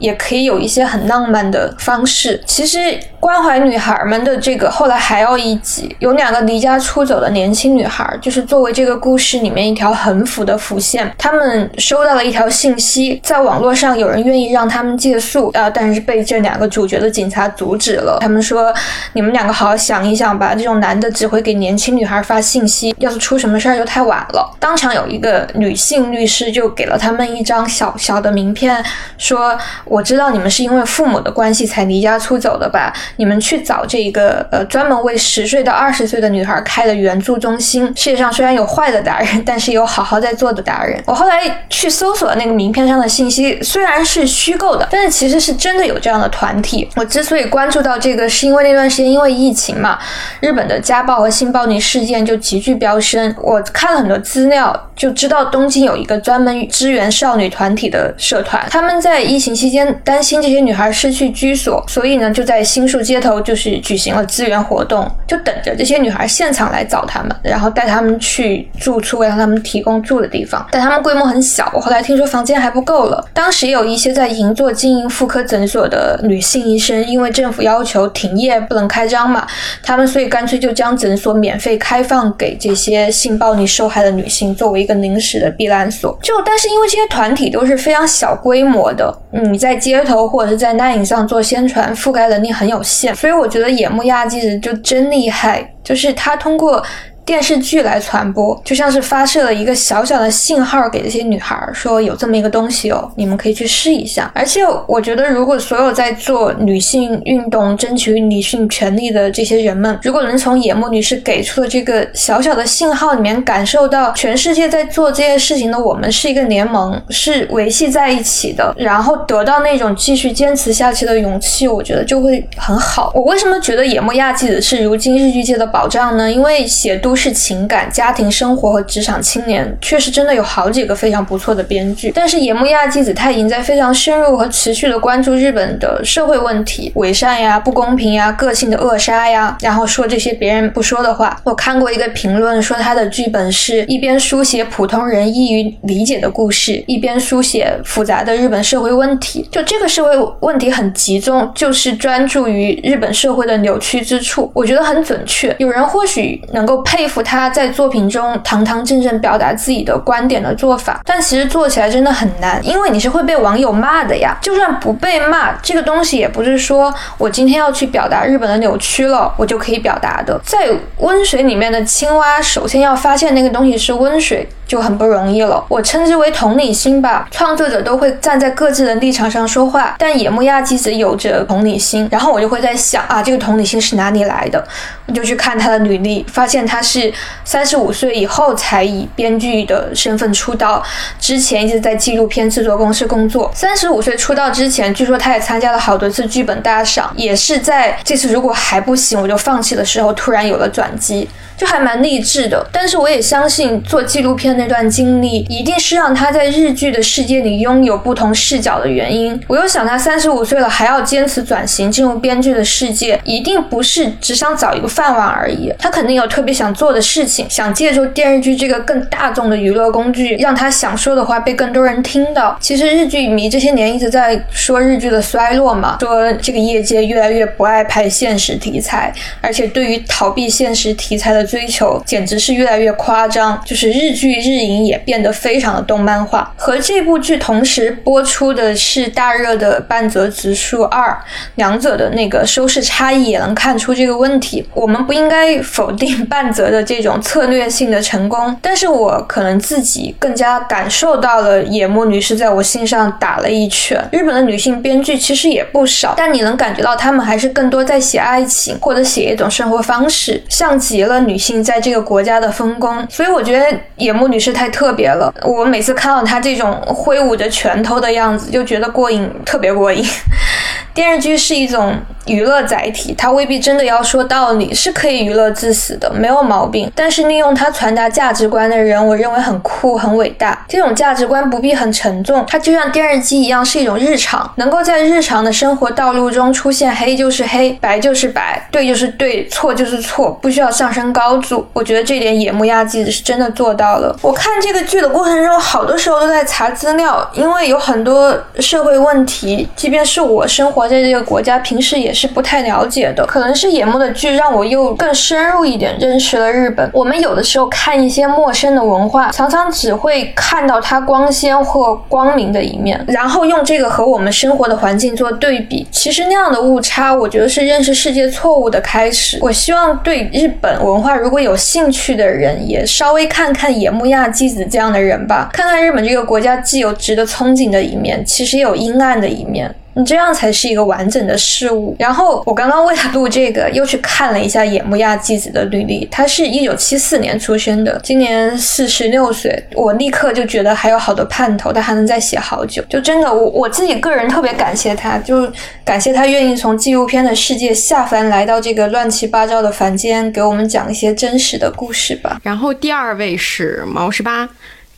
[0.00, 2.42] 也可以有一些很浪漫的方式。
[2.46, 11.14] 其实关怀女孩们的这个后来还有一集，有两个离家出走的年轻女孩，就是作为这个故事里面一条横幅的浮现。
[11.16, 18.18] 他们收到了一条信息，在网络上有人愿意让他们借宿，啊，但是被这两个主角的警察阻止了。
[18.20, 18.74] 他们说
[19.12, 28.82] ：“你们两个好好想一想吧，这种男的只会给年轻女孩发信息，要是出什么事儿就太晚了。”当场有一个女性律师就给了他们一张小小的名片，
[29.18, 29.58] 说。
[29.90, 32.92] 我知道你们是因为父母的关系才离家出走的吧？
[33.16, 37.84] 你们去找这一个呃专门为十岁到二十岁的女孩开的援助中心。
[37.96, 41.02] 世界上虽然有坏的达人， 但是有好好在做的达人。
[41.06, 46.88] 我后来去搜索那个名片上的信息，虽然是虚构的，但是其实是真的有这样的团体。
[46.94, 49.98] 我之所以关注到这个，是因为那段时间因为疫情嘛，
[50.38, 53.34] 日本的家暴和性暴力事件就急剧飙升。
[53.42, 59.79] 我看了很多资料，就知道东京有一个专门支援少女团体的社团，他们在疫情期间。
[60.04, 70.66] 担心这些女孩失去居所，所以呢就在新宿街头就是举行了支援活动，就等着这些女孩现场来找他们，然后带他们去住处，让他们提供住的地方。
[70.70, 73.24] 但他们规模很小，我后来听说房间还不够了。
[73.32, 79.46] 当时也有一些在银座经营妇科诊所的女性医生，因为政府要求停业不能开张嘛，
[79.82, 86.18] 他们所以干脆就将诊所免费开放给这些性暴力受害的女性，作为一个临时的避难所。
[86.22, 96.82] 就但是因为这些团体都是非常小规模的，你在在街头或者是在那影上做宣传，覆盖能力很有限，所以我觉得野木亚纪子就真厉害，就是他通过。
[97.30, 104.28] 电视剧来传播，就像是发射了一个小小的信号给这些女孩，说有这么一个东西哦，你们可以去试一下。
[104.34, 123.12] 而且我觉得，如果所有在做女性运动、争取女性权利的这些人们，如果能从野木女士给出的这个小小的信号里面感受到，全世界在做这些事情的我们是一个联盟，是维系在一起的，然后得到那种继续坚持下去的勇气，我觉得就会很好。
[123.14, 126.28] 我为什么觉得野木亚纪子是如今日剧界的保障呢？
[126.28, 127.14] 因为写都。
[127.20, 132.10] 是情感、家庭生活和职场青年，确实真的有好几个非常不错的编剧。
[132.14, 141.38] 但是野木亚纪子他已经在非常深入和持续的关注日本的社会问题，伪善呀、不公平呀、个性的扼杀呀，然后说这些别人不说的话。
[141.44, 149.46] 我看过一个评论说，他的剧本是一边书写普通人易于理解的故事，一边书写复杂的日本社会问题。
[149.52, 150.10] 就这个社会
[150.40, 154.50] 问题很集中，就是专注于日本社会的扭曲之处。
[154.54, 155.54] 我觉得很准确。
[155.58, 164.36] 有人或许能够佩他在作品中堂堂正正表达自己的观点的做法，但其实做起来真的很难，因为你是会被网友骂的呀。
[164.40, 170.38] 就算不被骂，这个东西也不是说我今天要去表达日本的扭曲了，我就可以表达的。
[170.44, 170.68] 在
[170.98, 174.46] 温水里面的青蛙，首先要发现那个东西是温水。
[174.70, 177.26] 就很不容易了，我称之为同理心吧。
[177.32, 182.06] 创作者都会站在各自的立场上说话，但野木亚纪子有着同理心。
[182.08, 184.64] 然后我就会在想啊，这个同理心是哪里来的？
[185.06, 187.12] 我就去看他的履历，发现他是
[187.44, 190.80] 三十五岁以后才以编剧的身份出道，
[191.18, 193.50] 之前一直在纪录片制作公司工作。
[193.52, 201.28] 三十五岁出道之前，据说他也参加了好多次剧本大赏，也是在这次如果还不行我就放弃的时候，突然有了转机。
[201.60, 209.38] 就还蛮励志的，但是我也相信做纪录片那段经历一定是让他在日剧的世界里拥有不同视角的原因。
[209.46, 215.70] 我又想他三十五岁了还要坚持转型进入编剧的世界，一定不是只想找一个饭碗而已。
[215.78, 222.56] 他肯定有特别想做的事情，想借助电视剧这个更大众的娱乐工具，让他想说的话被更多人听到。
[222.58, 229.12] 其实日剧迷这些年一直在说日剧的衰落嘛，说这个业界越来越不爱拍现实题材，
[229.42, 231.49] 而且对于逃避现实题材的。
[231.50, 236.54] 追求简直是越来越夸张，就是日剧日影也变得非常的动漫化。
[236.56, 241.20] 和这部剧同时播出的是大热的半泽直树二，
[241.56, 244.64] 两者的那个收视差异也能看出这个问题。
[244.74, 254.00] 我们不应该否定半泽的这种策略性的成功，但是我可能自己更加感受到了野木女士在我心上打了一拳。
[254.12, 261.39] 日本的女性编剧其实也不少，但你能感觉到她们还是更多在写爱情或者写一种生活方式，像极了女。
[261.40, 265.34] 性在这个国家的分工，所以我觉得野木女士太特别了。
[265.42, 270.04] 我每次看到她这种挥舞着拳头的样子，就觉得过瘾，特别过瘾。
[270.92, 271.94] 电视剧是一种
[272.26, 276.90] 娱乐载体，它未必真的要说道理，是可以娱乐致死的，没有毛病。
[276.94, 280.64] 但是利用它传达价值观的人，我认为很酷、很伟大。
[280.68, 286.94] 这种价值观不必很沉重，它就像电视机一样，是一种日常，能够在日常的生活道路中出现。
[286.94, 291.66] 黑就是黑，白就是白，对就是对，错就是错，不需要上升高度。
[291.72, 294.14] 我觉得这点野木亚纪子是真的做到了。
[294.20, 300.90] 我看这个剧的过程中，好多时候都在查资料，因为有很多社会问题，即便是我生活。
[300.90, 306.90] 在这个国家平时也也是不太了解的，可能是野木的剧让我又更深入一点认识了日本。
[306.92, 315.86] 我们有的时候看一些陌生的文化，常常只会看到它光鲜或光明的一面，然后用这个和我们生活的环境做对比。
[315.92, 319.38] 其实那样的误差，我觉得是认识世界错误的开始。
[319.40, 329.72] 我希望对日本文化如果有兴趣的人，也稍微看看野木亚纪子这样的人吧，看看日本这个国家既有值得憧憬的一面，其实也有阴暗的一面。
[329.94, 331.96] 你这样才是一个完整的事物。
[331.98, 336.06] 然后我刚刚为了录这个，又去看了一下野木亚纪子的履历。
[336.10, 339.62] 他是一九七四年出生的，今年四十六岁。
[339.74, 342.82] 我立刻就觉得还有好多盼头，他还能再写好久。
[342.88, 345.50] 就真的，我我自己个人特别感谢他，就
[345.84, 352.40] 感谢他愿意从纪录片的世界下凡来到这个乱七八糟的凡间，给我们讲一些真实的故事吧。
[352.42, 354.48] 然后第二位是毛十八。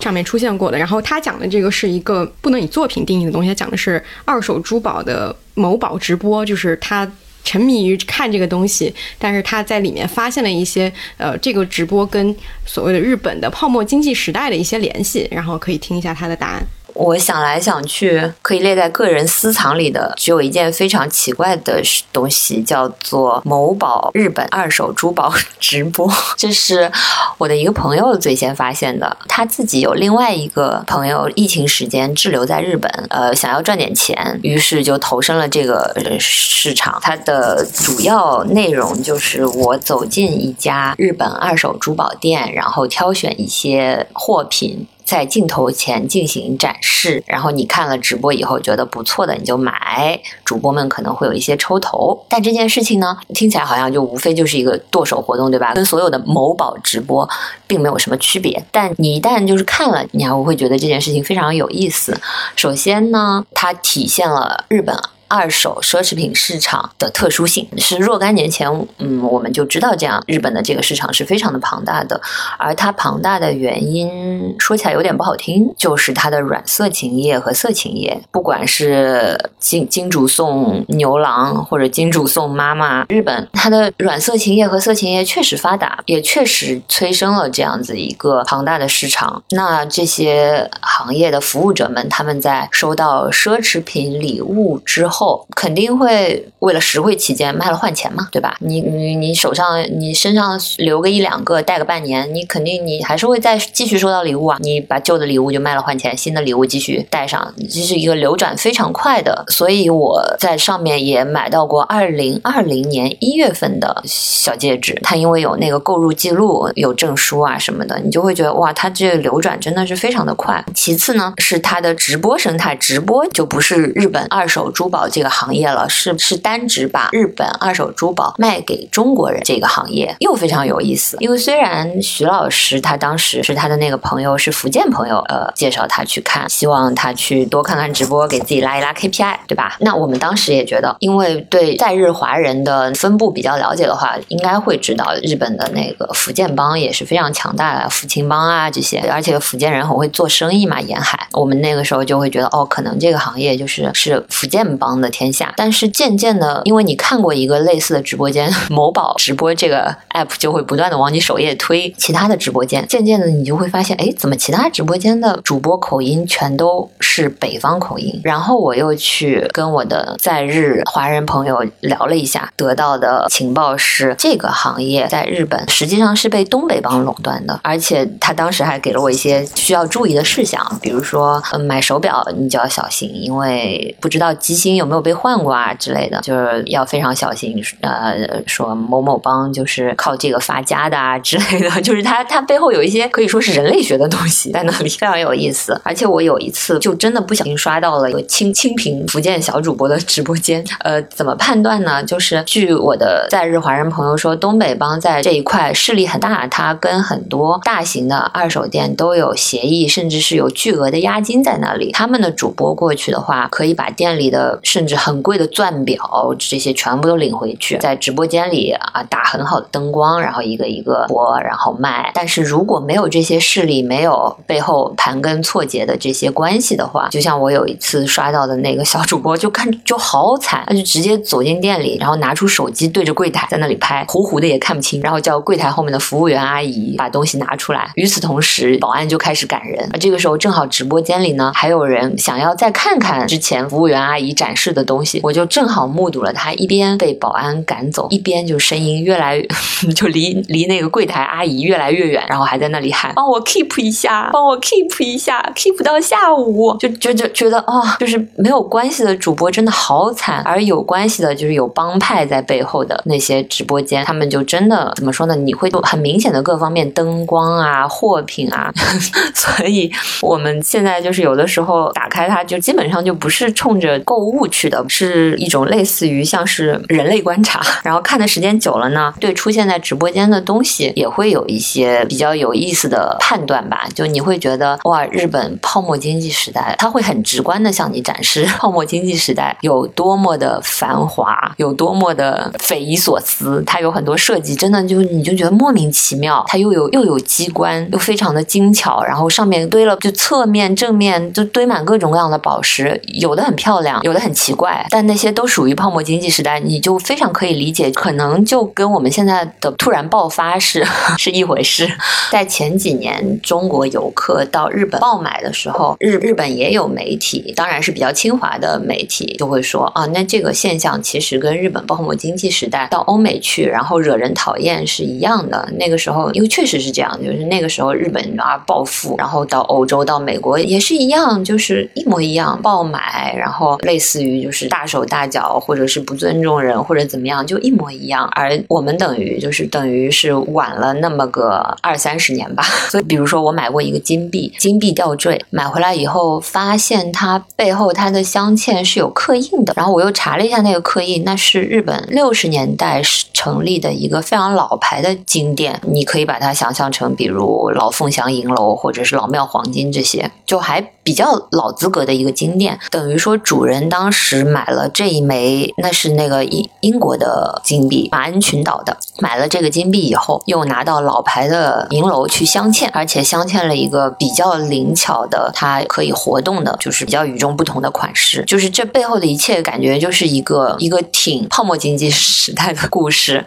[0.02, 0.76] 上面出现过的。
[0.76, 7.10] 然后他讲的这个是一个不能以作品定义的东西，他讲的是二手珠宝的某宝直播，就是他。
[7.44, 12.32] 沉迷于看这个东西，但是他在里面发现了一些呃，这个直播跟
[12.64, 16.62] 所谓的日本的泡沫经济时代的一些联系，然后可以听一下他的答案。
[16.94, 21.82] 我想来想去，可以列在个人私藏里的，只有一件非常奇怪的
[22.12, 26.10] 东西，叫做某宝日本二手珠宝 直播。
[26.36, 26.90] 这是
[27.38, 36.98] 我的一个朋友最先发现的，他自己有另外一个朋友，疫情时间滞留在日本，呃，想要赚点钱，于是就投身了这个市场。
[37.02, 44.86] 它的主要内容就是我走进一家日本二手珠宝店，然后挑选一些货品。
[45.12, 50.18] 在镜头前进行展示，然后你看了直播以后觉得不错的，你就买。
[50.42, 55.74] 主播们可能会有一些抽头，但这件事情呢，听起来好像就无非就是一个剁手活动，对吧？
[55.74, 57.28] 跟所有的某宝直播
[57.66, 58.64] 并没有什么区别。
[58.72, 62.18] 但你一旦就是看了，你还会觉得这件事情非常有意思。
[62.56, 64.98] 首先呢，它体现了日本。
[65.32, 68.68] 二手奢侈品市场的特殊性是若干年前，
[68.98, 72.20] 嗯，我们就知道这样，日本的这个市场是非常的庞大的，
[72.58, 89.42] 而它庞大的原因说起来有点不好听，就是它的软色情业和色情业，不管是金金主送牛郎或者金主送妈妈，日本它的软色情业和色情业确实发达，也确实催生了这样子一个庞大的市场。
[89.52, 95.21] 那这些行业的服务者们，他们在收到奢侈品礼物之后。
[95.22, 98.56] 后肯定会为了实惠起见卖了换钱嘛，对吧？
[98.58, 104.58] 你你你手上你身上留个一两个带个半年，你肯定你还是会再继续收到礼物啊。
[104.60, 109.44] 你把旧的礼物就卖了换钱，新的礼物继续带上，这是一个流转非常快的。
[109.48, 120.64] 所以我在上面也买到过二零二零年一月份的小戒指，它因为有那个购入记录、有证书啊什么的，你就会觉得哇，它这个流转真的是非常的快。
[120.74, 125.08] 其次呢，是它的直播生态，直播就不是日本二手珠宝。
[125.12, 131.18] 这个行业了，是是单指把日本二手珠宝卖给中国人这个行业，又非常有意思。
[131.20, 139.76] 因为虽然徐老师他当时是他的那个朋友是福建朋友，呃，介绍他去看，希望他去多看看直播，给自己拉一拉 KPI，对吧？
[139.80, 151.28] 那我们当时也觉得，因为对在日华人的分布比较了解的话，应该会知道日本的那个福建帮也是非常强大的，福清帮啊这些，而且福建人很会做生意嘛，沿海。
[151.32, 155.01] 我们那个时候就会觉得，哦，可能这个行业就是是福建帮。
[155.02, 168.20] 的天下，但是渐渐的，因为你看过一个类似的直播间， 某宝直播这个 app 就会不断的往你首页推其他的直播间，渐渐的你就会发现，哎，怎么其他直播间的主播口音全都是北方口音？
[168.22, 185.02] 然后我又去跟我的在日华人朋友聊了一下，得到的情报是，这个行业在日本实际上是被东北帮垄断的，而且他当时还给了我一些需要注意的事项，比如说，嗯，买手表你就要小心，因为不知道机芯有有没有。
[185.02, 187.60] 被换过啊之类的，就是要非常小心。
[187.80, 195.76] 呃，说某某帮就是靠这个发家的啊之类的， 就是他他背后有一些可以说是人类学的东西在那里，非常有意思。
[195.82, 200.64] 而且我有一次就真的不小心刷到了一个清清平福建小主播的直播间。
[200.84, 202.00] 呃，怎么判断呢？
[202.04, 211.90] 就是据我的在日华人朋友说，东北帮在这一块势力很大，他跟很多大型的二手店都有协议，甚至是有巨额的押金在那里。
[211.90, 222.10] 他们的主播过去的话，可以把店里的甚至很贵的钻表，这些全部都领回去，在直播间里啊打很好的灯光，然后一个一个播，然后卖。
[222.14, 237.90] 但是如果没有这些势力，没有背后盘根错节的这些关系的话，就像我有一次刷到的那个小主播，就看就好惨，他就直接走进店里，然后拿出手机对着柜台在那里拍，糊糊的也看不清，然后叫柜台后面的服务员阿姨把东西拿出来。
[237.96, 239.86] 与此同时，保安就开始赶人。
[240.00, 244.61] 这个时候正好直播间里呢，还有人想要再看看之前服务员阿姨展示。
[244.70, 249.48] 的东西，我就正好目睹了他一边被保安赶走，一边就声音越来越
[249.96, 265.34] 就离离那个柜台阿姨越来越远，然后还在那里喊：“帮我 keep 一下，帮我 keep 一下，keep 到下午。”就就就觉得哦，就是没有关系的主播真的好惨，而有关系的，就是有帮派在背后的那些直播间，他们就真的怎么说呢？
[265.34, 268.70] 你会很明显的各方面灯光啊、货品啊，
[269.34, 269.90] 所以
[270.20, 274.46] 我们现在就是有的时候打开它，就基本上就不是冲着购物。
[274.52, 277.60] 趣的，是一种类似于像是人类观察。
[277.82, 283.88] 然后看的时间久了呢，对出现在直播间的东西也会有一些比较有意思的判断吧。
[283.94, 293.62] 就你会觉得哇，日本泡沫经济时代，它会很直观的向你展示 泡沫经济时代有多么的繁华，有多么的匪夷所思。
[293.66, 296.44] 它有很多设计，真的就你就觉得莫名其妙。
[296.46, 310.84] 它又有又有机关，又非常的精巧，然后上面堆了就侧面、正面就堆满各种各样的宝石，有的很漂亮，有的很奇怪，但那些都属于泡沫经济时代，你就非常可以理解，可能就跟我们现在的突然爆发是
[311.16, 311.88] 是一回事。
[312.32, 325.68] 在前几年，中国游客到日本爆买的时候，日日本也有媒体，当然是比较清华的媒体，就会说啊，那这个现象其实跟日本泡沫经济时代到欧美去，然后惹人讨厌是一样的。
[325.78, 338.28] 那个时候，因为确实是这样，就是那个时候日本啊暴富，然后到欧洲、到美国也是一样，就是一模一样爆买，然后类似于就是大手大脚，或者是不尊重人，或者怎么样，就一模一样。
[338.32, 342.62] 而我们等于就是等于是晚了那么个二三十年吧。
[342.88, 353.02] 所以，比如说我买过一个金币，金币吊坠，买回来以后发现它背后它的镶嵌是有刻印的，然后我又查了一下那个刻印，那是日本六十年代
[353.32, 362.78] 成立的一个非常老牌的金店，你可以把它想象成比如老凤祥银楼或者是老庙黄金这些，就还比较老资格的一个金店。
[362.90, 378.44] 等于说主人当时买了这一枚，那是那个英英国的金币，马恩群岛的，买了这个金币以后，又拿到老牌的银楼去镶嵌，而且镶嵌了一个比较灵巧的，它可以活动的，就是比较与众不同的款式。
[378.46, 383.44] 就是这背后的一切，感觉就是一个一个挺泡沫经济时代的故事。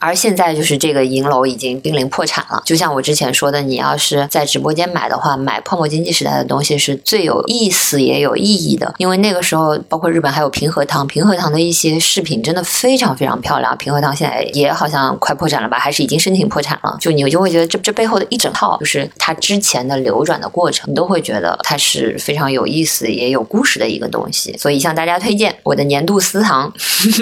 [0.00, 2.62] 而现在就是这个银楼已经濒临破产了。
[2.64, 13.78] 就像我之前说的，你要是在直播间买的话，买泡沫经济时代的东西是最有意思也有意义的，因为那个时候包括日本还有平和堂，平和堂的一些饰品真的非常非常漂亮。
[13.78, 16.96] 平和堂现在也好像快破产了吧，还是已经申请破产了？
[17.00, 24.56] 就你就会觉得这这背后的一整套，就是它之前的流转的过程，你都会觉得它是非常有意思也有故事的一个东西。
[24.58, 26.72] 所以向大家推荐我的年度私藏，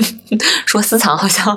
[0.64, 1.54] 说私藏好像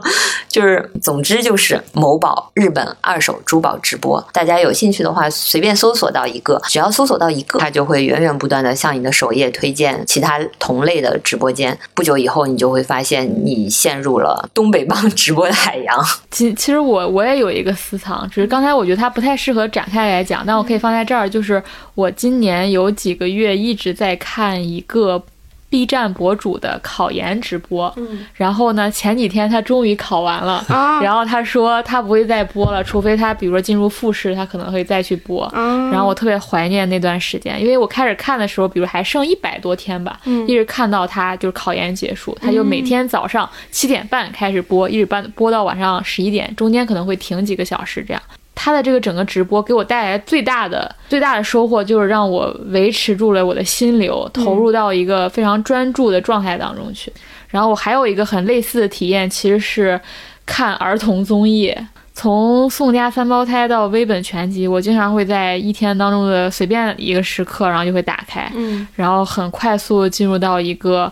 [0.50, 11.78] 就是，总之就是某宝日本二手珠宝直播，大家有兴趣的话，随便搜索到一个，只要搜索到一个，它就会源源不断的向你的首页推荐其他同类的直播间。
[11.94, 16.06] 不久以后，你就会发现你陷入了东北帮直播的海洋。
[16.32, 21.30] 其其实我我也有一个私藏，只是刚才我觉得它不太适合展开来讲，但我可以放在这儿。
[21.30, 21.62] 就是
[21.96, 25.22] 我今年有几个月一直在看一个
[25.70, 35.44] B 站博主的考研直播，嗯然后呢，前几天他终于考完了，啊然后他说他不会再播了，除非他比如说进入复试，他可能会再去播。
[35.46, 48.22] 啊然后我特别怀念那段时间，因为我开始看的时候，比如还剩一百多天吧，嗯一直看到他就是考研结束，他就每天早上七点半开始播，一直播播到晚上十一点，中间可能会停几个小时这样。
[48.62, 57.10] 他的这个整个直播给我带来最大的最大的收获，就是让我维持住了我的心流，投入到一个非常专注的状态当中去。
[57.48, 59.98] 然后我还有一个很类似的体验，其实是
[60.46, 61.74] 看儿童综艺。
[62.14, 71.10] 从宋家三胞胎到微本全集，我经常会在一天当中的随便一个时刻，然后就会打开，嗯然后很快速地进入到一个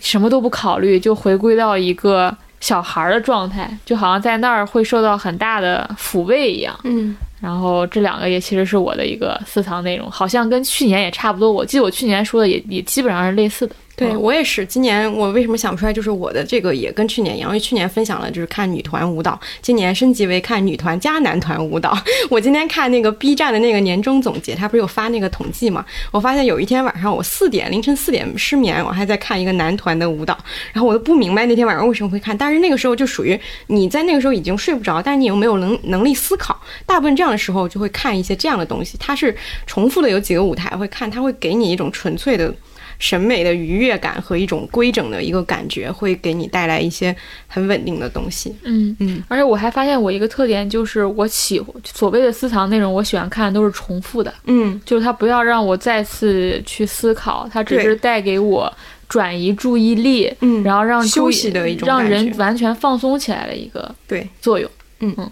[0.00, 6.78] 什么都不考虑，就回归到一个小孩儿的状态，就好像在那儿会受到很大的抚慰一样。
[6.84, 11.50] 嗯然后这两个也其实是我的一个私藏内容，好像跟去年也差不多。
[11.50, 13.74] 我记得我去年说的也也基本上是类似的。
[14.00, 15.92] 对嗯我也是，今年我为什么想不出来？
[15.92, 21.96] 就是我的这个也跟去年一样，因为去年分享了就是看女团舞蹈，今年升级为看女团加男团舞蹈。
[22.30, 25.84] 我今天看那个 B 站的那个年终总结，他不是有发那个统计嘛？
[26.10, 30.38] 我发现有一天晚上我四点凌晨四点失眠，我还在看一个男团的舞蹈，
[30.72, 39.36] 然后我都不明白那天晚上为什么会看，但是那个时候就属于你在那个时候已经睡不着，但是你又没有能能力思考，大部分这样的时候就会看一些这样的东西，它是
[39.66, 42.54] 重复的有几个舞台会看，它会给你一种纯粹的。
[43.00, 47.14] 审美的愉悦感和一种规整的一个感觉，会给你带来一些
[47.48, 48.54] 很稳定的东西。
[48.62, 51.60] 嗯嗯，而且我还发现我一个特点就是我喜
[51.92, 54.80] 所谓的私藏内容，我喜欢看都是重复的，嗯。
[54.84, 58.72] 就是它不要让我再次去思考，它只是带给我
[59.08, 60.62] 转移注意力，嗯。
[60.62, 64.70] 然后让休息的一种让人完全放松起来的一个对，作用。
[65.00, 65.14] 嗯。
[65.16, 65.30] 嗯，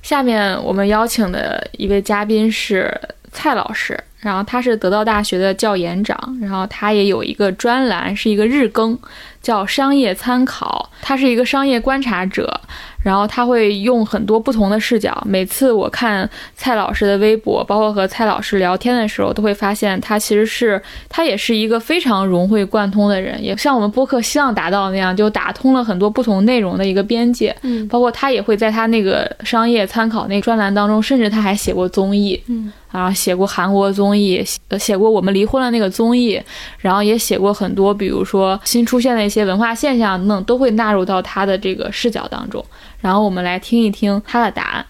[0.00, 2.90] 下面我们邀请的一位嘉宾是
[3.30, 8.98] 蔡老师，然后他是得到大学的教研长，然后他也有一个专栏是一个日更，
[9.42, 12.60] 叫《商业参考》，他是一个商业观察者。
[13.02, 15.18] 然后他会用很多不同的视角。
[15.26, 27.56] 每次我看蔡老师的微博，包括和蔡老师聊天的时候，都会发现他其实是他也是一个非常融会贯通的人，也像我们播客希望达到那样，就打通了很多不同内容的一个边界。
[27.62, 32.38] 嗯，包括他也会在他那个商业参考那专栏当中，甚至他还写过综艺。
[32.48, 32.70] 嗯。
[32.90, 34.44] 啊，写过韩国综艺，
[34.76, 36.42] 写过我们离婚了那个综艺，
[36.78, 42.62] 然后也写过很多，比如说新出现的一些文化现象等等，都会纳入到他的这个视角当中。
[42.98, 44.84] 然后我们来听一听他的答案。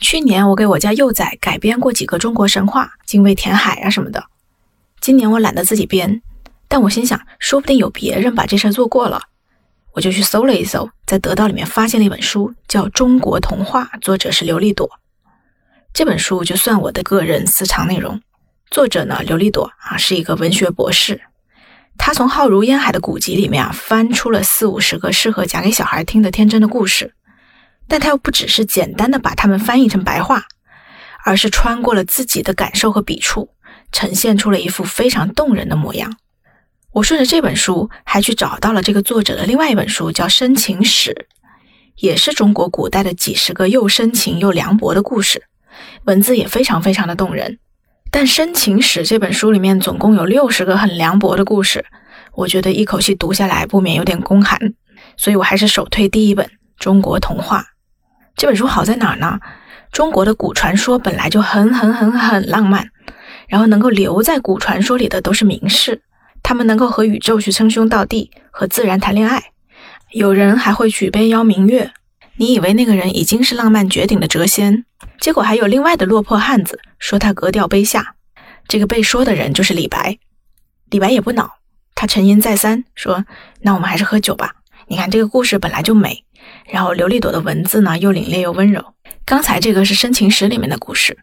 [0.00, 4.24] 去年我给我家幼崽改编过几个中国神话，精卫填海啊什么的。
[5.00, 6.20] 今年我懒得自己编，
[6.66, 9.20] 但我心想，说不定有别人把这事儿做过了，
[9.92, 14.90] 我就去搜了一搜，在得到里面发现了一本书，叫《中国童话》，作者是刘立朵。
[15.92, 18.20] 这本书就算我的个人私藏内容。
[18.70, 21.20] 作者呢，刘立朵啊，是一个文学博士。
[21.96, 27.14] 他从浩如烟海的古籍里面啊，翻出了四五十个适合讲给小孩听的天真的故事。
[27.86, 30.44] 但他又不只是简单的把它们翻译成白话，
[31.22, 33.50] 而是穿过了自己的感受和笔触，
[33.92, 36.16] 呈现出了一副非常动人的模样。
[36.92, 41.10] 我顺着这本书，还去找到了这个作者的另外一本书，叫《深情史》，
[41.96, 45.42] 也是中国古代的几十个又深情又凉薄的故事。
[46.04, 47.58] 文字也非常非常的动人，
[48.16, 51.84] 但《深情史》这本书里面总共有六十个很凉薄的故事，
[52.36, 54.56] 我觉得一口气读下来不免有点宫寒，
[55.16, 56.46] 所以我还是首推第一本
[56.78, 57.58] 《中国童话》
[58.36, 59.40] 这本书好在哪儿呢？
[59.90, 62.86] 中国的古传说本来就很很很很浪漫，
[63.48, 66.00] 然后能够留在古传说里的都是名士，
[66.40, 69.42] 他们能够和宇宙去称兄道弟，和自然谈恋爱，
[70.12, 71.90] 有人还会举杯邀明月。
[72.36, 74.84] 你以为那个人已经是浪漫绝顶的谪仙，
[75.20, 78.14] 结果还有另外的落魄汉子说他格调卑下。
[78.66, 80.18] 这个被说的人就是李白。
[80.90, 81.58] 李白也不恼，
[81.94, 83.24] 他沉吟再三，说
[83.60, 84.56] ：“那我们还是喝酒吧。
[84.86, 86.24] 你看这个故事本来就美，
[86.70, 88.94] 然后刘丽朵的文字呢又凛冽又温柔。
[89.24, 91.18] 刚才这个是深情史里面的故事，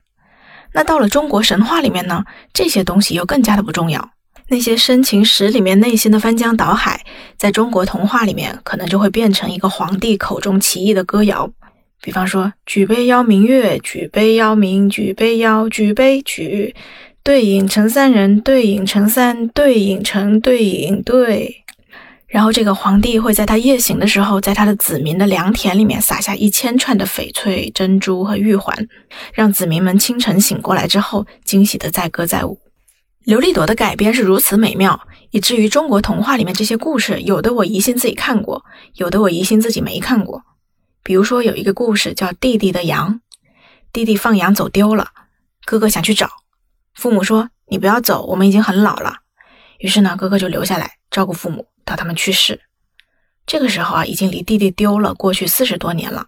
[0.74, 4.12] 那到了中国神话里面呢，这些东西又更加的不重要。”
[4.50, 7.06] 那些深情史里面内心的翻江倒海，
[7.38, 11.50] 在中国童话里面可能就会变成一个皇帝口中奇异的歌谣，
[12.02, 16.74] 比方说“举杯邀明月，举杯邀明，举杯邀，举杯举，
[17.24, 21.58] 对影成三人，对影成三，对影成对影对”。
[22.28, 28.88] 然后这个皇帝会在他夜醒的时候，在他的子民的良田里面撒下一千串的翡翠、珍珠和玉环，
[29.34, 32.58] 让子民们清晨醒过来之后，惊喜的载歌载舞。
[33.26, 35.00] 刘立朵的改编是如此美妙，
[35.30, 38.64] 以至于中国童话里面这些故事，有的我疑心自己看过，
[38.96, 40.42] 有的我疑心自己没看过。
[41.04, 43.16] 比如说有一个故事叫《弟弟的羊》，
[43.92, 45.10] 弟弟放羊走丢了，
[45.66, 46.30] 哥哥想去找，
[46.94, 49.18] 父母说：“你不要走，我们已经很老了。”
[49.80, 52.62] 于是呢，哥哥就留下来照顾父母到他们去世。
[53.48, 56.28] 这个时候啊，已经离弟弟丢了过去四十多年了，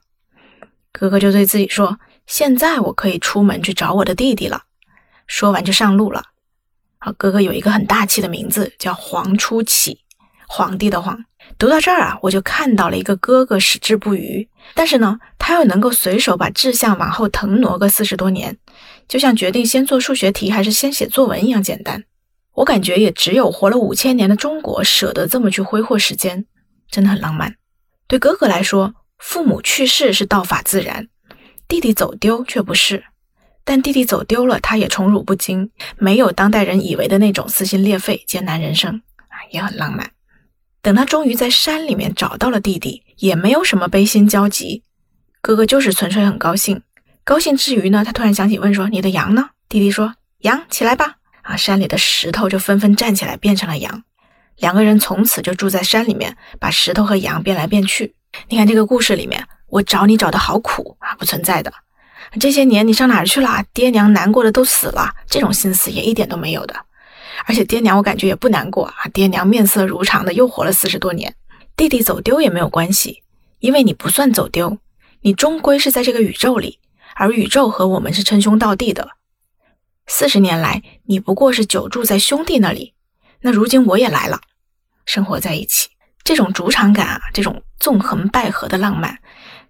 [0.92, 4.64] 哥哥就对自己说：“现在我可以出门去找我的弟弟了。”
[5.28, 6.24] 说完就上路了。
[6.98, 10.00] 啊，哥哥有一个很大气的名字，叫黄初起，
[10.48, 11.24] 皇帝的皇。
[11.58, 18.58] 读到这儿啊，我就看到了一个哥哥矢志不渝，但是呢，他又能够随手把志向往后腾挪个四十多年，
[19.08, 22.04] 就像决定先做数学题还是先写作文一样简单。
[22.56, 26.46] 我感觉也只有活了五千年的中国舍得这么去挥霍时间，
[26.90, 27.56] 真的很浪漫。
[28.08, 31.08] 对哥哥来说，父母去世是道法自然，
[31.68, 33.04] 弟弟走丢却不是。
[33.64, 40.12] 但弟弟走丢了，他也宠辱不惊，没有当代人以为的那种撕心裂肺、艰难人生啊，也很浪漫。
[40.82, 44.84] 等他终于在山里面找到了弟弟，也没有什么悲心交集，
[45.42, 46.82] 哥哥就是纯粹很高兴。
[47.24, 54.04] 高兴之余呢，他突然想起问说：“你的羊呢？”弟弟说：“羊起来吧！”啊，山里的石头就纷纷站起来，变成了羊。
[54.58, 58.16] 两个人从此就住在山里面，把石头和羊变来变去。
[58.50, 61.74] 你看这个故事里面，我找你找的好苦啊，不存在的。
[62.40, 63.64] 这些年你上哪儿去了？
[63.74, 66.76] 爹娘难过的都死了，这种心思也一点都没有的。
[67.46, 71.34] 而且爹娘我感觉也不难过啊，爹娘面色如常的又活了四十多年。
[71.76, 73.24] 弟弟走丢也没有关系，
[73.60, 74.78] 因为你不算走丢，
[75.22, 76.80] 你终归是在这个宇宙里，
[77.16, 79.10] 而宇宙和我们是称兄道弟的。
[80.08, 82.94] 四十年来你不过是久住在兄弟那里，
[83.42, 84.40] 那如今我也来了，
[85.06, 85.90] 生活在一起，
[86.24, 89.20] 这种主场感啊，这种纵横捭阖的浪漫。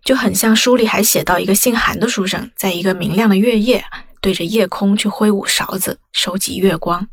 [0.04, 3.86] 就很像书里还写到一个姓韩的书生，在一个明亮的月夜，
[4.20, 7.08] 对着夜空去挥舞勺子收集月光，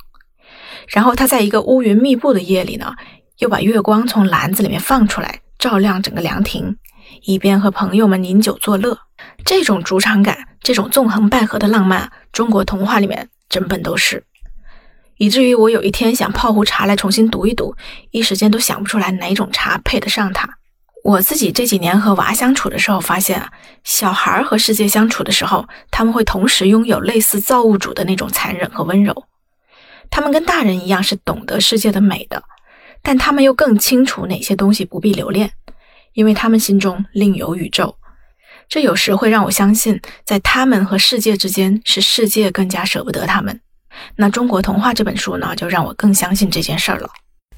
[0.88, 2.96] 然后他在一个乌云密布的夜里呢，
[3.40, 6.76] 又把月光从篮子里面放出来，照亮整个凉亭，
[7.22, 8.96] 一边和朋友们饮酒作乐。
[9.44, 14.22] 这种主场感，这种纵横捭阖的浪漫，中国童话里面整本都是。
[15.16, 17.74] 以至于我有一天想泡壶茶来重新读一读，
[18.10, 20.48] 一时间都想不出来哪种茶配得上它。
[21.02, 23.50] 我自己这几年和娃相处的时候，发现啊，
[23.84, 29.24] 小孩和世界相处的时候，他们会同时拥有类似造物主的那种残忍和温柔。
[30.10, 32.42] 他们跟大人一样是懂得世界的美的，
[33.02, 35.50] 但他们又更清楚哪些东西不必留恋，
[36.12, 37.96] 因为他们心中另有宇宙。
[38.68, 43.60] 这有时会让我相信，在他们和世界之间，是世界更加舍不得他们。
[44.14, 47.10] 那《中国童话》这本书呢，就让我更相信这件事儿了。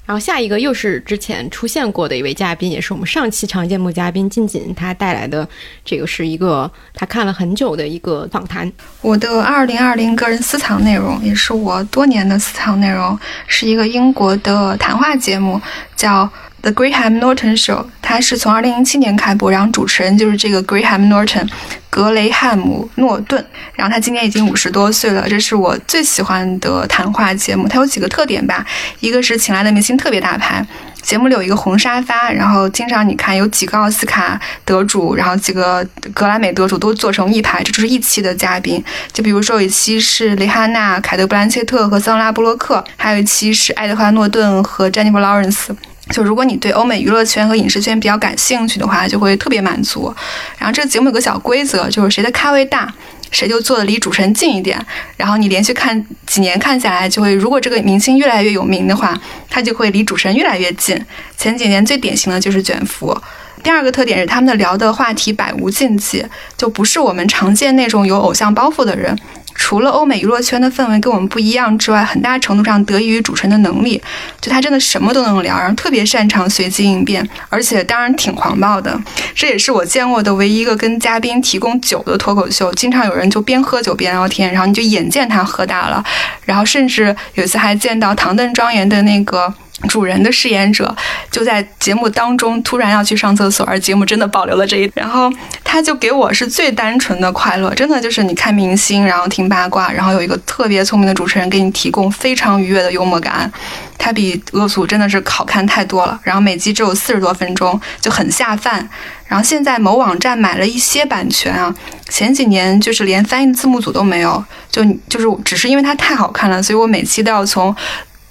[0.05, 5.47] 然后下一个又是之前出现过的一位嘉宾，也是我们上期常见目嘉宾静静，他带来的
[5.85, 8.71] 这个是一个他看了很久的一个访谈。
[9.01, 13.17] 我的二零二零个人私藏内容，也是我多年的私藏内容，
[13.47, 15.61] 是一个英国的谈话节目，
[15.95, 16.29] 叫。
[16.63, 21.45] The Graham Norton Show，它是从二零零七年开播，然后主持人就是这个 Graham Norton，
[21.89, 23.45] 格雷汉姆诺顿，
[23.75, 27.67] 然后他今年已经五十多岁了，这是我最喜欢的谈话节目。
[27.67, 28.65] 它有几个特点吧，
[29.01, 30.65] 一个是请来的明星特别大牌，
[31.01, 38.81] 节目里有一个红沙发，然后经常你看有几个奥斯卡得主，然后几个格莱美得主都坐成一排，这就是一期的嘉宾。
[39.11, 45.75] 就比如说有一期是蕾哈娜、凯特·布兰切特和桑拉·布洛克，还有一期是爱德华·诺顿和詹妮弗·劳伦斯。
[46.09, 50.13] 就如果你对欧美娱乐圈和影视圈比较感兴趣的话，就会特别满足。
[50.57, 52.93] 然后这个节目有个小规则，就是谁的咖位大，
[53.31, 54.77] 谁就坐的离主持人近一点。
[55.15, 59.17] 然后你连续看几年看下来，就会如果这个明星越来越有名的话，
[59.49, 60.99] 他就会离主持人越来越近。
[61.37, 63.17] 前几年最典型的就是卷福。
[63.63, 66.25] 第二个特点是他们的聊的话题百无禁忌，
[66.57, 69.17] 就不是我们常见那种有偶像包袱的人。
[69.55, 74.01] 除了欧美娱乐圈的氛围跟我们不一样之外，很大程度上得益于主持人的能力。
[74.41, 78.99] 就他真的什么都能聊，然后特别擅长随机应变，而且当然挺狂暴的。
[79.33, 82.73] 这也是我见过的唯一一个跟嘉宾提供酒的脱口秀。
[82.73, 86.03] 经常有人就边喝酒边聊天，然后你就眼见他喝大了，
[86.45, 89.53] 然后甚至有一次还见到唐顿庄园的那个。
[89.89, 90.95] 主人的饰演者
[91.29, 94.91] 就在节目当中突然要去上厕所，而节目真的保留了这一。
[94.95, 95.31] 然后
[95.63, 103.51] 他就给我是最单纯的快乐，真的就是你看明星，然后听八卦，然后有一个特别聪明的主持人给你提供非常愉悦的幽默感。
[103.97, 106.19] 他比恶俗真的是好看太多了。
[106.23, 108.87] 然后每集只有四十多分钟，就很下饭。
[109.27, 111.73] 然后现在某网站买了一些版权啊，
[112.09, 117.75] 前几年就是连翻译字幕组都没有，就就是只是因为它太好看了，所以我每期都要从。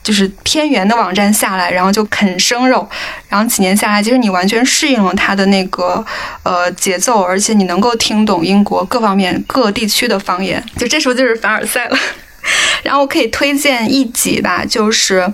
[0.03, 2.89] 就是偏远的网站下来，然后就啃生肉，
[3.29, 6.05] 然后几年下来，其实你完全适应了它的那个
[6.43, 10.63] 呃节奏，而且你能够听懂英国各方面各地区的方言。
[10.77, 11.97] 就这时候就是凡尔赛了。
[12.83, 15.31] 然后我可以推荐一集吧，就是。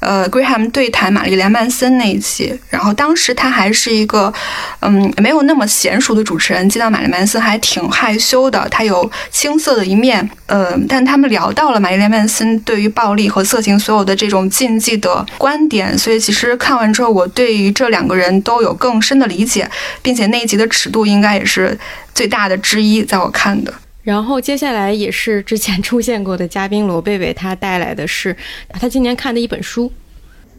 [0.00, 4.32] 呃，Graham 对谈玛丽莲曼森那一期，然后当时他还是一个，
[4.80, 19.70] 嗯，没有那么娴熟的主持人，见到玛丽莲曼森还挺害羞的，他有青涩的一面，呃，但他们聊到了玛丽莲曼森对于暴力和色情所有的这种禁忌的观点，所以其实看完之后，我对于这两个人都有更深的理解，
[20.00, 21.78] 并且那一集的尺度应该也是
[22.14, 23.74] 最大的之一，在我看的。
[24.02, 28.34] 然后接下来也是之前出现过的嘉宾罗贝贝，他带来的是
[28.72, 29.92] 他今年看的一本书。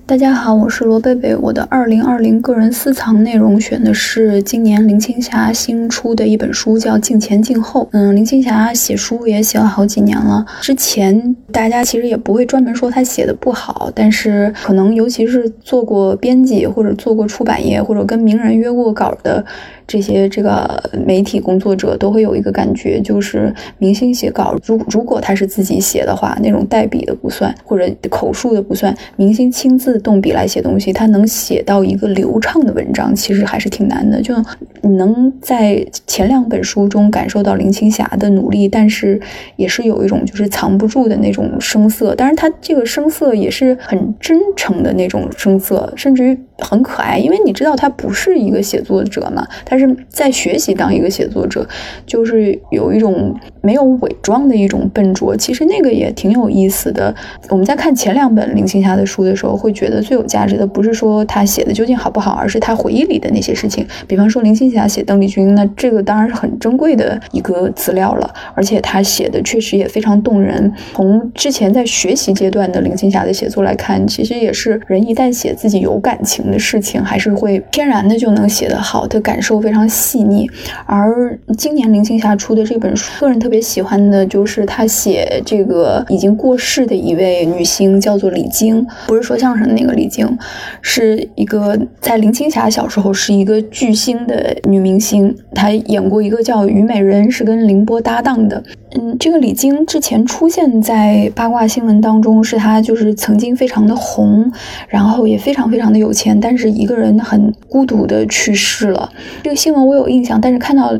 [0.05, 1.33] 大家好，我是罗贝贝。
[1.35, 7.83] 我的二零二零个人私藏内容选的是今年林青霞新出的一本书，叫《镜前镜后》。
[7.93, 19.43] 嗯，林青霞写书也写了好几年了，之前大家其实也不会专门说她写的不好，但是可能尤其是做过编辑或者做过出版业或者跟名人约过稿的。
[19.91, 34.21] 这些这个媒体工作者都会有一个感觉，就是明星写稿，如如果他是自己写的话，那种代笔的不算，或者口述的不算，明星亲自动笔来写东西，他能写到一个流畅的文章，其实还是挺难的。
[34.21, 34.33] 就
[34.81, 39.19] 你能在前两本书中感受到林青霞的努力，但是
[39.57, 49.80] 也是有一种就是藏不住的那种声色，当然他这个声色也是很真诚的那种声色，甚至于很可爱，因为你知道他不是一个写作者嘛，他是。
[49.81, 51.67] 是在学习当一个写作者，
[52.05, 55.35] 就是有一种没有伪装的一种笨拙。
[55.35, 57.13] 其实那个也挺有意思的。
[57.49, 63.85] 我们在看前两本林青霞的书的时候，会觉得最有价值的不是说她写的究竟好不好，而是她回忆里的那些事情。
[64.07, 70.71] 比方说林青霞写邓丽君，那这个当然是很珍贵的一个资料了，而且她写的确实也非常动人。
[70.93, 79.70] 从之前在学习阶段的林青霞的写作来看，其实也是人一旦写自己有感情的事情，还是会天然的就能写得好，的感受非。
[79.71, 80.51] 非常细腻，
[80.85, 90.37] 而今年林青霞出的这本书，个人特别喜欢的就是她写这个已经过世的一位女星，叫做李菁，不是说相声的那个李菁，
[90.81, 98.61] 是一个在林青霞小时候是一个巨星的女明星，她演过一个叫《虞美人》，是跟凌波搭档的。
[98.93, 104.51] 嗯，这个李菁之前出现在八卦新闻当中，是他就是曾经非常的红，
[104.87, 109.09] 然后也非常非常的有钱，但是一个人很孤独的去世了。
[109.43, 110.91] 这个新闻我有印象，但是看到。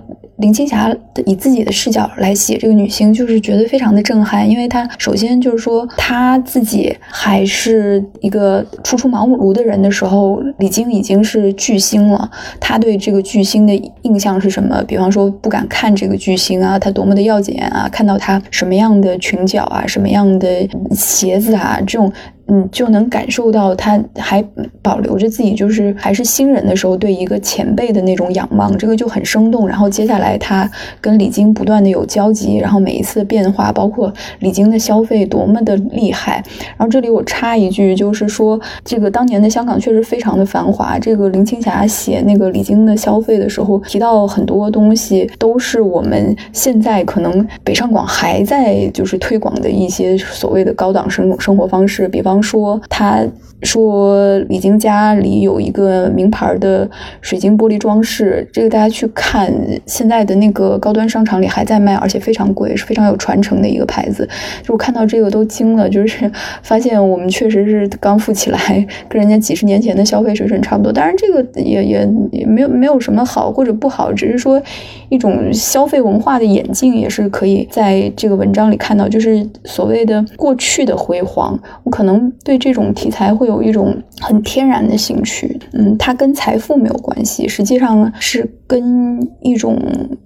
[0.42, 0.94] 林青霞
[1.26, 12.30] 以自己的视角来写这个女星，就是觉得非常的震撼，因为她首先就是说她自己还是一个初出茅庐的人的时候，李菁已经是巨星了。
[12.60, 14.84] 她对这个巨星的印象是什么？
[14.88, 22.12] 比方说不敢看这个巨星啊，她多么的耀眼啊，看到她什么样的裙角啊，什么样的鞋子啊，这种。
[22.54, 24.44] 嗯，就能感受到他还
[24.82, 29.66] 保留着自己就是还是新人的时候对一个前辈的那种仰望，这个就很生动。
[29.66, 30.70] 然后接下来他
[31.00, 36.44] 跟李菁不断的有交集，然后每一次的变化，包括李菁的消费多么的厉害。
[36.76, 41.00] 然后这里我插一句，就是说这个当年的香港确实非常的繁华。
[41.00, 52.41] 这个林青霞写那个李菁的消费的时候，提到很多东西都是我们现在可能北上广还在就是推广的一些所谓的高档生生活方式，比方。
[52.42, 53.26] 说，他
[53.64, 56.90] 说李菁家里有一个名牌的
[57.22, 59.54] 水晶玻璃装饰，这个大家去看，
[59.86, 64.28] 现在的那个高端商场里还在卖，而且非常贵，是非常有传承的一个牌子。
[64.64, 66.32] 就我看到这个都惊了，就是
[66.64, 70.92] 发现我们确实是刚富起来，跟人家几十年前的消费水准差不多。
[70.92, 74.62] 当然，这个也也也没有没有什么好或者不好，只是说
[75.10, 82.32] 一种消费文化的演进，也是可以在这个文章里看到，就是所谓的过去的辉煌，我可能。
[82.44, 89.78] 对这种题材会有一种很天然的兴趣，嗯，它跟财富没有关系，实际上是跟一种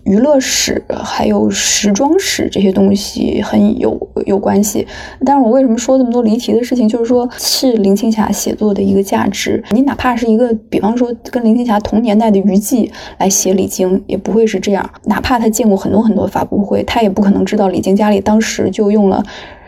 [0.03, 4.85] 娱乐史还有时装史这些东西很有有关系。
[5.26, 6.88] 但是我为什么说这么多离题的事情？
[6.88, 9.64] 就是说，是林青霞写作的一个价值。
[9.72, 14.88] 你哪怕是一个，比方说跟林青霞同年代的余悸来写李菁，也不会是这样。
[15.06, 19.23] 哪怕他见过很多很多发布会，他也不可能知道李菁家里当时就用了。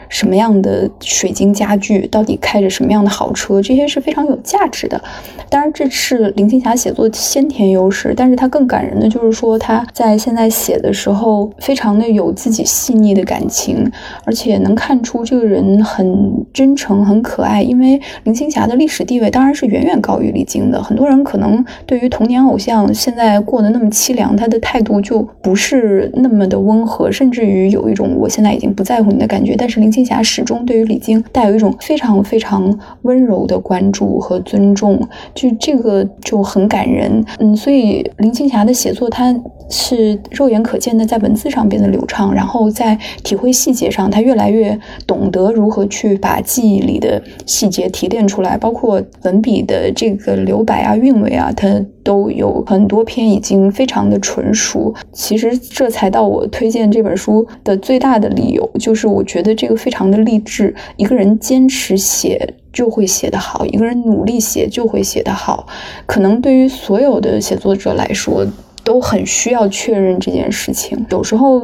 [0.10, 5.02] 什么样的水晶家具，到底开着什么样的豪车，这些是非常有价值的。
[5.50, 13.90] 当然，这是林青霞写作的先天优势，但是她更感人的就是说，她在现在写的时候，非常的有自己细腻的感情，
[14.26, 17.62] 而且能看出这个人很真诚、很可爱。
[17.62, 20.84] 因为林青霞的历史地位当然是远远高于李菁的。
[20.84, 29.56] 很多人可能对于童年偶像现在过得那么凄凉，他的态度就不是那么的温和，甚至于有一种我现在已经不在乎你的感觉。
[29.58, 32.72] 但是林青青霞始终对于李菁带有一种非常非常
[33.02, 35.00] 温柔的关注和尊重。
[35.34, 39.36] 就这个就很感人，嗯，所以林青霞的写作，她
[39.72, 51.68] 是肉眼可见的在文字上变得流畅，然后在体会细节上，她越来越懂得如何去把记忆里的细节提炼出来，包括文笔的这个留白啊、韵味啊，她
[52.04, 54.94] 都有很多篇已经非常的纯熟。
[55.12, 62.56] 其实这才到我推荐这本书的最大的理由，就是我觉得这个非常的励志，一个人坚持写。
[62.74, 65.66] 就会写得好，一个人努力写就会写得好。
[66.06, 68.46] 可能对于所有的写作者来说，
[68.84, 71.04] 都很需要确认这件事情。
[71.10, 71.60] 有时候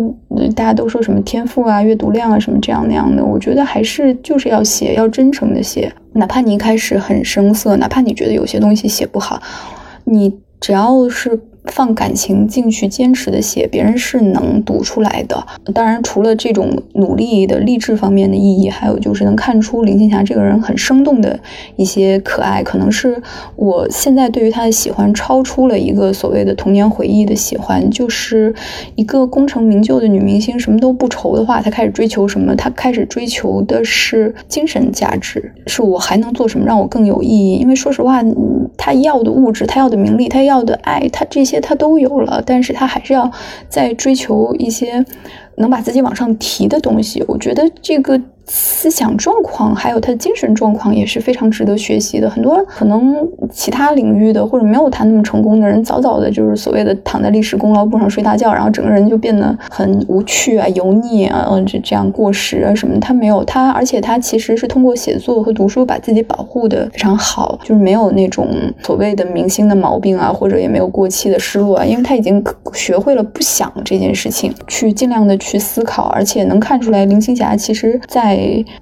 [0.55, 5.93] 大家都说什么天赋啊、阅读量啊什么这样那样的，我觉得还是就是要写，要真诚的写。
[6.13, 9.39] 哪怕你一开始很生涩，哪怕你觉得有些东西写不好，
[10.05, 11.39] 你只要是。
[11.65, 15.41] 放感情进去，坚持的写，别人是能读出来的。
[15.73, 21.39] 当然，除了这种努力的励志方面的意义，还有就是能看出林青霞这个人很生动的
[21.77, 22.61] 一些可爱。
[22.61, 23.21] 可能是
[23.55, 28.53] 我现在对于她的喜欢超出了一个所谓的童年回忆的喜欢，就是
[28.95, 32.53] 一个功成名就的女明星，什么都不愁的话，她开始追求什么？
[32.55, 37.53] 她开始追求的是精神价值，是我还能做什么让我更有意义？
[37.55, 38.21] 因为说实话，
[38.75, 41.52] 她要的物质，她要的名利，她要的爱，她这些。
[41.59, 43.31] 他都有了，但是他还是要
[43.69, 45.05] 再追求一些
[45.57, 47.23] 能把自己往上提的东西。
[47.27, 48.21] 我觉得这个。
[48.45, 52.29] 思想状况还有他的精神状况也是非常值得学习的。
[52.29, 53.15] 很多可能
[53.49, 62.99] 其他领域的或者没有他那么成功的人，早早的就是所谓的躺在历史功劳簿上睡大觉，然后整个人就变得很无趣啊、油腻啊，嗯这这样过时啊什么。
[62.99, 68.47] 他没有他，而且他其实是通过写作和读书把自己保护的非常好，就是没有那种
[68.83, 72.43] 所谓的明星的毛病啊，或者也没有过气的失落啊，因为他已经
[72.73, 78.32] 学会了不想这件事情，去尽量的去思考，而且能看出来林青霞其实在。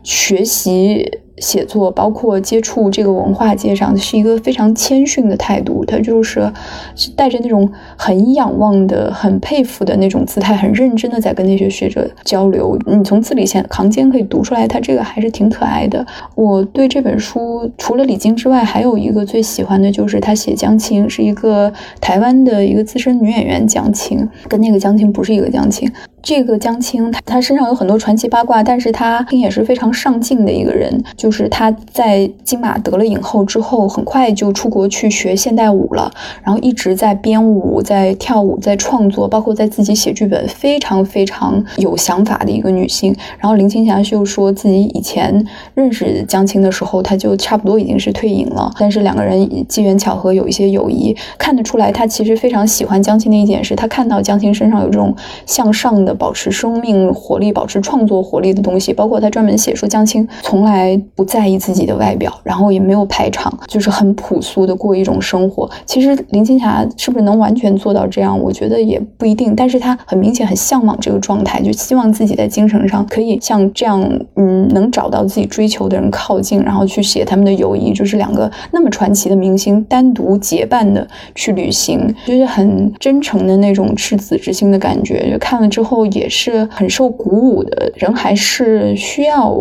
[0.04, 1.10] 学习
[1.42, 5.84] 写作，包括接触这个文化界上，是一个非常谦逊的态度。
[5.84, 6.50] 他就是
[6.96, 12.78] 是带着那种很仰望的、很佩服的那种姿态，很认真的在跟那些学者交流。
[12.86, 16.06] 你从字里行间可以读出来，他这个还是挺可爱的。
[16.36, 25.92] 我对这本书除了李菁之外，还有一个最喜欢的就是他写江青，是一个台湾的一个资深女演员江青，跟那个江青不是一个江青。
[26.24, 31.04] 这个江青，他他身上有很多传奇八卦，但是她也是非常上进的一个人。
[31.18, 36.12] 就就是他在金马得了影后之后，很快就出国去学现代舞了，
[36.44, 43.16] 然后一直在编舞、在跳舞、在创作，包括在自己写剧本，非常非常有想法的一个女性。
[43.40, 45.42] 然后林青霞就说自己以前
[45.74, 56.14] 认识江青的时候，她就差不多已经是退隐了，但是两个人机缘巧合有一些友谊，看得出来她其实非常喜欢江青的一点是，她看到江青身上有这种向上的。
[56.14, 65.70] 保持生命活力、保持创作活力的东西，包括她专门写说江青从来不在意自己的外表，然后也没有排场，就是很朴素的过一种生活。
[65.86, 68.40] 其实林青霞是不是能完全做到这样？
[68.40, 69.56] 我觉得也不一定。
[69.56, 74.02] 但是她很明显很向往这个状态，就希望自己在精神上可以像这样，
[74.36, 85.32] 嗯，能找到自己追求的人靠近，然后去写他们的友谊，就是两个那么传奇的明星单独结伴的去旅行，就是很真诚的那种赤子之心的感觉。
[85.32, 85.92] 就看了之后。
[86.14, 89.54] 也是很受鼓舞的人，还是需要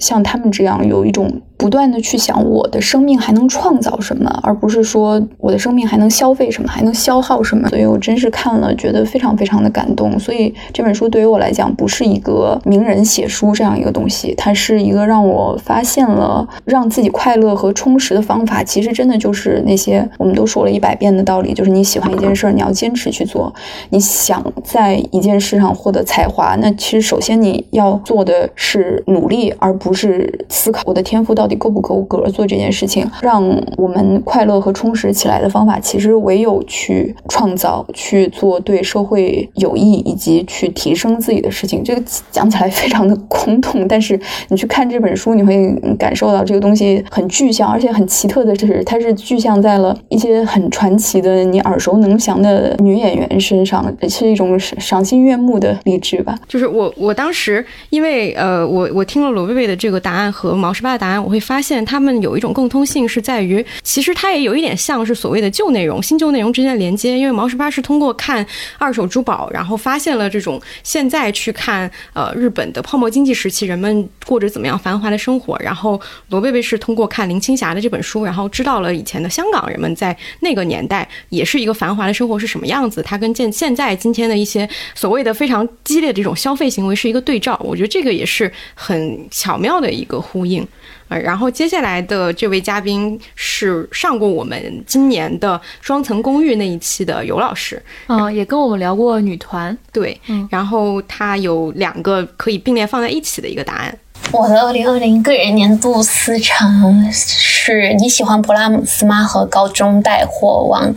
[0.00, 1.30] 像他们这样有一种。
[1.60, 7.68] 不断的去想我的生命还能创造什么，而不是说我的生命还能消费什么，还能消耗什么。
[7.68, 10.18] 所以我真是看了，觉得非常非常的感动。
[10.18, 18.64] 所以这本书对于我来讲，不是一个名人写书这样一个东西，它是一个让我发现了让自己快乐和充实的方法。
[18.64, 23.52] 其实真的就是那些我们都说了一百遍的道理，就是你喜欢一件事，你要坚持去做。
[23.90, 31.56] 你想在一件事上获得才华，那其实首先你要做的是努力，而不不是思考我的天赋到底。
[31.60, 33.06] 够不够格做这件事情？
[33.20, 33.44] 让
[33.76, 41.84] 我们快乐和充实起来的方法，其实唯有去创造、去做对社会有益以及去提升自己的事情。
[41.84, 44.18] 这个讲起来 非常的空洞，但是
[44.48, 56.34] 你去看这本书，你会感受到这个东西很具象，而且很奇特的是，它是具象在了一些很传奇的、你耳熟能详的女演员身上，是一种赏心悦目的励志吧。
[56.48, 61.40] 就是我，我当时因为呃，我我听了罗贝贝的这个答案和毛十八的答案，我会。
[61.40, 67.18] 发现他们有一种共通性，是在于其实它也有一点像是所谓的旧内容、新旧内容之间的连接。
[67.18, 68.46] 因为毛十八是通过看
[68.78, 75.58] 二手珠宝，然后发现了这种现在去看呃日本的泡沫经济时期人们过着怎么样繁华的生活。
[75.60, 83.02] 然后罗贝贝是通过看林青霞的这本书，然后知道了以前的香港人们在那个年代也是一个繁华的生活是什么样子。
[83.02, 87.58] 它跟现现在今天的一些所谓的非常激烈的这种消费行为是一个对照。
[87.64, 90.66] 我觉得这个也是很巧妙的一个呼应。
[91.08, 103.98] 呃，然后接下来的这位嘉宾是上过我们今年的双层公寓那一期的尤老师，嗯，也跟我们聊过女团，对，嗯，然后他有两个可以并列放在一起的一个答案。
[104.30, 106.64] 我的二零二零个人年度思潮
[107.10, 109.24] 是你喜欢勃拉姆斯吗？
[109.24, 110.94] 和高中带货王。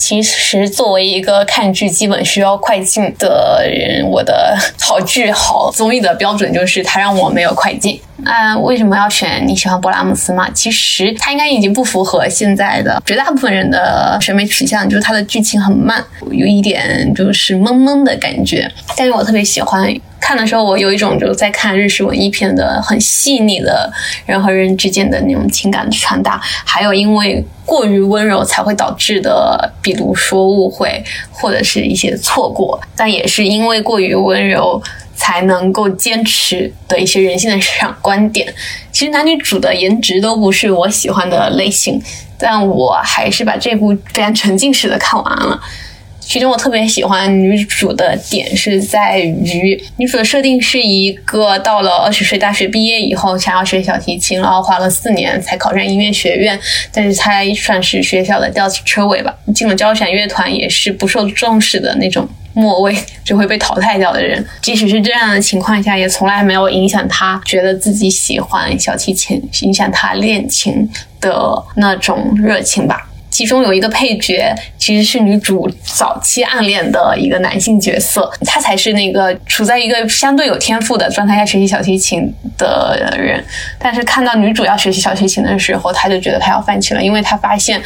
[0.00, 8.00] 其实，作为一个看剧基本需要快进的人，我的好剧好综艺的标准就是它让我没有快进。
[8.24, 10.48] 啊，为什么要选你喜欢勃拉姆斯嘛？
[10.54, 18.66] 其实他应该已经不符合现在的绝大部分人的审美取向，就是他的剧情很慢，有一点就是懵懵的感觉。
[18.96, 19.94] 但是我特别喜欢。
[20.20, 23.90] 看的时候，我有一种就是在看日式文艺片的很细腻的
[24.26, 31.02] 人和人之间的那种情感的传达，还有因为过于温柔才会导致的，比如说误会
[31.32, 34.80] 或者是一些错过，但也是因为过于温柔
[35.16, 38.52] 才能够坚持的一些人性的市场观点。
[38.92, 42.00] 其实男女主的颜值都不是我喜欢的类型，
[42.38, 45.60] 但我还是把这部非常沉浸式的看完了。
[46.30, 56.56] 其中我特别喜欢女主的点是在于，女主的设定是一个到了二十岁大学毕业以后想要学小提琴，然后花了四年才考上音乐学院，
[56.92, 59.36] 但是她算是学校的吊车尾吧。
[59.52, 64.46] 进了交响乐团也是不受重视的那种末位，就会被淘汰掉的人。
[64.62, 70.88] 即使是这样的情况下，也从来没有影响她觉得自己喜欢小提琴，影响她练琴
[71.20, 73.09] 的那种热情吧。
[73.40, 83.42] 其中有一个配角，其实是女主早期暗恋的一个男性角色，他才是那个处在一个相对有天赋的状态下学习小提琴的人。
[83.78, 87.80] 但是看到女主要学习小提琴的时候，他就觉得他要放弃了，因为他发现。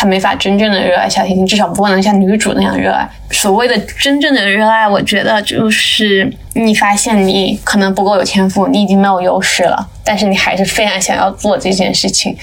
[0.00, 3.08] 他没法真正的热爱小提琴，至少不能像女主那样热爱。
[3.32, 12.36] 所谓的真正的热爱，我觉得就是你发现你可能不够有天赋，你已经没有优势了，但是你还是非常想要做这件事情。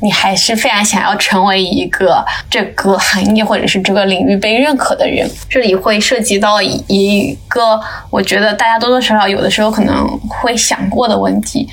[0.00, 7.80] 你还是非常想要成为一个这个行业或者是这个领域被认可的人，这里会涉及到一个
[8.10, 11.68] 我觉得大家多多少少有的时候可能会想过的问题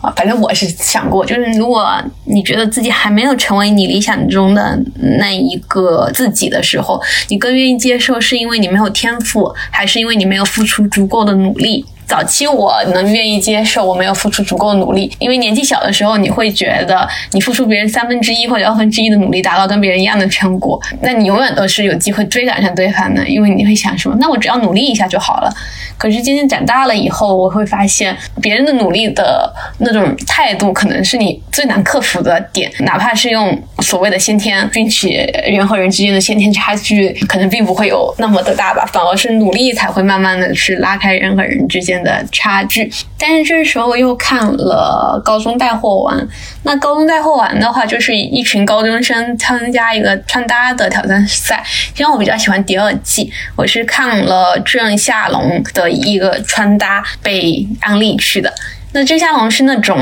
[0.00, 4.78] 啊，反正我是想过，就是如果你觉得自己还没有成为你理想中的
[5.18, 11.84] 那一个自己的时候，你更愿意接受是因为你没有天赋，还是因为你没有付出足够的努力？
[12.08, 24.16] 早期我能愿意接受我没有付出足够努力，因为年纪小的时候你会觉得你付出别人三分之一或者二分之一的努力达到跟别人一样的成果，那你永远都是有机会追赶上对方的，因为你会想什么？
[24.18, 25.52] 那我只要努力一下就好了。
[25.98, 41.97] 可是渐渐长大了以后，我会发现别人的努力的那种态度可能是你最难克服的点，哪怕是用所谓的先天，并且人和人之间的先天差距可能并不会有那么的大吧，反而是努力才会慢慢的去拉开人和人之间。
[42.02, 46.28] 的差距，但是这时候又看了高中带货王。
[46.62, 51.64] 那高中带货王的话，就是一群高中生参加一个穿搭的挑战赛。
[51.96, 58.52] 因为我比较喜欢第二季，我是看了郑夏龙的一个穿搭被安利去的。
[58.92, 59.98] 那郑夏龙是那种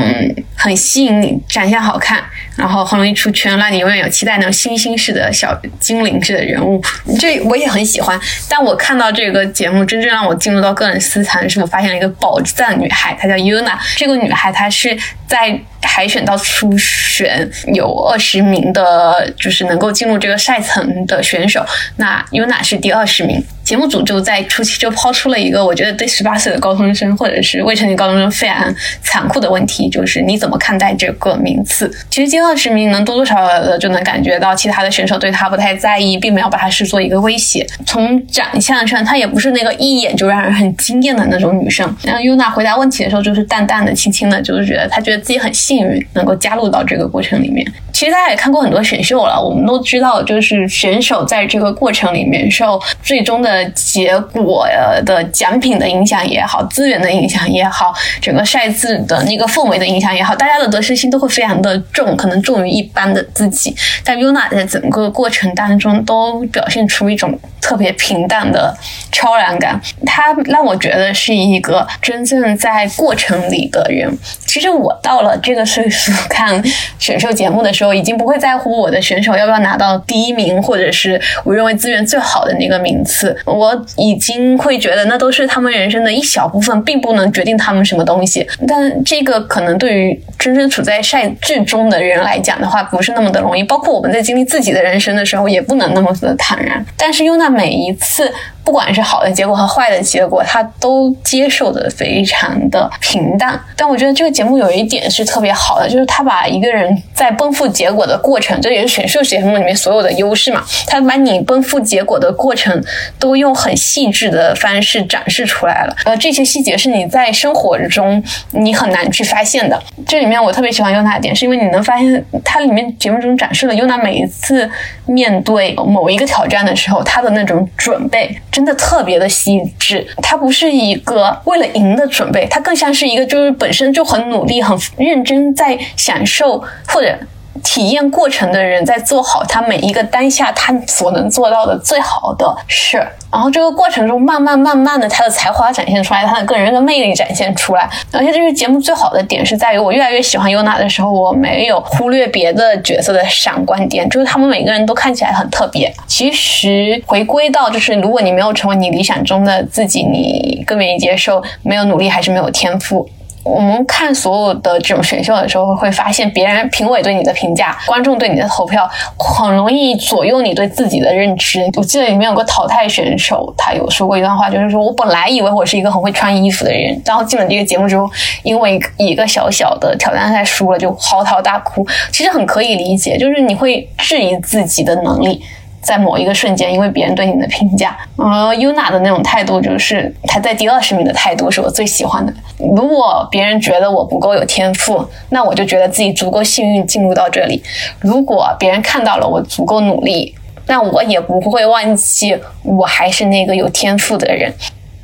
[0.55, 2.23] 很吸引你、展现好看，
[2.55, 6.81] 然后很容易出圈，让你永远有期待那种星星式的小精灵式的人物，
[7.19, 8.19] 这我也很喜欢。
[8.49, 13.77] 但我看到这个节目，真正让我进入到个人私藏的时候，发现了一个宝藏女孩，她叫 Yuna。
[13.97, 14.97] 这个女孩她是
[15.27, 21.65] 在海选到初选有二十名的，就是能够进入这个赛层的选手。
[21.95, 23.43] 那 Yuna 是第二十名。
[23.63, 31.93] 节目组就在初期就抛出了一个我觉得对十八岁的高中生或者是未成年高中生非常残酷的问题，就是你怎么看待这个名次？
[32.09, 37.67] 其实第二十名能多多少少的就能感觉到其他的选手对他不太在意，并没有把他视作一个威胁。
[37.85, 41.93] 从长相上，她也不是那个一眼就让人很惊艳的那种女生。
[42.03, 47.65] 然后 Yuna 回答问题的时候，就是淡淡的、轻轻的，就是觉得她觉得自己很幸运能够加入到这个过程里面。
[47.91, 53.67] 其实大家也看过很多选秀了，我们都知道，就是选手在这个过程里面受最终的。
[53.97, 54.67] 结果
[55.05, 63.75] 的奖品的影响也好，资源的影响也好，整个赛制的那个氛围的影响也好，大家的得失心都会非常的重，可能重于一般的自己。
[64.03, 68.75] 但 Yuna 在整个过程当中都表现出一种特别平淡的
[69.11, 74.15] 超然感，他让我觉得是一个真正在过程里的人。
[74.45, 76.61] 其实我到了这岁数看
[76.99, 83.35] 选秀节目的时候，已经不会在乎我的选手要不要拿到第一名，或者是我认为资源最好的那个名次。
[83.45, 88.47] 我已经会觉得那都是他们人生的一小部分，并不能决定他们什么东西。
[88.67, 93.63] 但这个可能对于真正处在赛制中的人来讲的话，不是那么的容易。
[93.63, 96.85] 包括我们在经历自己的人生的时候，也不能那么的坦然。
[96.95, 98.31] 但是优娜每一次。
[98.67, 103.57] 不管是好的结果和坏的结果，他都接受的非常的平淡。
[103.77, 110.65] 但我觉得这个节目有一点是特别好的，就是他把一个人在奔赴结果的过程，这也是选秀节目里面所有的优势嘛。
[110.85, 112.83] 他把你奔赴结果的过程
[113.17, 115.95] 都用很细致的方式展示出来了。
[116.03, 118.21] 呃，这些细节是你在生活中
[118.51, 119.81] 你很难去发现的。
[120.05, 124.69] 这里面我特别喜欢优娜的点，是因为你能发现它里面节目中展示了优娜每一次
[125.05, 128.37] 面对某一个挑战的时候，她的那种准备。
[128.57, 137.15] 真的特别的细致，它不是一个为了赢的准备，它更像是一个就是本身就很努力、很认真在享受或者。
[137.63, 142.97] 体验过程的人在做好他每一个当下他所能做到的最好的事，
[143.31, 147.89] 然后这个过程中慢慢慢慢的他的才华展现出来，他的个人的魅力展现出来。
[148.11, 155.93] 而且这个节目最好的点是在于，我越来越喜欢优娜的时候，我没有忽略别的角色的闪光点，就是他们每个人都看起来很特别。
[156.07, 163.07] 其实回归到就是，如果你没有成为你理想中的自己，你更愿意接受没有努力还是没有天赋。
[163.47, 171.65] 我们看所有的这种选秀的时候，会发现别人评委对你的评价、观众对你的投票，很容易左右你对自己的认知。
[171.75, 178.09] 我记得里面有个淘汰选手，他有说过一段话，就是说我本来以为我是一个很会穿衣服的人，然后进了这个节目之后，
[178.43, 181.87] 因为一个小小的挑战赛输了，就嚎啕大哭。
[182.11, 185.41] 其实很可以理解，就是你会质疑自己的能力。
[185.87, 192.33] 在某一个瞬间，因为别人对你的评价，而 Yuna 的那种态度，就是他在第二十名的态度，是我最喜欢的。
[192.75, 197.61] 如果别人觉得我不够有天赋，那我就觉得自己足够幸运进入到这里；
[198.01, 200.35] 如果别人看到了我足够努力，
[200.65, 204.53] 那我也不会忘记我还是那个有天赋的人。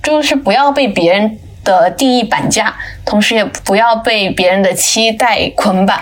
[0.04, 5.98] 就是不要被别人的定义绑架，同时也不要被别人的期待捆绑。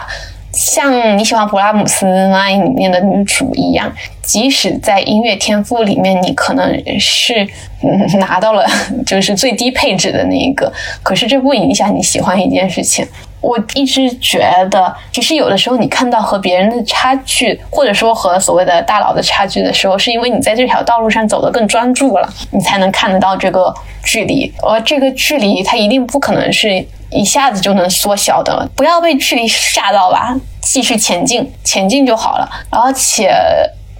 [0.53, 3.91] 像你喜欢勃拉姆斯那里面的女主一样，
[4.21, 7.47] 即使在音乐天赋里面，你可能是
[7.81, 8.65] 嗯拿到了
[9.05, 10.71] 就是最低配置的那一个，
[11.01, 13.05] 可是这不影响你喜欢一件事情。
[13.41, 14.39] 我一直觉
[14.69, 23.73] 得，其实有的时候你看到和别人的差距，或者说和所谓的大佬的差距的时候，是因为你在这条道路上走得更专注了，你才能看得到这个
[24.03, 24.53] 距离。
[24.61, 28.69] 而这个距离，它一定不可能是一下子就能缩小的。
[28.75, 32.47] 不要被距离吓到吧，继续前进，前进就好了。
[32.69, 33.33] 而且，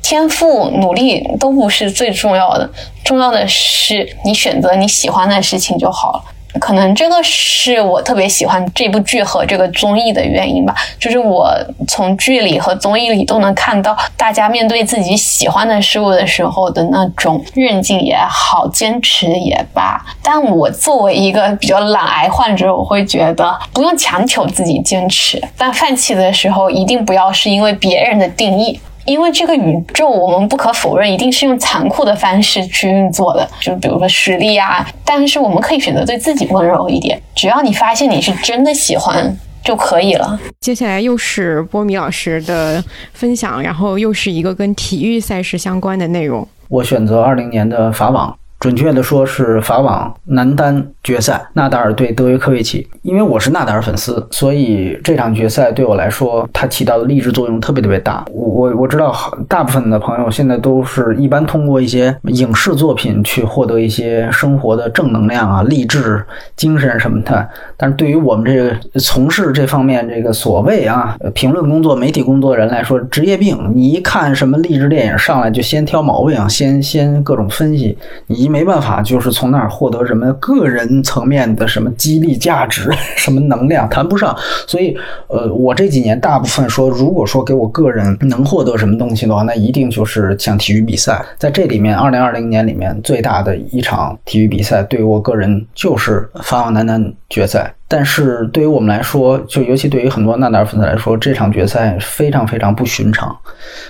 [0.04, 2.70] 天赋、努力都不是最重要的，
[3.04, 6.24] 重要的是你选择你喜欢的事情就好了。
[6.60, 11.50] 可能这个是我特别喜欢这部剧和这个综艺的原因吧，就是我
[11.88, 20.04] 从剧里和综艺里都能看到大家面对自己喜欢的事物的时候的那种韧劲也好，坚持也罢。
[20.22, 28.80] 但我作为一个比较懒癌患者，我会觉得不用强求自己坚持，但放弃的时候一定不要是因为别人的定义。
[29.06, 34.88] 因为这个宇宙，我们不可否认，一定是用残酷的方式去运作的，就比如说实力啊。
[35.04, 40.40] 但是我们可以选择对自己温柔一点，只要你发现你是真的喜欢就可以了。
[40.60, 42.84] 接下来又是波米老师的
[43.14, 46.48] 分享，然后又是一个跟体育赛事相关的内容。
[46.70, 48.36] 我选择二零年的法网。
[48.62, 52.88] 准确的说是法网男单决赛，纳达尔对德约科维奇。
[53.02, 58.24] 因为我是纳达尔粉丝，所以这场决赛对我来说，它起到的励志作用特别特别大。
[58.32, 59.12] 我我我知道，
[59.50, 66.24] 大部分的朋友现在都是一般通过一些影视作品去获得一些生活的正能量啊、励志
[66.56, 67.50] 精神什么的。
[67.76, 73.58] 但是对于我们这个从事这方面这个所谓啊评论工作、媒体工作的人来说，职业病。
[73.74, 77.98] 你一看什么励志电影，上来就先挑毛病，先先各种分析，
[78.28, 78.51] 你。
[78.52, 84.36] 没办法，就是从那儿获得什么个人层面的什么激励价值、 什么能量，谈不上。
[84.68, 84.96] 所以，
[85.28, 91.24] 呃，我这几年大部分说，如果说给我个人能获得什么东西的话，那一定就是像体育比赛。
[91.38, 97.74] 在这里面，二零二零年里面最大的一场体育比赛，对于我个人就是法网男单决赛。
[97.92, 103.38] 但是对于我们来说，就尤其对于很多纳达尔粉丝来说，这场决赛非常非常不寻常。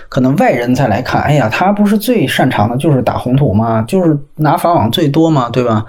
[0.09, 3.85] 可能外人再来看，哎呀，他不是最擅长的就是打红土吗？
[3.87, 5.49] 就是拿法网最多吗？
[5.53, 5.85] 对吧？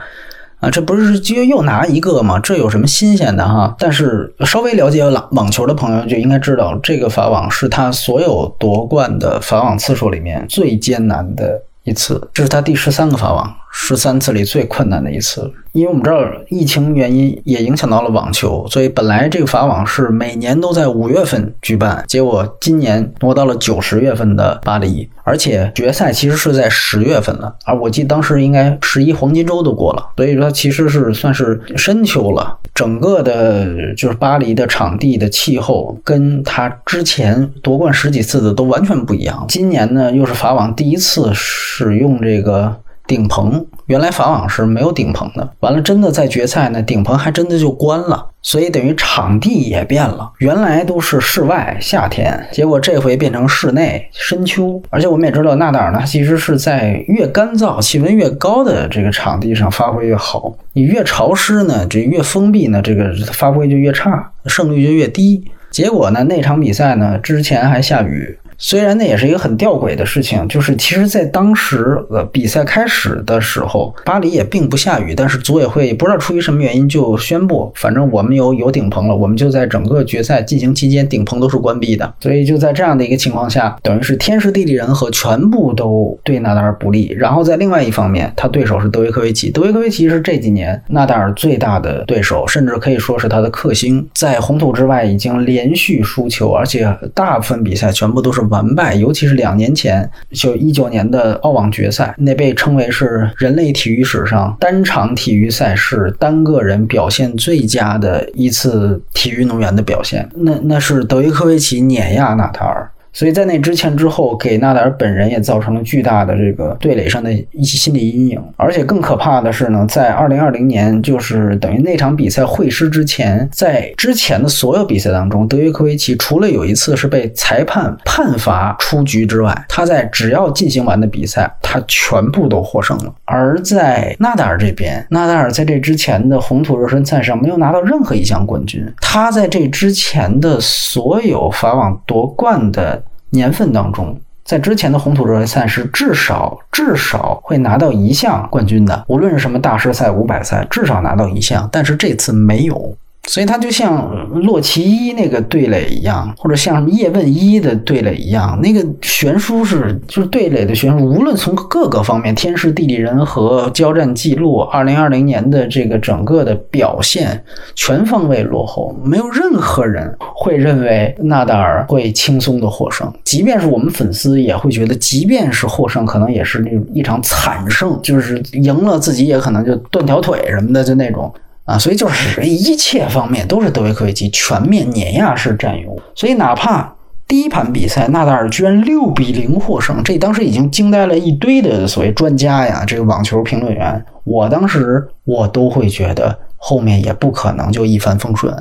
[0.60, 2.38] 啊，这不是就又拿一个吗？
[2.38, 3.74] 这有什么新鲜的哈？
[3.78, 13.52] 但是稍微了解网网球的朋友就应该知道，这个法网是他所有夺冠的法网次数里面最艰难的一次，这是他第十三个法网。
[13.74, 32.58] 十三次里最困难的一次，因为我们知道疫情原因也影响到了网球，所以本来这个法网是每年都在五月份举办，结果今年挪到了九十月份的巴黎，而且决赛其实是在十月份了，而我记得当时应该十一黄金周都过了，所以说其实是算是深秋了。
[32.74, 42.76] 整个的就是巴黎的场地的气候跟他之前夺冠十几次的都完全不一样，今年呢又是法网第一次使用这个。
[43.12, 50.32] 顶棚原来法网是没有顶棚的，完了真的在决赛呢，顶棚还真的就关了，所以等于场地也变了。
[50.38, 54.82] 原来都是室外夏天，结果这回变成室内深秋。
[54.88, 65.44] 而且我们也知道，纳达尔呢其实是在越干燥、气温越高的这个场地上发挥越好，你越潮湿呢，这越封闭呢，这个发挥就越差，胜率就越低。
[65.70, 68.38] 结果呢，那场比赛呢之前还下雨。
[68.64, 82.14] 虽然那也是一个很吊诡的事情，就是其实，在当时呃比赛开始的时候，巴黎也并不下雨，但是组委会不知道出于什么原因就宣布，反正我们有有顶棚了，我们就在整个决赛进行期间顶棚都是关闭的。
[82.20, 87.12] 所以就在这样的一个情况下，等于是天时地利人和全部都对纳达尔不利。
[87.18, 98.40] 然后在另外一方面，他对手是德约科维奇，德约科维奇是这几年纳达尔最大的对手，甚至可以说是他的克星，在红土之外已经连续输球，而且大部分比赛全部都是。
[98.52, 110.28] 完败，尤其是两年前，就一九年的澳网决赛，那被称为是人类体育史上单场体育赛事单个人表现最佳的一次体育运动员的表现。
[110.36, 112.91] 那那是德约科维奇碾压纳塔尔。
[113.12, 118.42] 所以在那之前之后，给纳达尔本人也造成了巨大的这个对垒上的一些心理阴影。
[118.56, 133.12] 而且更可怕的是呢，在二零二零年，就是等于那场比赛会师之前，在之前的所有比赛当中，德约科维奇除了有一次是被裁判判罚出局之外，他在只要进行完的比赛，他全部都获胜了。
[133.26, 143.01] 而在纳达尔这边，纳达尔在这之前的红土热身赛上没有拿到任何一项冠军，他在这之前的所有法网夺冠的。
[143.32, 151.66] 年份当中，在之前的红土热力赛是至少至少会拿到一项冠军的，无论是什么大师赛、五百赛，至少拿到一项。
[151.72, 152.94] 但是这次没有，
[153.28, 167.42] 所以他就像洛奇一那个对垒一样，或者像什么叶问一的对垒一样，那个悬殊是就是对垒的悬殊，无论从各个方面，天时地利人和、交战记录，二零二零年的这个整个的表现，
[167.76, 181.32] 全方位落后，没有任何人会认为纳达尔会轻松的获胜，即便是我们粉丝也会觉得，即便是获胜，可能也是那一场惨胜，就是赢了自己也可能就断条腿什么的，就那种。
[181.64, 185.96] 啊，所以就是一切方面都是德维科维奇全面碾压式占有。
[186.14, 186.94] 所以哪怕
[187.28, 194.04] 第一盘比赛纳达尔居然六比零获胜，这当时已经惊呆了一堆的所谓专家呀，这个网球评论员。
[194.24, 198.54] 我当时我都会觉得后面也不可能就一帆风顺。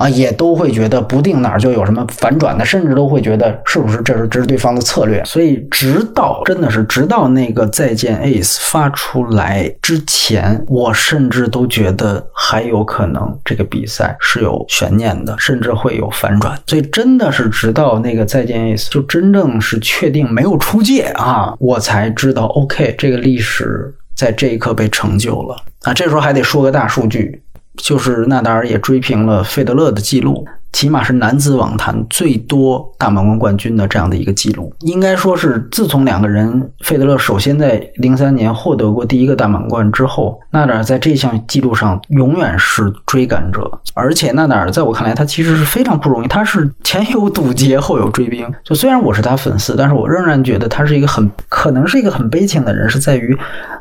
[0.00, 5.22] 啊，也都会觉得不定哪儿就有什么反转的，甚至都会觉得是不是这是这是对方的策略。
[5.26, 16.58] 所以直到真的是直到那个再见 Ace 发出来之前，我甚至都觉得还有可能这个比赛是有悬念的，甚至会有反转。
[16.66, 25.92] 所以真的是直到那个再见 Ace 就真正是确定没有出界啊，我才知道 OK 这个历史在这一刻被成就了啊。
[25.92, 27.42] 这时候还得说个大数据。
[27.76, 34.72] 就是纳达尔也追平了费德勒的记录，起码是男子网坛最多大满贯冠军的这样的一个记录。
[34.80, 43.70] 应该说是自从两个人，费德勒首先在零三年获得过第一个大满贯之后，纳达尔在这项记录上永远是追赶者。
[43.94, 48.46] 而且纳达尔在我看来，他其实是非常不容易，他是前有堵截，后有追兵。
[48.64, 53.36] 就虽然我是他粉丝，但是我仍然觉得他是一个很可能是一个很悲情的人，是在于。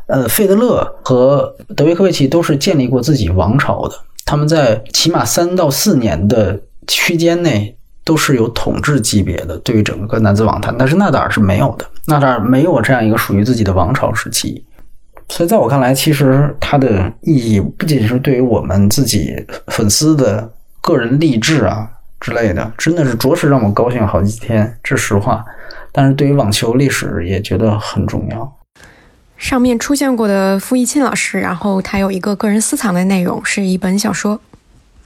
[0.07, 3.93] 呃，费德勒和德约科维奇都是建立过自己王朝的，
[4.25, 6.59] 他们在起码三到四年的
[6.89, 10.75] 区间内都是有统治级别的，对于整个男子网坛。
[10.77, 14.65] 但是纳达尔是没有的，纳达尔没有这样一个属于自己的王朝时期。
[15.29, 19.35] 所以在我看来，其实它的意义不仅是对于我们自己
[19.67, 20.51] 粉丝的
[20.81, 21.87] 个人励志啊
[22.19, 25.45] 之类的，真的是着实让我高兴好几天，这实话。
[25.91, 28.55] 但是对于网球历史也觉得很重要。
[29.37, 34.41] 上面出现过的傅一钦老师，然后他有一个个人私藏的内容，是一本小说。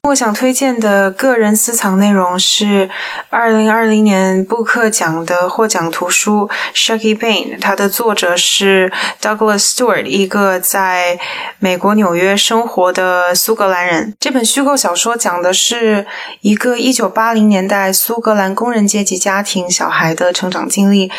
[0.09, 2.89] 我想推荐的个人私藏内容是
[3.29, 11.17] 二零二零年布克奖的获奖图书《Shaky Bane》，它的作者是 Douglas Stewart，一个在
[11.59, 14.13] 美国纽约生活的苏格兰人。
[14.19, 16.05] 这本虚构小说讲的是
[16.41, 21.09] 一个一九八零年代苏格兰工人阶级家庭小孩的成长经历。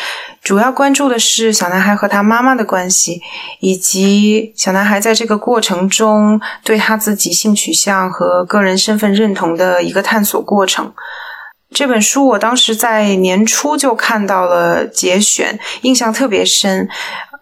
[0.45, 3.23] 主要关注的是小男孩和他妈妈的关系，
[3.61, 10.93] 以及小男孩在这个过程中对他自己性取向和个人身份认同的一个探索过程。
[11.71, 16.89] 这本书我当时在年初就看到了节选，印象特别深。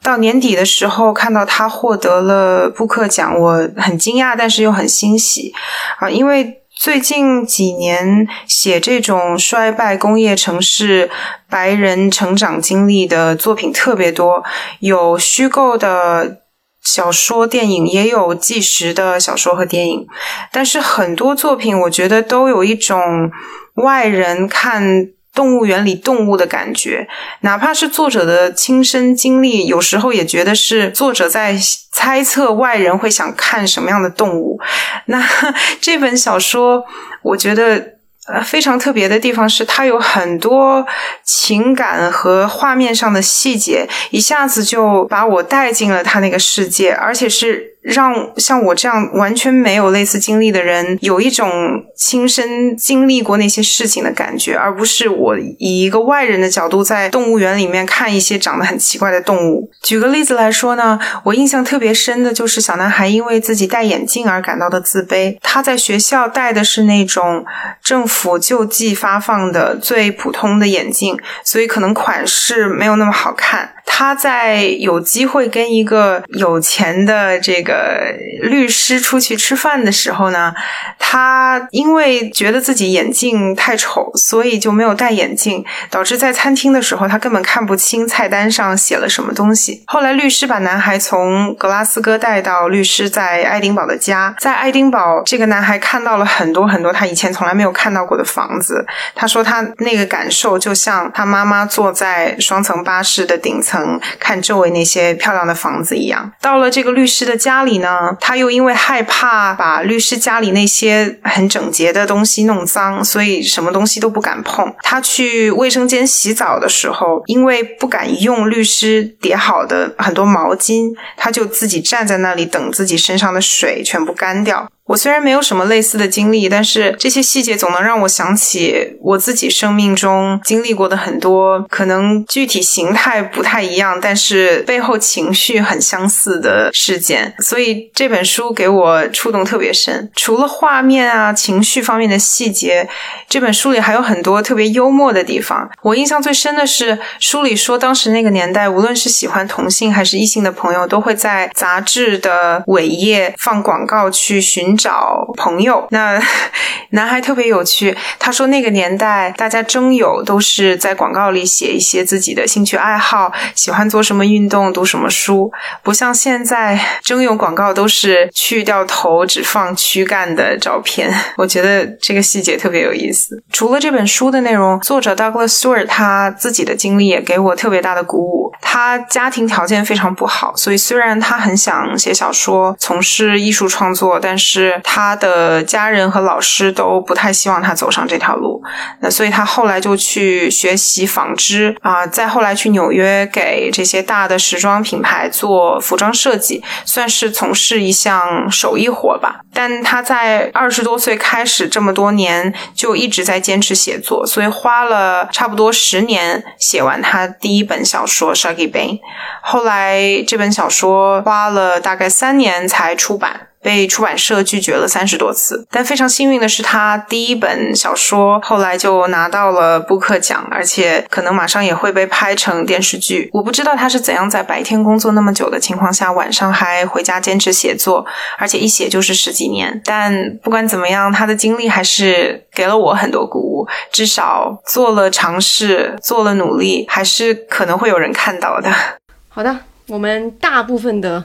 [0.00, 5.52] 到年底的时候看到他获得了布克奖，我很惊讶，但是又很欣喜
[5.98, 6.61] 啊，因为。
[6.82, 11.09] 最近几年写这种衰败工业城市
[11.48, 14.42] 白人成长经历的作品特别多，
[14.80, 16.38] 有虚构的
[16.82, 20.09] 小说、电影，也有纪实的小说和电影。
[20.50, 23.30] 但是很多作品，我觉得都有一种
[23.74, 25.06] 外人看。
[25.34, 27.09] 动物园里动物的感觉，
[27.40, 31.56] 哪怕是作者的亲身经历，有时候也觉得是作者在
[31.90, 34.60] 猜测外人会想看什么样的动物。
[35.06, 35.22] 那
[35.80, 36.84] 这本小说，
[37.22, 37.94] 我觉得。
[38.28, 40.86] 呃，非常特别的地方是，它有很多
[41.24, 51.50] 情感和画面上的细节，一下子就把我带进了他那个世界，而且是让像我这样完全没有类似经历的人，有一种
[51.96, 59.70] 亲身经历过那些事情的感觉，而不是我以一个外人的角度在动物园里面看一些长得很奇怪的动物。
[59.82, 67.44] 举个例子来说呢，我印象特别深的就是小男孩因为自己戴眼镜而感到的自卑，他在学校戴的是那种
[67.82, 68.32] 政府。
[68.38, 73.72] 救济发放的最普通的眼镜，所以可能款式没有那么好看。
[73.84, 80.54] 他在有机会跟一个有钱的这个律师出去吃饭的时候呢，
[80.98, 89.82] 他因为觉得自己眼镜太丑，所以就没有戴眼镜，导致在餐厅的时候他根本看不清菜单上写了什么东西。
[89.86, 98.86] 后来律师把男孩从格拉斯哥带到律师在爱丁堡的家，在爱丁堡，这个男孩看到了很多很多他以前从来没有看到过的房子。
[99.14, 103.72] 他说他那个感受就像他妈妈坐在双层巴士的顶层。
[103.73, 114.70] 层看周围那些漂亮的房子一样，到了这个律师的家里呢，他又因为害怕把律师家里那些很整洁的东西弄脏，所以什么东西都不敢碰。
[114.82, 124.69] 他去卫生间洗澡的时候，因为不敢用律师叠好的很多毛巾，他就自己站在那里等自己身上的水全部干掉。
[124.84, 137.32] 我虽然没有什么类似的经历，但是这些细节总能让我想起我自己生命中经历过的很多，可能具体形态不太一样，但是背后情绪很相似的事件。
[137.38, 140.10] 所以这本书给我触动特别深。
[140.16, 142.88] 除了画面啊、情绪方面的细节，
[143.28, 145.70] 这本书里还有很多特别幽默的地方。
[145.82, 154.72] 我印象最深的是书里说，当时那个年代，无论是喜欢同性还是异性的朋友，都会在杂志的尾页放广告去寻。
[154.77, 156.20] 找朋友，那
[156.90, 157.97] 男孩特别有趣。
[158.19, 165.51] 他说那个年代，大家征友都是在广告里写一些自己的兴趣爱好，喜欢做什么运动，读什么书，
[165.82, 171.12] 不像现在征友广告都是去掉头只放躯干的照片。
[171.36, 173.43] 我觉得这个细节特别有意思。
[173.51, 178.53] 除了这本书的内容，作者 Douglas Stewart 他自己的经历也给我特别大的鼓舞。
[178.61, 184.61] 他家庭条件非常不好，所以虽然他很想写小说，从事艺术创作，但是。
[184.62, 188.62] 是他的家人和老师都不太希望他走上这条路，
[189.01, 199.40] 那所以他后来就去学习纺织啊，再后来去纽约给这些大的时装品牌做服装设计，算是从事一项手艺活吧。
[199.52, 208.98] 但他在二十多岁开始，这么多年就一直在坚持写作，所以花了差不多十年写完他第一本小说《Shaggy Bane》，
[209.43, 213.48] 后来这本小说花了大概三年才出版。
[213.62, 223.30] 被出版社拒绝了三十多次，但非常幸运的是，他第一本小说后来就拿到了布克奖，而且可能马上也会被拍成电视剧。
[223.32, 228.05] 我不知道他是怎样在白天工作那么久的情况下，晚上还回家坚持写作，
[228.36, 229.80] 而且一写就是十几年。
[229.84, 230.12] 但
[230.43, 238.68] 不管怎么样，他的经历还是给了我很多鼓舞，至少做了尝试，做了努力，还是可能会有人看到的。
[239.30, 239.56] 好的，
[239.86, 241.24] 我们大部分的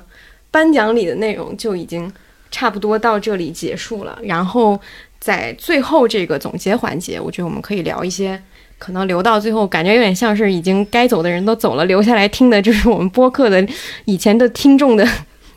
[0.51, 2.13] 颁奖礼的内容就已经。
[2.51, 4.79] 差不多到这里结束了，然后
[5.19, 8.41] 在最后这个总结环节，我觉得我们可以聊一些
[8.77, 13.67] 可能留到最后，感觉有点像是已经该走的人都走了，留下来听的就是我们播客的
[14.05, 15.07] 以前的听众的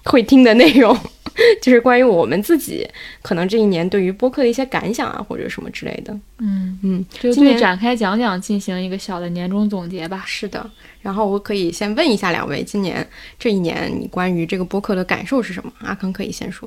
[0.05, 0.97] 会听的内容，
[1.61, 2.89] 就是关于我们自己
[3.21, 6.12] 可能这一年对于播客的一些感想啊，或者什么之类的。
[6.39, 10.25] 嗯嗯，就对展开讲讲进行一个小的年终总结吧。
[10.27, 10.69] 是的，
[11.03, 13.07] 然后我可以先问一下两位，今年
[13.39, 15.71] 这一年你关于这个播客的感受是什么？
[15.81, 16.67] 阿康可以先说。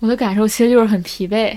[0.00, 1.56] 我的感受其实就是很疲惫，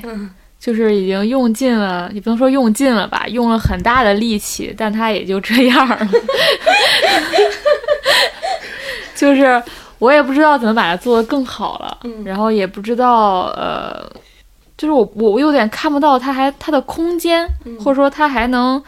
[0.60, 6.00] 就是已经用尽了，也不能说用尽了吧，用了很大的力气，但它也就这样了。
[9.16, 9.62] 就是
[10.00, 14.10] 我也不知道怎么把它做得更好了，然后也不知道，呃，
[14.78, 17.48] 就是我我有点看不到它还它的空间，
[17.80, 18.82] 或者说它还能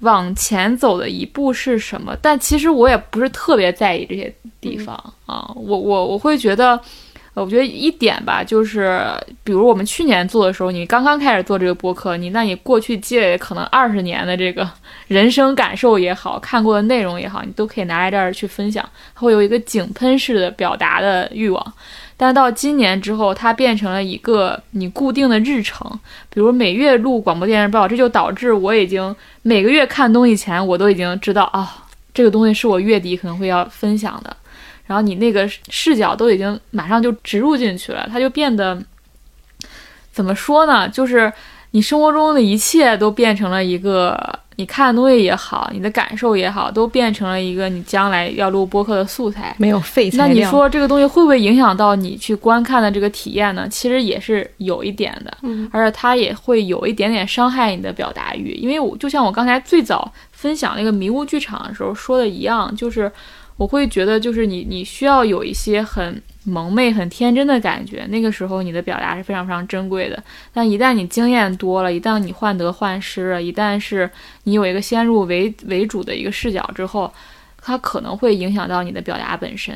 [0.00, 2.14] 往前走的一步是什么。
[2.20, 4.94] 但其实我也不是特别在意这些地方
[5.26, 6.78] 啊，我我我会觉得。
[7.42, 9.00] 我觉得一点吧，就是
[9.44, 14.66] 比如我们去年做的时候，你刚刚开始做这个播客，你那你过去积累可能二十年的这个
[15.08, 18.82] 人生感受也好，看过的内容也好，你都可以拿来这儿去分享，
[19.14, 21.74] 它会有一个井喷式的表达的欲望。
[22.16, 25.86] 但到今年之后，它变成了一个你固定的日程，
[26.30, 31.84] 比如每月录广播电视报，这就导致我已经每个月看东西前，我都已经知道啊，
[32.14, 34.34] 这个东西是我月底可能会要分享的。
[34.86, 38.80] 然后你那个视角都已经马上就植入进去了，它就变得
[40.12, 40.88] 怎么说呢？
[40.88, 41.32] 就是
[41.72, 44.16] 你生活中的一切都变成了一个
[44.54, 49.54] 你看的东西也好，你的感受也好，都变成了一个你将来要录播客的素材。
[49.58, 53.68] 没有废材那你说这个东西会不会影响到你去观看的这个体验呢？
[53.68, 63.10] 其实也是有一点的，嗯，而且它也会有一点点伤害你的表达欲，因为我就像我刚才最早分享那个迷雾剧场的时候说的一样，就是。
[63.56, 70.22] 我会觉得，就是你，你需要有一些很萌妹、很天真的感觉，那个时候你的表达是非常非常珍贵的。
[70.52, 74.10] 但一旦你经验多了，一旦你患得患失了，一旦是
[74.44, 77.10] 你有一个先入为为主的一个视角之后，
[77.62, 79.74] 它可能会影响到你的表达本身，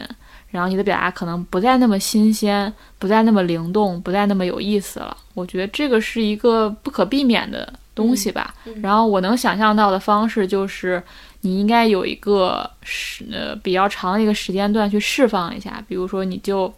[0.50, 5.16] 然后你的表达可能不再那么新鲜，不再那么灵动，不再那么有意思了。
[5.32, 8.54] 我觉得这个是一个不可避免的东西吧。
[8.82, 11.02] 然后我能想象到的方式就是。
[11.42, 16.70] 你应该有一个时呃比较长的一个时间段去释放一下，比如说你就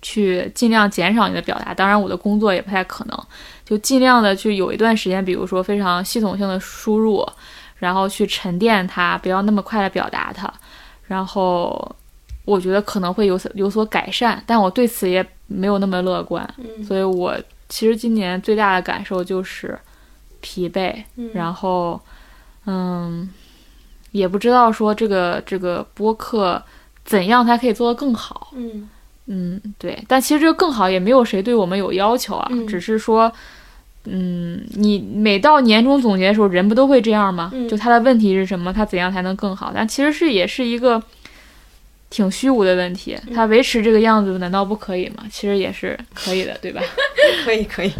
[0.00, 1.74] 去尽量减少你的表达。
[1.74, 3.26] 当然，我的工作也不太可能，
[3.64, 7.26] 就尽量的去有一段时间，比如说非常系统性的输入，
[7.78, 10.48] 然后去沉淀它，不要那么快的表达它。
[11.06, 11.96] 然后
[12.44, 16.48] 我觉得可能会有所有所改善，但我对此也没有那么乐观。
[16.86, 17.36] 所以我
[17.68, 19.76] 其实今年最大的感受就是
[20.40, 21.02] 疲惫，
[21.34, 22.00] 然后
[22.66, 23.28] 嗯。
[24.16, 26.62] 也不知道说这个这个播客
[27.04, 28.88] 怎样才可以做得更好，嗯，
[29.26, 33.30] 嗯，对，但其实这个更好，也没有谁对我们有要求啊，嗯只是说，
[34.04, 37.50] 嗯，你每到年终总结的时候，人不都会这样吗？
[37.54, 39.70] 嗯就他的问题是什么，他怎样才能更好？
[39.74, 41.02] 但其实是也是一个
[42.10, 45.24] 挺虚无的问题，嗯他维持这个样子难道不可以吗？
[45.30, 46.80] 其实也是可以的，对吧？
[47.44, 47.90] 可 以可以。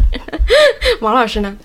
[1.01, 1.57] 王老师呢？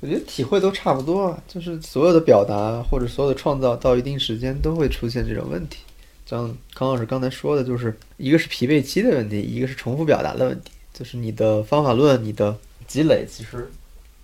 [0.00, 5.78] 我觉得体会都差不多啊，就是所有的表达或者所有的创造到一定时间都会出现这种问题。
[6.24, 10.70] 像康老师刚才说的，就是一个是疲惫期的问题，一个是重复表达的问题。
[10.92, 12.56] 就是你的方法论、你的
[12.86, 13.70] 积累，其实，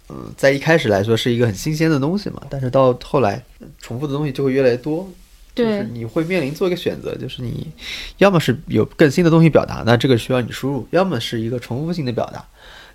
[0.08, 5.08] 嗯，在一开始来说是一个很新鲜的东西嘛，但是到后来，呃重复的东西就会越来越多。
[5.54, 7.66] 就是对，你会面临做一个选择，就是你
[8.18, 12.44] 要么是有更新的东西表达，那这个需要你输入；要么是一个重复性的表达，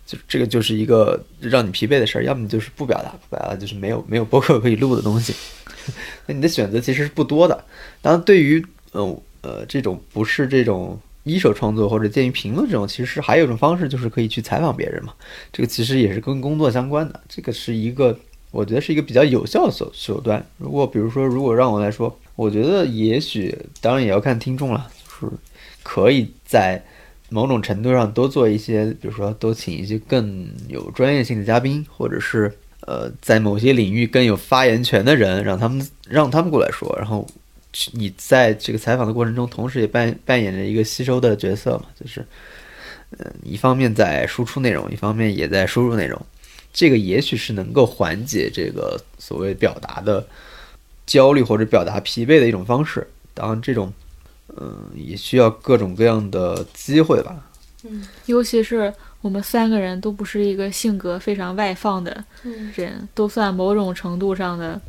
[0.10, 5.36] 就这个就是一个让你疲惫的事儿；要么就是不表达，不表达就是没有没有播客可以录的东西。
[6.26, 7.64] 那你的选择其实是不多的。
[8.02, 15.14] 当然，对于嗯呃这种不是这种一手创作或者介于评论这种，其实还有一种方式，就是可以去采访别人嘛。
[15.53, 18.18] 这个其实也是跟工作相关的，这个是一个
[18.49, 20.44] 我觉得是一个比较有效的手手段。
[20.57, 24.90] 如果比如说，如果让我来说，我觉得也许当然也要看听众了，
[25.22, 25.34] 就是
[25.84, 26.84] 可以在
[27.30, 32.51] 某种程度上多做一些，比如说多请一些更有专业性的嘉宾，或者是
[32.81, 37.27] 呃在某些领域更有发言权的人，让他们让他们过来说，然后
[37.93, 42.26] 你在这个采访的过程中，同时也扮扮演着一个吸收的角色嘛，就是
[43.18, 46.19] 呃一方面在输出内容，一方面也在输入内容。
[46.72, 50.26] 这个也许是能够缓解这个所谓表达的
[51.06, 53.07] 焦虑或者表达疲惫的一种方式。
[53.34, 53.91] 当然，这种
[54.60, 57.36] 嗯、也需要各种各样的机会吧。
[57.86, 62.23] 嗯尤其是我们三个人都不是一个性格非常外放的
[62.76, 64.80] 人，都算某种程度上的，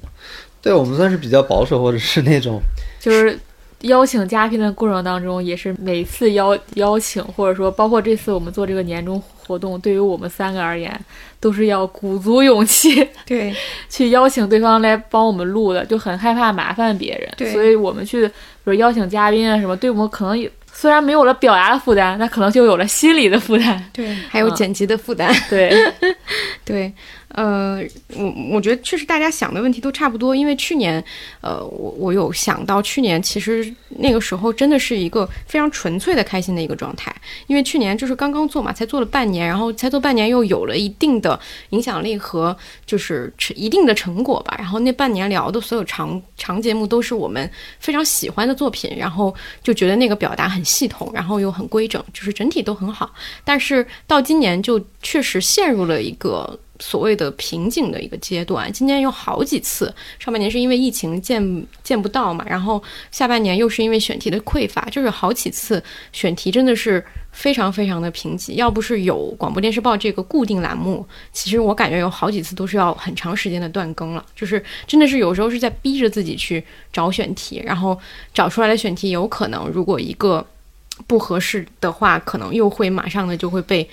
[0.60, 2.60] 对我们算是比较保守，或者是那种
[2.98, 3.38] 就是
[3.82, 10.92] 邀请嘉宾的过程当中，也是每次邀邀请，或者说包括这次我们做这个年终活动，对于我们三个而言，
[11.40, 13.54] 都是要鼓足勇气对。
[13.88, 18.30] 去邀请对方来帮我们录的，就很害怕麻烦别人，所以我们去
[18.64, 23.84] 比如邀请嘉宾啊什么，对我们可能也虽然没有了表达的负担，那可能就有了心理的负担。
[23.92, 25.34] 对，还有嗯剪辑的负担。
[25.48, 25.72] 对，
[26.64, 26.92] 对，
[27.30, 27.80] 呃，
[28.16, 31.02] 我我觉得确实大家想的问题都差不多，因为去年，
[31.40, 37.14] 呃，我我有想到去年其实那个时候真的是一个非常纯粹的开心的一个状态，
[37.46, 41.38] 因为去年就是刚刚做嘛，才做了半年，然后才做半年又有了一定的
[41.70, 47.48] 影响力和就是成一定的成果吧，然后那半年聊的所有长长节目都是我们
[47.78, 53.12] 非常喜欢的作品，然后就觉得那个表达很系统，然后又很规整，就是整体都很好。
[53.44, 58.72] 但是到今年就确实陷入了一个所谓的瓶颈的一个阶段。
[58.72, 62.82] 今年有好几次，上半年是因为疫情见见不到嘛，然后
[63.12, 65.80] 下半年又是因为选题的匮乏，就是好几次
[66.12, 68.54] 选题真的是非常非常的贫瘠。
[68.54, 77.96] 要不是有广播电视报这个固定栏目，其实我感觉有好几次都是要很长时间的断更了，就是真的是有时候是在逼着自己去找选题，然后
[78.34, 80.44] 找出来的选题有可能如果一个
[81.06, 83.88] 不合适的话，可能又会马上的就会被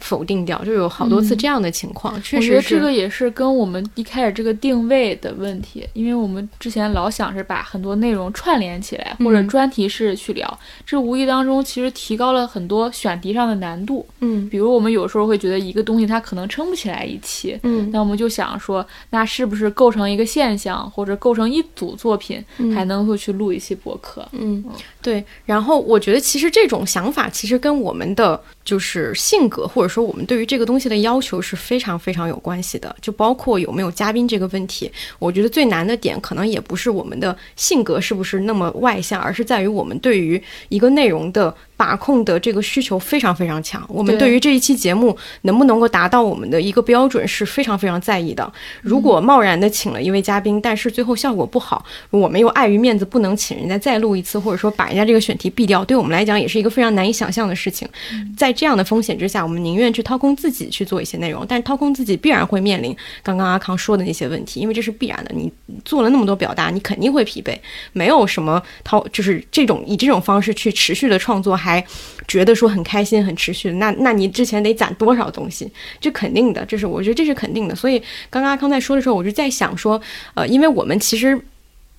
[0.00, 2.20] 否定掉，就有好多次嗯这样的情况。
[2.22, 14.06] 确我觉得实这个也是跟我们一开始这个定位的问题，因为我们之前老想是把很多内容串联起来，或者嗯专题式去聊，这无意当中其实提高了很多选题上的难度。
[14.20, 24.26] 嗯比如我们有时候会觉得一个东西它可能撑不起来一期，嗯那我们就想说，那是不是构成一个现象，或者构成一组作品，嗯还能够去录一期博客？
[24.32, 24.64] 嗯，
[25.02, 25.24] 对。
[25.44, 32.94] 然后我觉得其实这种想法其实跟我们的就是性格，或者说我们对于这个东西的要求是非常非常有关系的。
[33.00, 43.82] 就包括有没有嘉宾这个问题，我觉得最难的点可能也不是我们的性格是不是那么外向，而是在于我们对于一个内容的把控的这个需求非常非常强。
[43.88, 48.52] 我们对对于这一期节目能不能够达到我们的一个标准是非常非常在意的。
[48.82, 57.88] 如果贸然的请了一位嘉宾，但是最后效果不好，我们又碍于面子不能请人家再录一次，或者说把人家这个选题毙掉，对我们来讲也是一个非常难以想象的事情。
[58.36, 65.34] 在这样的风险之下，我们宁愿去掏空自己去做一些内容，但是掏空自己必然会面临刚刚阿康说的那些问题，因为这是必然的。
[65.34, 65.50] 你
[65.84, 67.56] 做了那么多表达，你肯定会疲惫，
[67.94, 71.84] 没有什么掏，就是这种以这种方式去持续的创作，还还
[72.26, 75.70] 觉得说很开心、很持续，那那你之前得攒多少东西？
[76.00, 77.74] 这肯定的，这是我觉得这是肯定的。
[77.74, 80.00] 所以刚刚阿康在说的时候，我就在想说，
[80.34, 81.38] 呃，因为我们其实。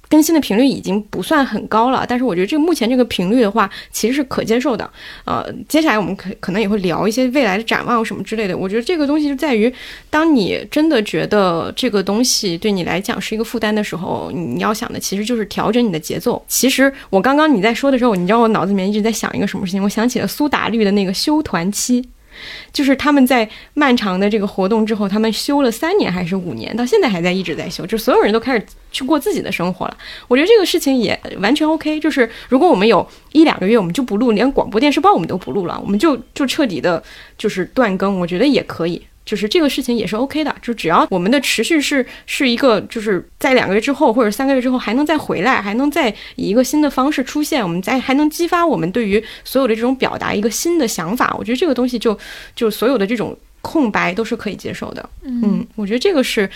[0.10, 4.90] 更新的频率已经不算很高了，但是我觉得这个目前这个频率的话，其实是可接受的。
[5.24, 8.58] 呃，接下来我们可可能也会聊一些未来的展望什么之类的。
[8.58, 9.72] 我觉得这个东西就在于，
[10.10, 16.44] 当你真的觉得这个东西对你来讲是一个负担的时候，你要想的其实就是调整你的节奏。
[16.48, 19.84] 其实我刚刚你在说的时候，你知道我脑子里面一直在想一个什么事情？
[19.84, 22.04] 我想起了苏打绿的那个休团期。
[22.72, 29.98] 就是他们在漫长的这个活动之后，他们休了三年还是五年，到现在还在一直在休，就所有人都开始去过自己的生活了。
[30.28, 32.00] 我觉得这个事情也完全 OK。
[32.00, 37.02] 就是如果我们有一两个月我们就不录，连广播电视报我们都不录了，我们就就彻底的
[37.38, 39.02] 就是断更，我觉得也可以。
[39.30, 52.18] 就是这个事情也是 OK 的，就只要我们的持续是是一个，就是在两个月之后或者三个月之后还能再回来，还能再以一个新的方式出现，我们再还能激发我们对于所有的这种表达一个新的想法，我觉得这个东西就
[52.56, 55.08] 就所有的这种空白都是可以接受的。
[55.22, 56.50] 嗯，我觉得这个是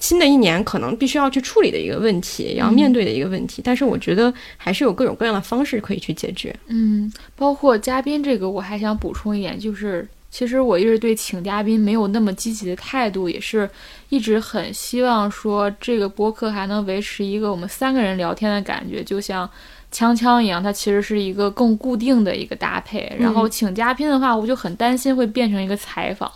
[0.00, 3.62] 新的一年可能必须要去处理的一个问题，要面对的一个问题。
[3.64, 6.52] 但是我觉得还是有各种各样的方式可以去解决。
[6.66, 10.04] 嗯，包括嘉宾这个，我还想补充一点，就是。
[10.36, 13.66] 其实我一直对请嘉宾没有那么积极的态度，也是
[14.10, 19.48] 一直很希望说这个播客还能维持一个我们三个人聊天的感觉，就像
[19.90, 23.10] 锵锵一样，它其实是一个更固定的一个搭配。
[23.18, 26.30] 然后请嘉宾的话，我就很担心会变成一个采访，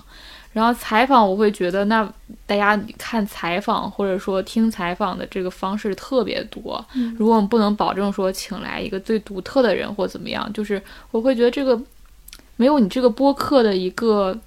[0.54, 2.10] 然后采访我会觉得那
[2.46, 6.82] 大家看采访或者说听采访的这个方式特别多，
[7.18, 11.78] 如果我们不能保证说请来一个最独特的人或怎么样，就是我会觉得这个。
[12.60, 14.38] 没有你这个播客的一个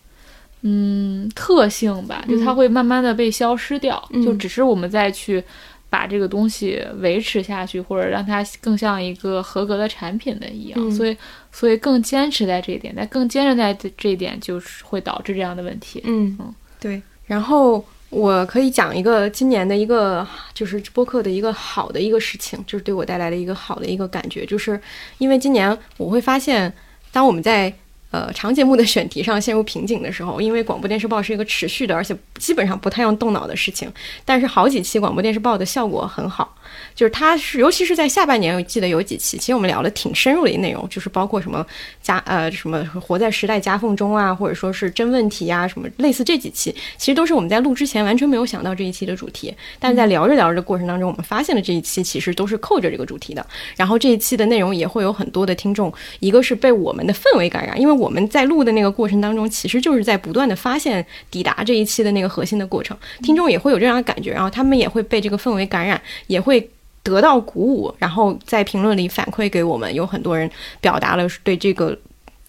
[0.61, 5.43] 嗯特性吧，就它会慢慢的被消失掉，就只是我们再去
[5.89, 11.17] 把这个东西维持下去，或者让它更像一个合格的产品的一样，所以
[11.51, 15.99] 所以更坚持在这一点，但更坚持在这一点，就是会导致这样的问题。
[16.05, 17.01] 嗯嗯，对。
[17.25, 24.79] 然后我可以讲一个今年的一个就是播客的一个好的一个事情，就是对我带来的一个好的一个感觉，就是
[25.17, 26.71] 因为今年我会发现，
[27.11, 27.73] 当我们在
[28.13, 33.91] 呃，长节目的选题上陷入瓶颈的时候，因为广播电视报是一个持续的，而且基本上不太用动脑的事情，
[34.23, 36.55] 但是好几期广播电视报的效果很好。
[36.95, 41.65] 就是它是，尤其是在下半年，我记得有几期，其实我们聊的挺深入的一内容，就是包括什么
[42.01, 53.45] 夹呃什么活在时代夹缝中啊，或者说是真问题啊，什么类似这几期，其实都是我们在录之前完全没有想到这一期的主题，但是在聊着聊着的过程当中，我们发现了这一期其实都是扣着这个主题的。
[53.75, 66.69] 然后这一期的内容也会有很多的听众，一个是被我们的氛围感染，因为我们在录的那个过程当中，其实就是在不断的发现抵达这一期的那个核心的过程，听众也会有这样的感觉，然后他们也会被这个氛围感染，也会。
[67.03, 70.49] 得到鼓舞，然后在评论里反馈给我们，有很多人
[70.79, 71.97] 表达了对这个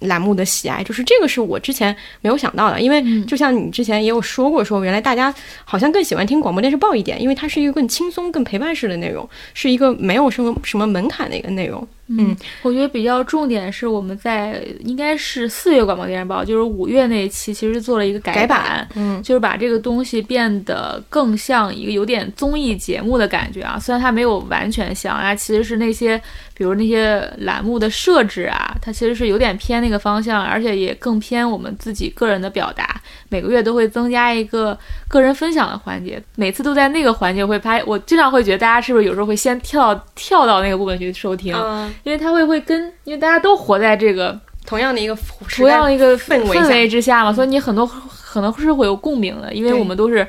[0.01, 5.35] 栏目的喜爱，就是这个是我之前没有想到的，因为就像你之前也有说过，说原来大家
[5.65, 11.87] 好像更喜欢听广播电视报一点，因为它是一个更轻松、更陪伴式的内容，是一个没有什么什么门槛的一个内容。
[12.07, 23.79] 嗯，我觉得比较重点是我们在应该是四月广播电视报，就是五月那一期，其实做了一个改版，嗯，就是把这个东西变得更像一个有点综艺节目的感觉啊。
[23.79, 26.21] 虽然它没有完全像啊，其实是那些
[26.55, 33.01] 比如那些栏目的设置啊，它其实是有点偏那个方向，而且也更偏我们自己个人的表达。
[33.31, 37.83] 每个月都会增加一个个人分享的环节，每次都在那个环节会拍。
[37.85, 41.55] 我经常会觉得大家是不是有时候会先跳跳到那个部分去收听。
[42.03, 45.17] 因为他会会跟，因为大家都活在这个同样的一个
[45.51, 50.27] 同样的一个氛围氛围之下嘛，所以你很多可能是会有共鸣的，因为我们都是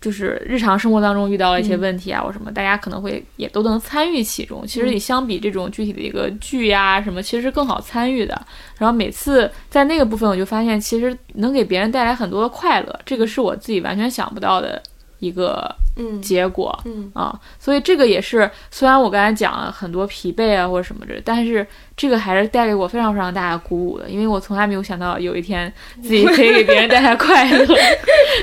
[0.00, 4.66] 就是日常生活当中遇到了一些问题啊或什么，大家可能会也都能参与其中。
[4.66, 8.34] 其实你相比这种具体的一个剧呀什么，其实是更好参与的。
[8.78, 14.82] 然后每次在那个部分，我就发现其实能给别人带来很多的快乐，这个是我自己完全想不到的
[15.22, 15.74] 一个。
[15.94, 17.12] 嗯，结果，嗯。
[17.14, 25.70] 啊，所以这个也是，虽然我刚才讲了很多疲惫啊或者什么的，但是这个还是带给我非常非常大的鼓舞的，因为我从来没有想到有一天
[26.02, 27.76] 自己可以给别人带来快乐，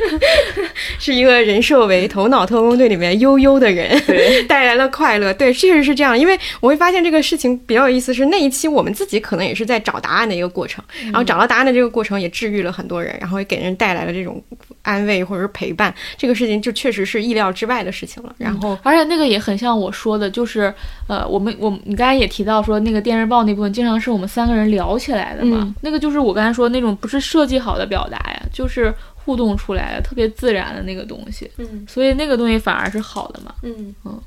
[0.99, 14.39] 是一个人设为《头脑特工队》里面悠悠的人，对， 带来了快乐，对，确实是这样，因为我会发现这个事情比较有意思，是那一期我们自己可能也是在找答案的一个过程，然后找到答案的这个过程也治愈了很多人，然后也给人带来了这种
[14.83, 18.35] 安慰或者是陪伴，这个事情就确实是意料之外的事情了。
[18.37, 20.73] 然后，而且那个也很像我说的，就是，
[21.07, 34.19] 呃，我们我你刚才也提到说，那个电视报那部分经常是我们三个人聊起来的嘛，那个就是我刚才说那种不是设计好的表达呀，就是互动出来的特别自然的那个东西，嗯，所以那个东西反而是好的嘛，嗯嗯，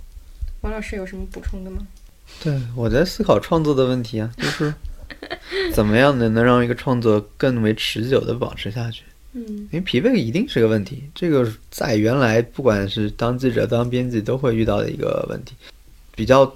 [0.61, 1.79] 王老师有什么补充的吗？
[2.43, 4.73] 对，我在思考创作的问题啊，就是
[5.75, 9.03] 怎么样的能让一个创作更为持久的保持下去。
[9.35, 15.55] 嗯，因为疲惫一定是个问题，这个在原来不管是当记者、当编辑都会遇到的一个问题。
[16.15, 16.55] 比较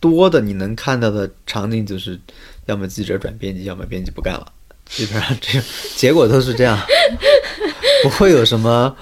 [0.00, 2.18] 多的你能看到的场景就是，
[2.66, 4.52] 要么记者转编辑，要么编辑不干了，
[4.86, 5.64] 基本上这个
[5.96, 6.76] 结果都是这样，
[8.02, 8.96] 不会有什么。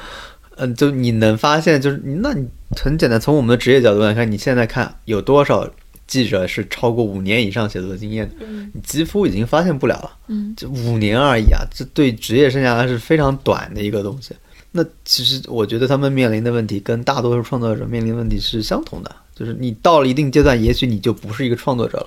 [0.57, 2.47] 嗯，就你能发现，就是你那你
[2.77, 5.71] 很简单，从我们的职业角度来看，你现在看有多少
[6.09, 10.11] 记者是超过五年以上写作经验的，你几乎已经发现不了了。
[10.27, 14.35] 嗯，就五年而已啊，这对职业生涯是非常短的一个东西。
[14.73, 22.07] 那其实我觉得他们面临的问题跟大多数创作者面临的问题是相同的，就是你到了一定阶段，也许你就不是一个创作者了，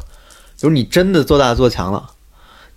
[0.60, 2.10] 比如你真的做大做强了。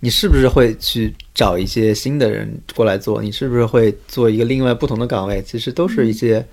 [0.01, 3.21] 你是不是会去找一些新的人过来做？
[3.21, 5.41] 你是不是会做一个另外不同的岗位？
[5.41, 6.47] 其实都是一些，嗯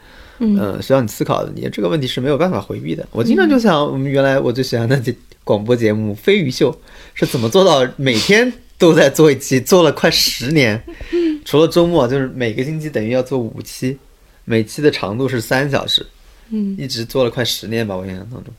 [0.58, 1.52] 呃，需要你思考的。
[1.54, 3.06] 你这个问题是没有办法回避的。
[3.10, 5.14] 我经常就想，我们原来我最喜欢的这
[5.44, 6.72] 广播节目《飞鱼秀》
[7.14, 10.82] 是怎么做到每天都在做一期，做了快十年，
[11.44, 13.96] 除了周末，就是每个星期等于要做五期，
[14.44, 16.04] 每期的长度是三小时，
[16.50, 18.52] 嗯一直做了快十年吧，我印象当中，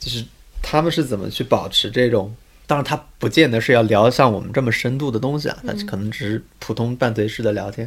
[0.00, 0.24] 就是
[0.60, 2.34] 他们是怎么去保持这种。
[2.72, 7.86] 当然，他不见得是要聊像我们这么深度的东西啊，他可能只是普通伴随式的聊天，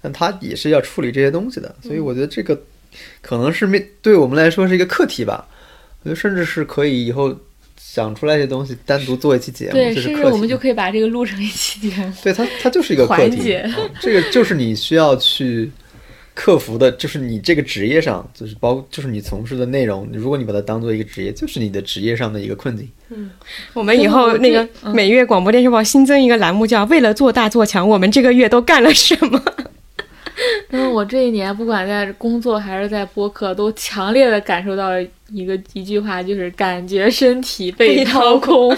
[0.00, 2.56] 但他也是要处理这些东西的，所以我觉得这个
[3.20, 5.44] 可能是面对我们来说是一个课题吧。
[6.00, 7.36] 我觉得甚至是可以以后
[7.76, 10.20] 想出来一些东西，单独做一期节目，对，这是课题。
[10.20, 12.12] 甚至我们就可以把这个录成一期节目。
[12.22, 13.68] 对它，它就是一个课题环节。
[13.76, 15.68] 嗯这个就是你需要去
[16.34, 22.90] 克服的，就是你这个职业上，就是包，就是你从事的内容，如果你把它当做一个职业，就是你的职业上的一个困境。
[23.10, 23.30] 嗯
[23.74, 29.42] 我们以后那个每月广播电视报新增一个栏目，叫“为了做大做强，我们这个月都干了什么
[30.70, 34.98] 因为我这一年不管在工作还是在播客，都强烈的感受到
[35.30, 38.74] 一个一句话，就是感觉身体被掏空。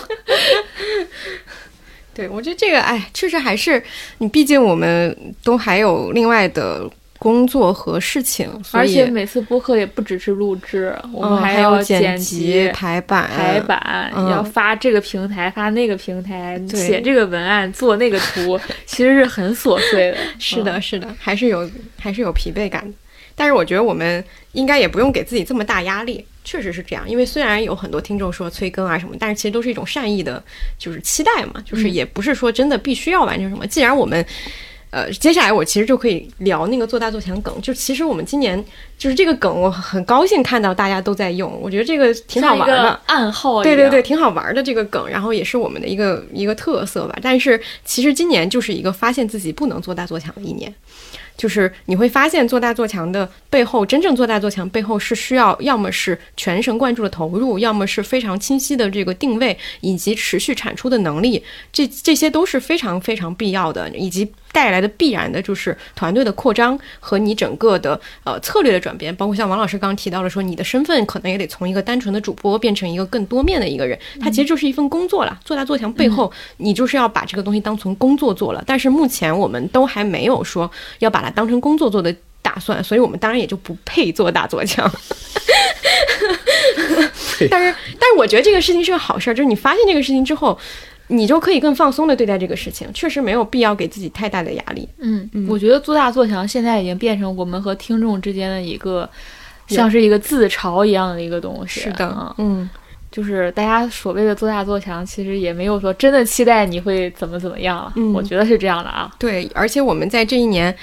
[2.12, 3.82] 对，我觉得这个，哎，确实还是
[4.18, 6.90] 你，毕竟我们都还有另外的
[7.24, 20.18] 工作和事情，而且每次播客也不只是录制，我们嗯还要剪辑、辑排版排版，嗯要发这个平台，发那个平台，写这个文案，做那个图， 其实是很琐碎的。
[20.38, 22.94] 是的，是的，还是有还是有疲惫感的。
[23.34, 24.22] 但是我觉得我们
[24.52, 27.08] 应该也不用给自己这么大压力，确实是这样。
[27.08, 30.44] 因为虽然有很多听众说催更啊什么，但是其实都是一种善意的，
[30.78, 33.66] 就是期待嘛，就是嗯也不是说真的必须要完成什么。
[33.66, 34.22] 既然我们
[34.94, 37.52] 呃，接下来我其实就可以聊那个做大做强梗。
[37.60, 38.64] 就其实我们今年
[38.96, 43.00] 就是这个梗，我很高兴看到大家都在用，我觉得这个挺好玩的。
[43.06, 47.18] 暗号对对对，挺好玩的这个梗，然后也是我们的一个一个特色吧。
[47.20, 50.72] 但是其实今年就是一个发现自己不能做大做强的一年，
[51.36, 61.42] 就是你会发现做大做强的背后，真正做大做强背后是需要要么是全神贯注的投入，要么是非常清晰的这个定位以及持续产出的能力，
[61.72, 75.36] 这这些都是非常非常必要的，以及带来的必然的就是团队的扩张和你整个的呃策略的转变，包括像王老师刚刚提到了说，你的身份可能也得从一个单纯的主播变成一个更多面的一个人，它其实就是一份工作了。
[75.44, 78.62] 做大做强背后，你就是要把这个东西当成工作做了。
[78.64, 84.88] 但是目前我们都还没有说要把它当成工作做的打算，所以我们当然也就不配做大做强。
[87.50, 90.56] 但是，但是我觉得这个事情是个好事儿，就是你发现这个事情之后，
[91.08, 94.88] 你就可以更放松的对待这个事情，确实没有必要给自己太大的压力。
[94.98, 99.08] 嗯，嗯我觉得做大做强现在已经变成我们和听众之间的一个，
[99.66, 101.80] 像是一个自嘲一样的一个东西。
[101.80, 102.08] 是的
[102.38, 102.70] 嗯，嗯，
[103.10, 107.92] 就是大家所谓的做大做强，其实也没有说真的期待你会怎么怎么样了。
[107.96, 109.12] 嗯我觉得是这样的啊。
[109.18, 110.74] 对，而且我们在这一年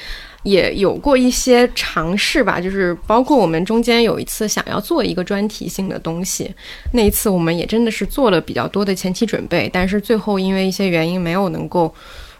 [0.43, 6.53] 也有过一些尝试吧，就是包括我们中间有一次想要做一个专题性的东西，
[6.93, 11.93] 那一次我们也真的是做了比较多的前期准备，但是最后因为一些原因没有能够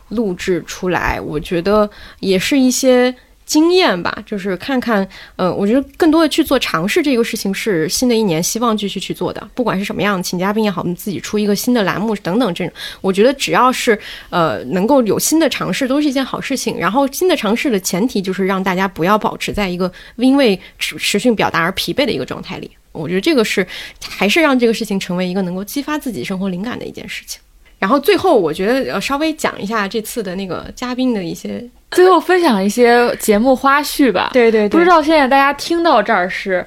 [0.10, 1.90] 录制出来，我觉得
[2.20, 3.16] 也是一些。
[3.52, 5.06] 经验吧，就是看看，
[5.36, 14.00] 呃，我觉得更多的去做尝试这个事情是新的一年希望继续去做的，不管是什么样，请嘉宾也好，我们自己出一个新的栏目等等这种，我觉得只要是
[14.30, 16.80] 呃能够有新的尝试，都是一件好事情。
[16.80, 22.72] 然后新的尝试的前提就是让大家不要保持在一个因为持持续表达而疲惫的一个状态里。
[22.94, 23.68] 我觉得这个是
[24.08, 27.42] 还是让这个事情成为一个能够激发自己生活灵感的一件事情。
[27.82, 34.30] 然后最后，我觉得呃稍微讲一下这次的那个嘉宾的一些最后分享一些节目花絮吧。
[34.32, 36.64] 对对对，不知道现在大家听到这儿是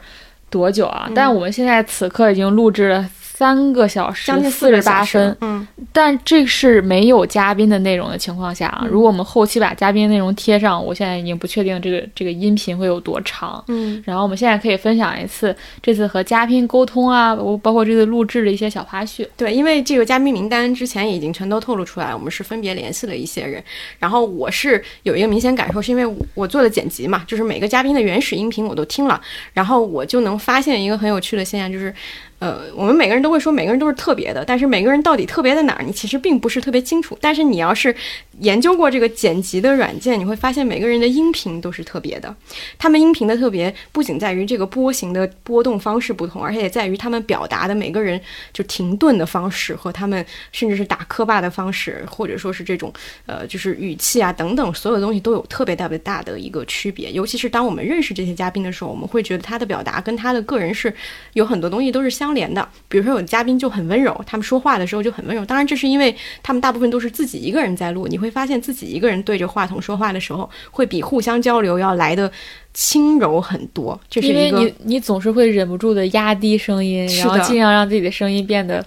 [0.51, 1.09] 多久啊？
[1.15, 8.83] 但我们现在此刻已经录制了三个小时将近四十八分，嗯，但这是没有嘉宾的内容的情况下啊。
[8.85, 13.63] 嗯如果我们后期把嘉宾内容贴上，我现在已经不确定这个这个音频会有多长。
[13.67, 19.27] 嗯，然后我们现在可以分享一次这次和嘉宾沟通啊，包包括这次录制的一些小花絮。
[19.37, 23.61] 对，因为这个嘉宾名单之前已经全都透露出来，我们是分别联系了一些人。
[23.99, 29.21] 然后我是有一个明显感受，是因为我做的剪辑嘛，就是每个嘉宾的原始音频我都听了，
[29.53, 31.93] 然后我就能发现一个很有趣的现象，就是。
[32.41, 37.17] 呃，我们每个人都会说每个人都是特别的，但是每个人到底特别在哪儿，你其实并不是特别清楚。
[37.21, 37.95] 但是你要是
[38.41, 42.35] 研究过这个剪辑的软件，你会发现每个人的音频都是特别的。
[42.79, 48.21] 他们音频的特别不仅在于这个波形的波动方式不同，而且也在于他们表达的每个人
[48.53, 52.93] 就停顿的方式和他们甚至是打磕巴的方式，或者说是这种
[53.27, 57.13] 呃就是语气啊等等所有东西都有特别特别大的一个区别。
[57.13, 60.93] 尤其是当我们认识这些嘉宾的时候，我们会觉得他的表达跟他的个人是
[61.35, 62.69] 有很多东西都是相连的。
[62.89, 65.45] 比如说有的嘉宾就很温柔，他们说话的时候就很温柔。
[65.45, 72.31] 当然这是因为他们大部分都是自己一个人在录，你会发现自己一个人对着话筒说话的时候，会比互相交流要来的
[72.73, 73.99] 轻柔很多。
[74.09, 78.85] 这是因为一个你你总是会忍不住的压低声音，然后尽量让自己的声音变得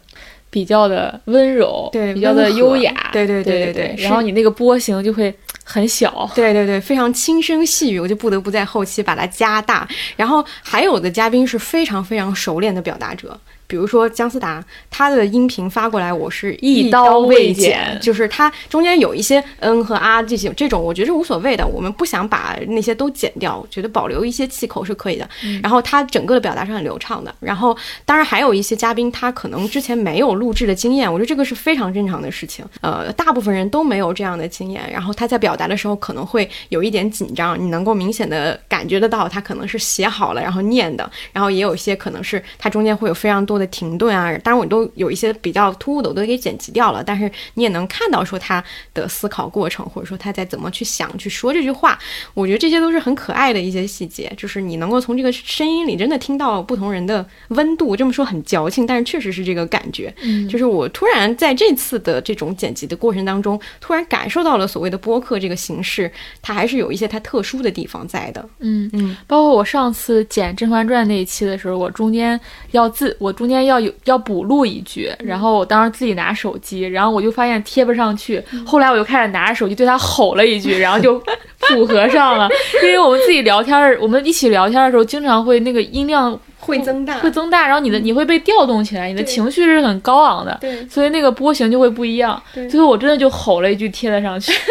[0.49, 5.33] 比较的温柔，对比较的优雅，对对对对对是然后你那个波形就会
[5.64, 9.88] 很小，对对对，非常轻声细语，我就不得不在后期把它加大。
[10.16, 13.40] 然后还有的嘉宾是非常非常熟练的表达者。
[13.67, 25.29] 比如说姜思达，他的音频发过来，我是一刀刀未剪，剪就是他中间有一些嗯和啊这些这种，我觉得是无所谓的，我们不想把那些都剪掉，我觉得保留一些气口是可以的。
[25.61, 27.33] 然后他整个的表达是很流畅的。
[27.39, 32.65] 然后当然还有一些嘉宾，他可能之前没有录制的经验，我觉得这个是非常正常的事情。
[32.81, 44.31] 呃，大部分人都没有这样的经验，然后他在表达的时候可能会有一点紧张，你能够明显的感觉得到他可能是写好了然后念的，然后也有一些可能是他中间会有非常多的停顿啊。
[44.43, 48.63] 当然我都有一些比较突兀的，我都给剪辑掉了，但是你也能看到说他
[48.93, 51.97] 的思考过程，或者说他在怎么去想去说这句话。
[52.33, 57.95] 我觉得这些都是很可爱的一些细节，就是你能够从这个声音里真的听到不同人的温度。
[57.95, 60.13] 这么说很矫情，但是确实是这个感觉。
[60.21, 66.11] 嗯就是我突然在这次的这种剪辑的过程当中，突然感受到了所谓的播客这个形式，
[66.41, 68.47] 它还是有一些它特殊的地方在的。
[68.59, 72.39] 嗯嗯，包括我上次剪《甄嬛传》那一期的时候，我中间
[72.71, 81.19] 要自我中间要有要补录一句，然后我当时自己拿手机，然后我就发现贴不上去，后来我就开始拿着手机对他吼了一句，然后就
[81.59, 82.50] 符合上了。
[82.84, 92.42] 因为我们自己聊天儿，我们一起聊天的时候，经常会那个音量会增大，会增大，然后你的你会被调动起来，你的情绪是很高昂的，对所以那个波形就会不一样。
[92.53, 94.51] 对最后我真的就吼了一句贴了上去。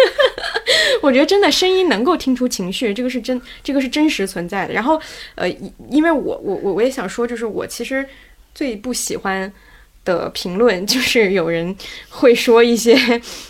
[1.02, 4.72] 我觉得真的声音能够听出情绪，这个是真，这个是真实存在的。
[4.72, 5.00] 然后，
[5.34, 8.04] 呃，因因为我我我我也想说，就是我其实
[8.56, 9.52] 最不喜欢
[10.02, 11.76] 的评论， 就是有人
[12.08, 12.96] 会说一些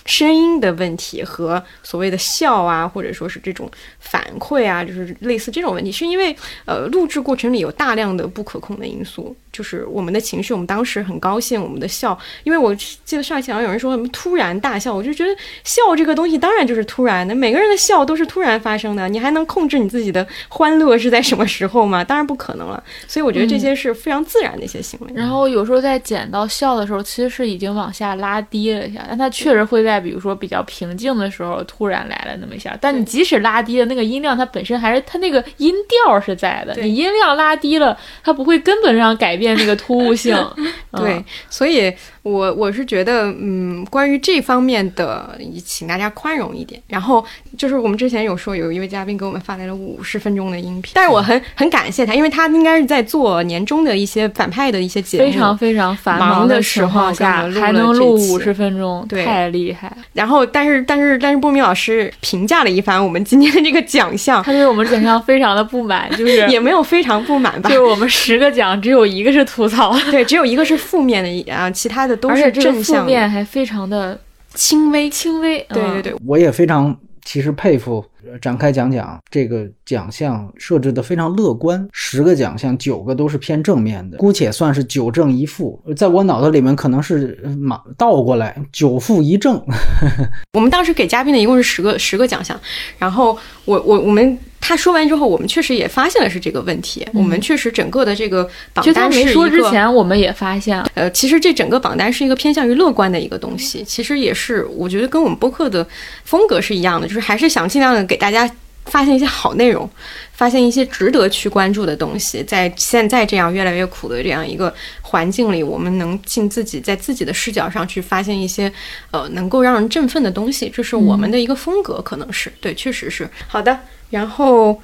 [0.05, 3.71] 声音的问题和所谓的笑啊，或者说是这种
[4.01, 22.05] 反馈啊，就是类似这种问题，是因为呃录制过程里有大量的不可控的因素，就是我们的情绪，我们当时很高兴，我们的笑，因为我记得上一期好像有人说什么突然大笑，我就觉得笑这个东西当然就是突然的，每个人的笑都是突然发生的，你还能控制你自己的欢乐是在什么时候吗？
[22.05, 25.11] 当然不可能了，所以我觉得这些是非常自然的一些行为。
[25.15, 32.77] 然后有时候在剪到笑的时候，其实是已经往下拉低了一下，但它确实会在比如说比较平静的时候突然来了那么一下。
[32.81, 36.75] 但你即使拉低了那个音量，它本身还是它那个音调是在的。
[36.83, 40.35] 你音量拉低了，它不会根本上改变那个突兀性。
[40.97, 41.93] 对嗯，所以
[42.27, 46.83] 我我是觉得，嗯，关于这方面的，请大家宽容一点。
[46.89, 47.25] 然后
[47.57, 59.97] 就是我们之前有说，有一位嘉宾给我们发来了五十分钟的音频，但是我很很感谢他，因为他应该是在做年终的一些反派的一些节目，非常非常繁忙的时候下还能录五十分钟，对太厉害！
[60.13, 74.19] 然后，但是但是但是波米老师评价了一番我们今天的这个奖项，他对我们奖项非常的不满，就是也没有非常不满吧就，是我们十个奖只有一个是吐槽，对，只有一个是负面的啊，其他的都是而且这个负正向的面还非常的
[74.55, 75.09] 轻微。
[75.11, 75.59] 轻微。
[75.69, 85.81] 嗯对对对，我也非常其实佩服呃展开讲讲这个奖项设置的非常乐观，十个奖项九个都是偏正面的，姑且算是九正一负。
[85.97, 89.61] 在我脑子里面可能是呃马倒过来九负一正。
[90.55, 92.59] 我们当时给嘉宾的一共是十个十个奖项，
[92.99, 94.39] 然后我我我们
[94.69, 98.43] 他说完之后，我们确实也发现了是这个问题，我们确实整个的这个
[98.75, 105.87] 榜就他单是一没说之前，我们也发现了，呃，其实这整个榜单是一个偏向于乐观的一个东西，其实也是我觉得跟我们播客的
[106.25, 108.51] 风格是一样的，就是还是想尽量的给大家
[108.87, 109.89] 发现一些好内容，
[110.33, 112.43] 发现一些值得去关注的东西。
[112.43, 118.73] 在现在这样越来越苦的这样一个环境里，我们能尽自己在自己的视角上去发现一些
[119.13, 122.53] 呃能够让人振奋的东西，这是我们的一个风格，可能是。
[122.61, 123.29] 对，确实是。
[123.47, 123.79] 好的。
[124.11, 124.81] 然后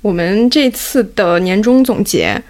[0.00, 2.40] 我们这次的年终总结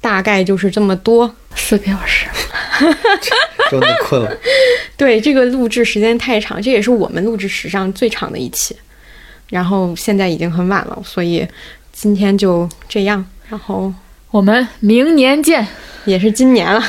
[0.00, 2.26] 大概就是这么多，四个小时。
[3.70, 4.36] 真的困了。
[4.96, 8.76] 对，这个录制时间太长，这也是我们录制史上最长的一期。
[9.48, 11.46] 然后现在已经很晚了，所以
[11.92, 13.24] 今天就这样。
[13.48, 13.92] 然后
[14.30, 15.66] 我们明年见，
[16.04, 16.82] 也是今年了。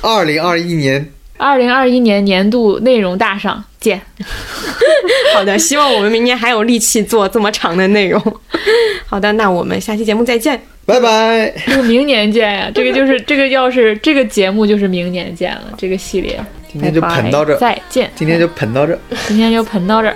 [0.00, 4.00] 二零二一年，二零二一年年度内容大赏见。
[5.34, 8.20] 好的，希望我们明年还有力气做这么长的内容。
[9.06, 11.50] 好的，那我们下期节目再见，拜拜。
[11.66, 16.38] 这个明年见呀， 这个就是这个，要是这个节目就是明年见了，这个系列。
[16.70, 18.10] 今天就捧到这，再见。
[18.14, 20.14] 今天就捧到这，今天就捧到这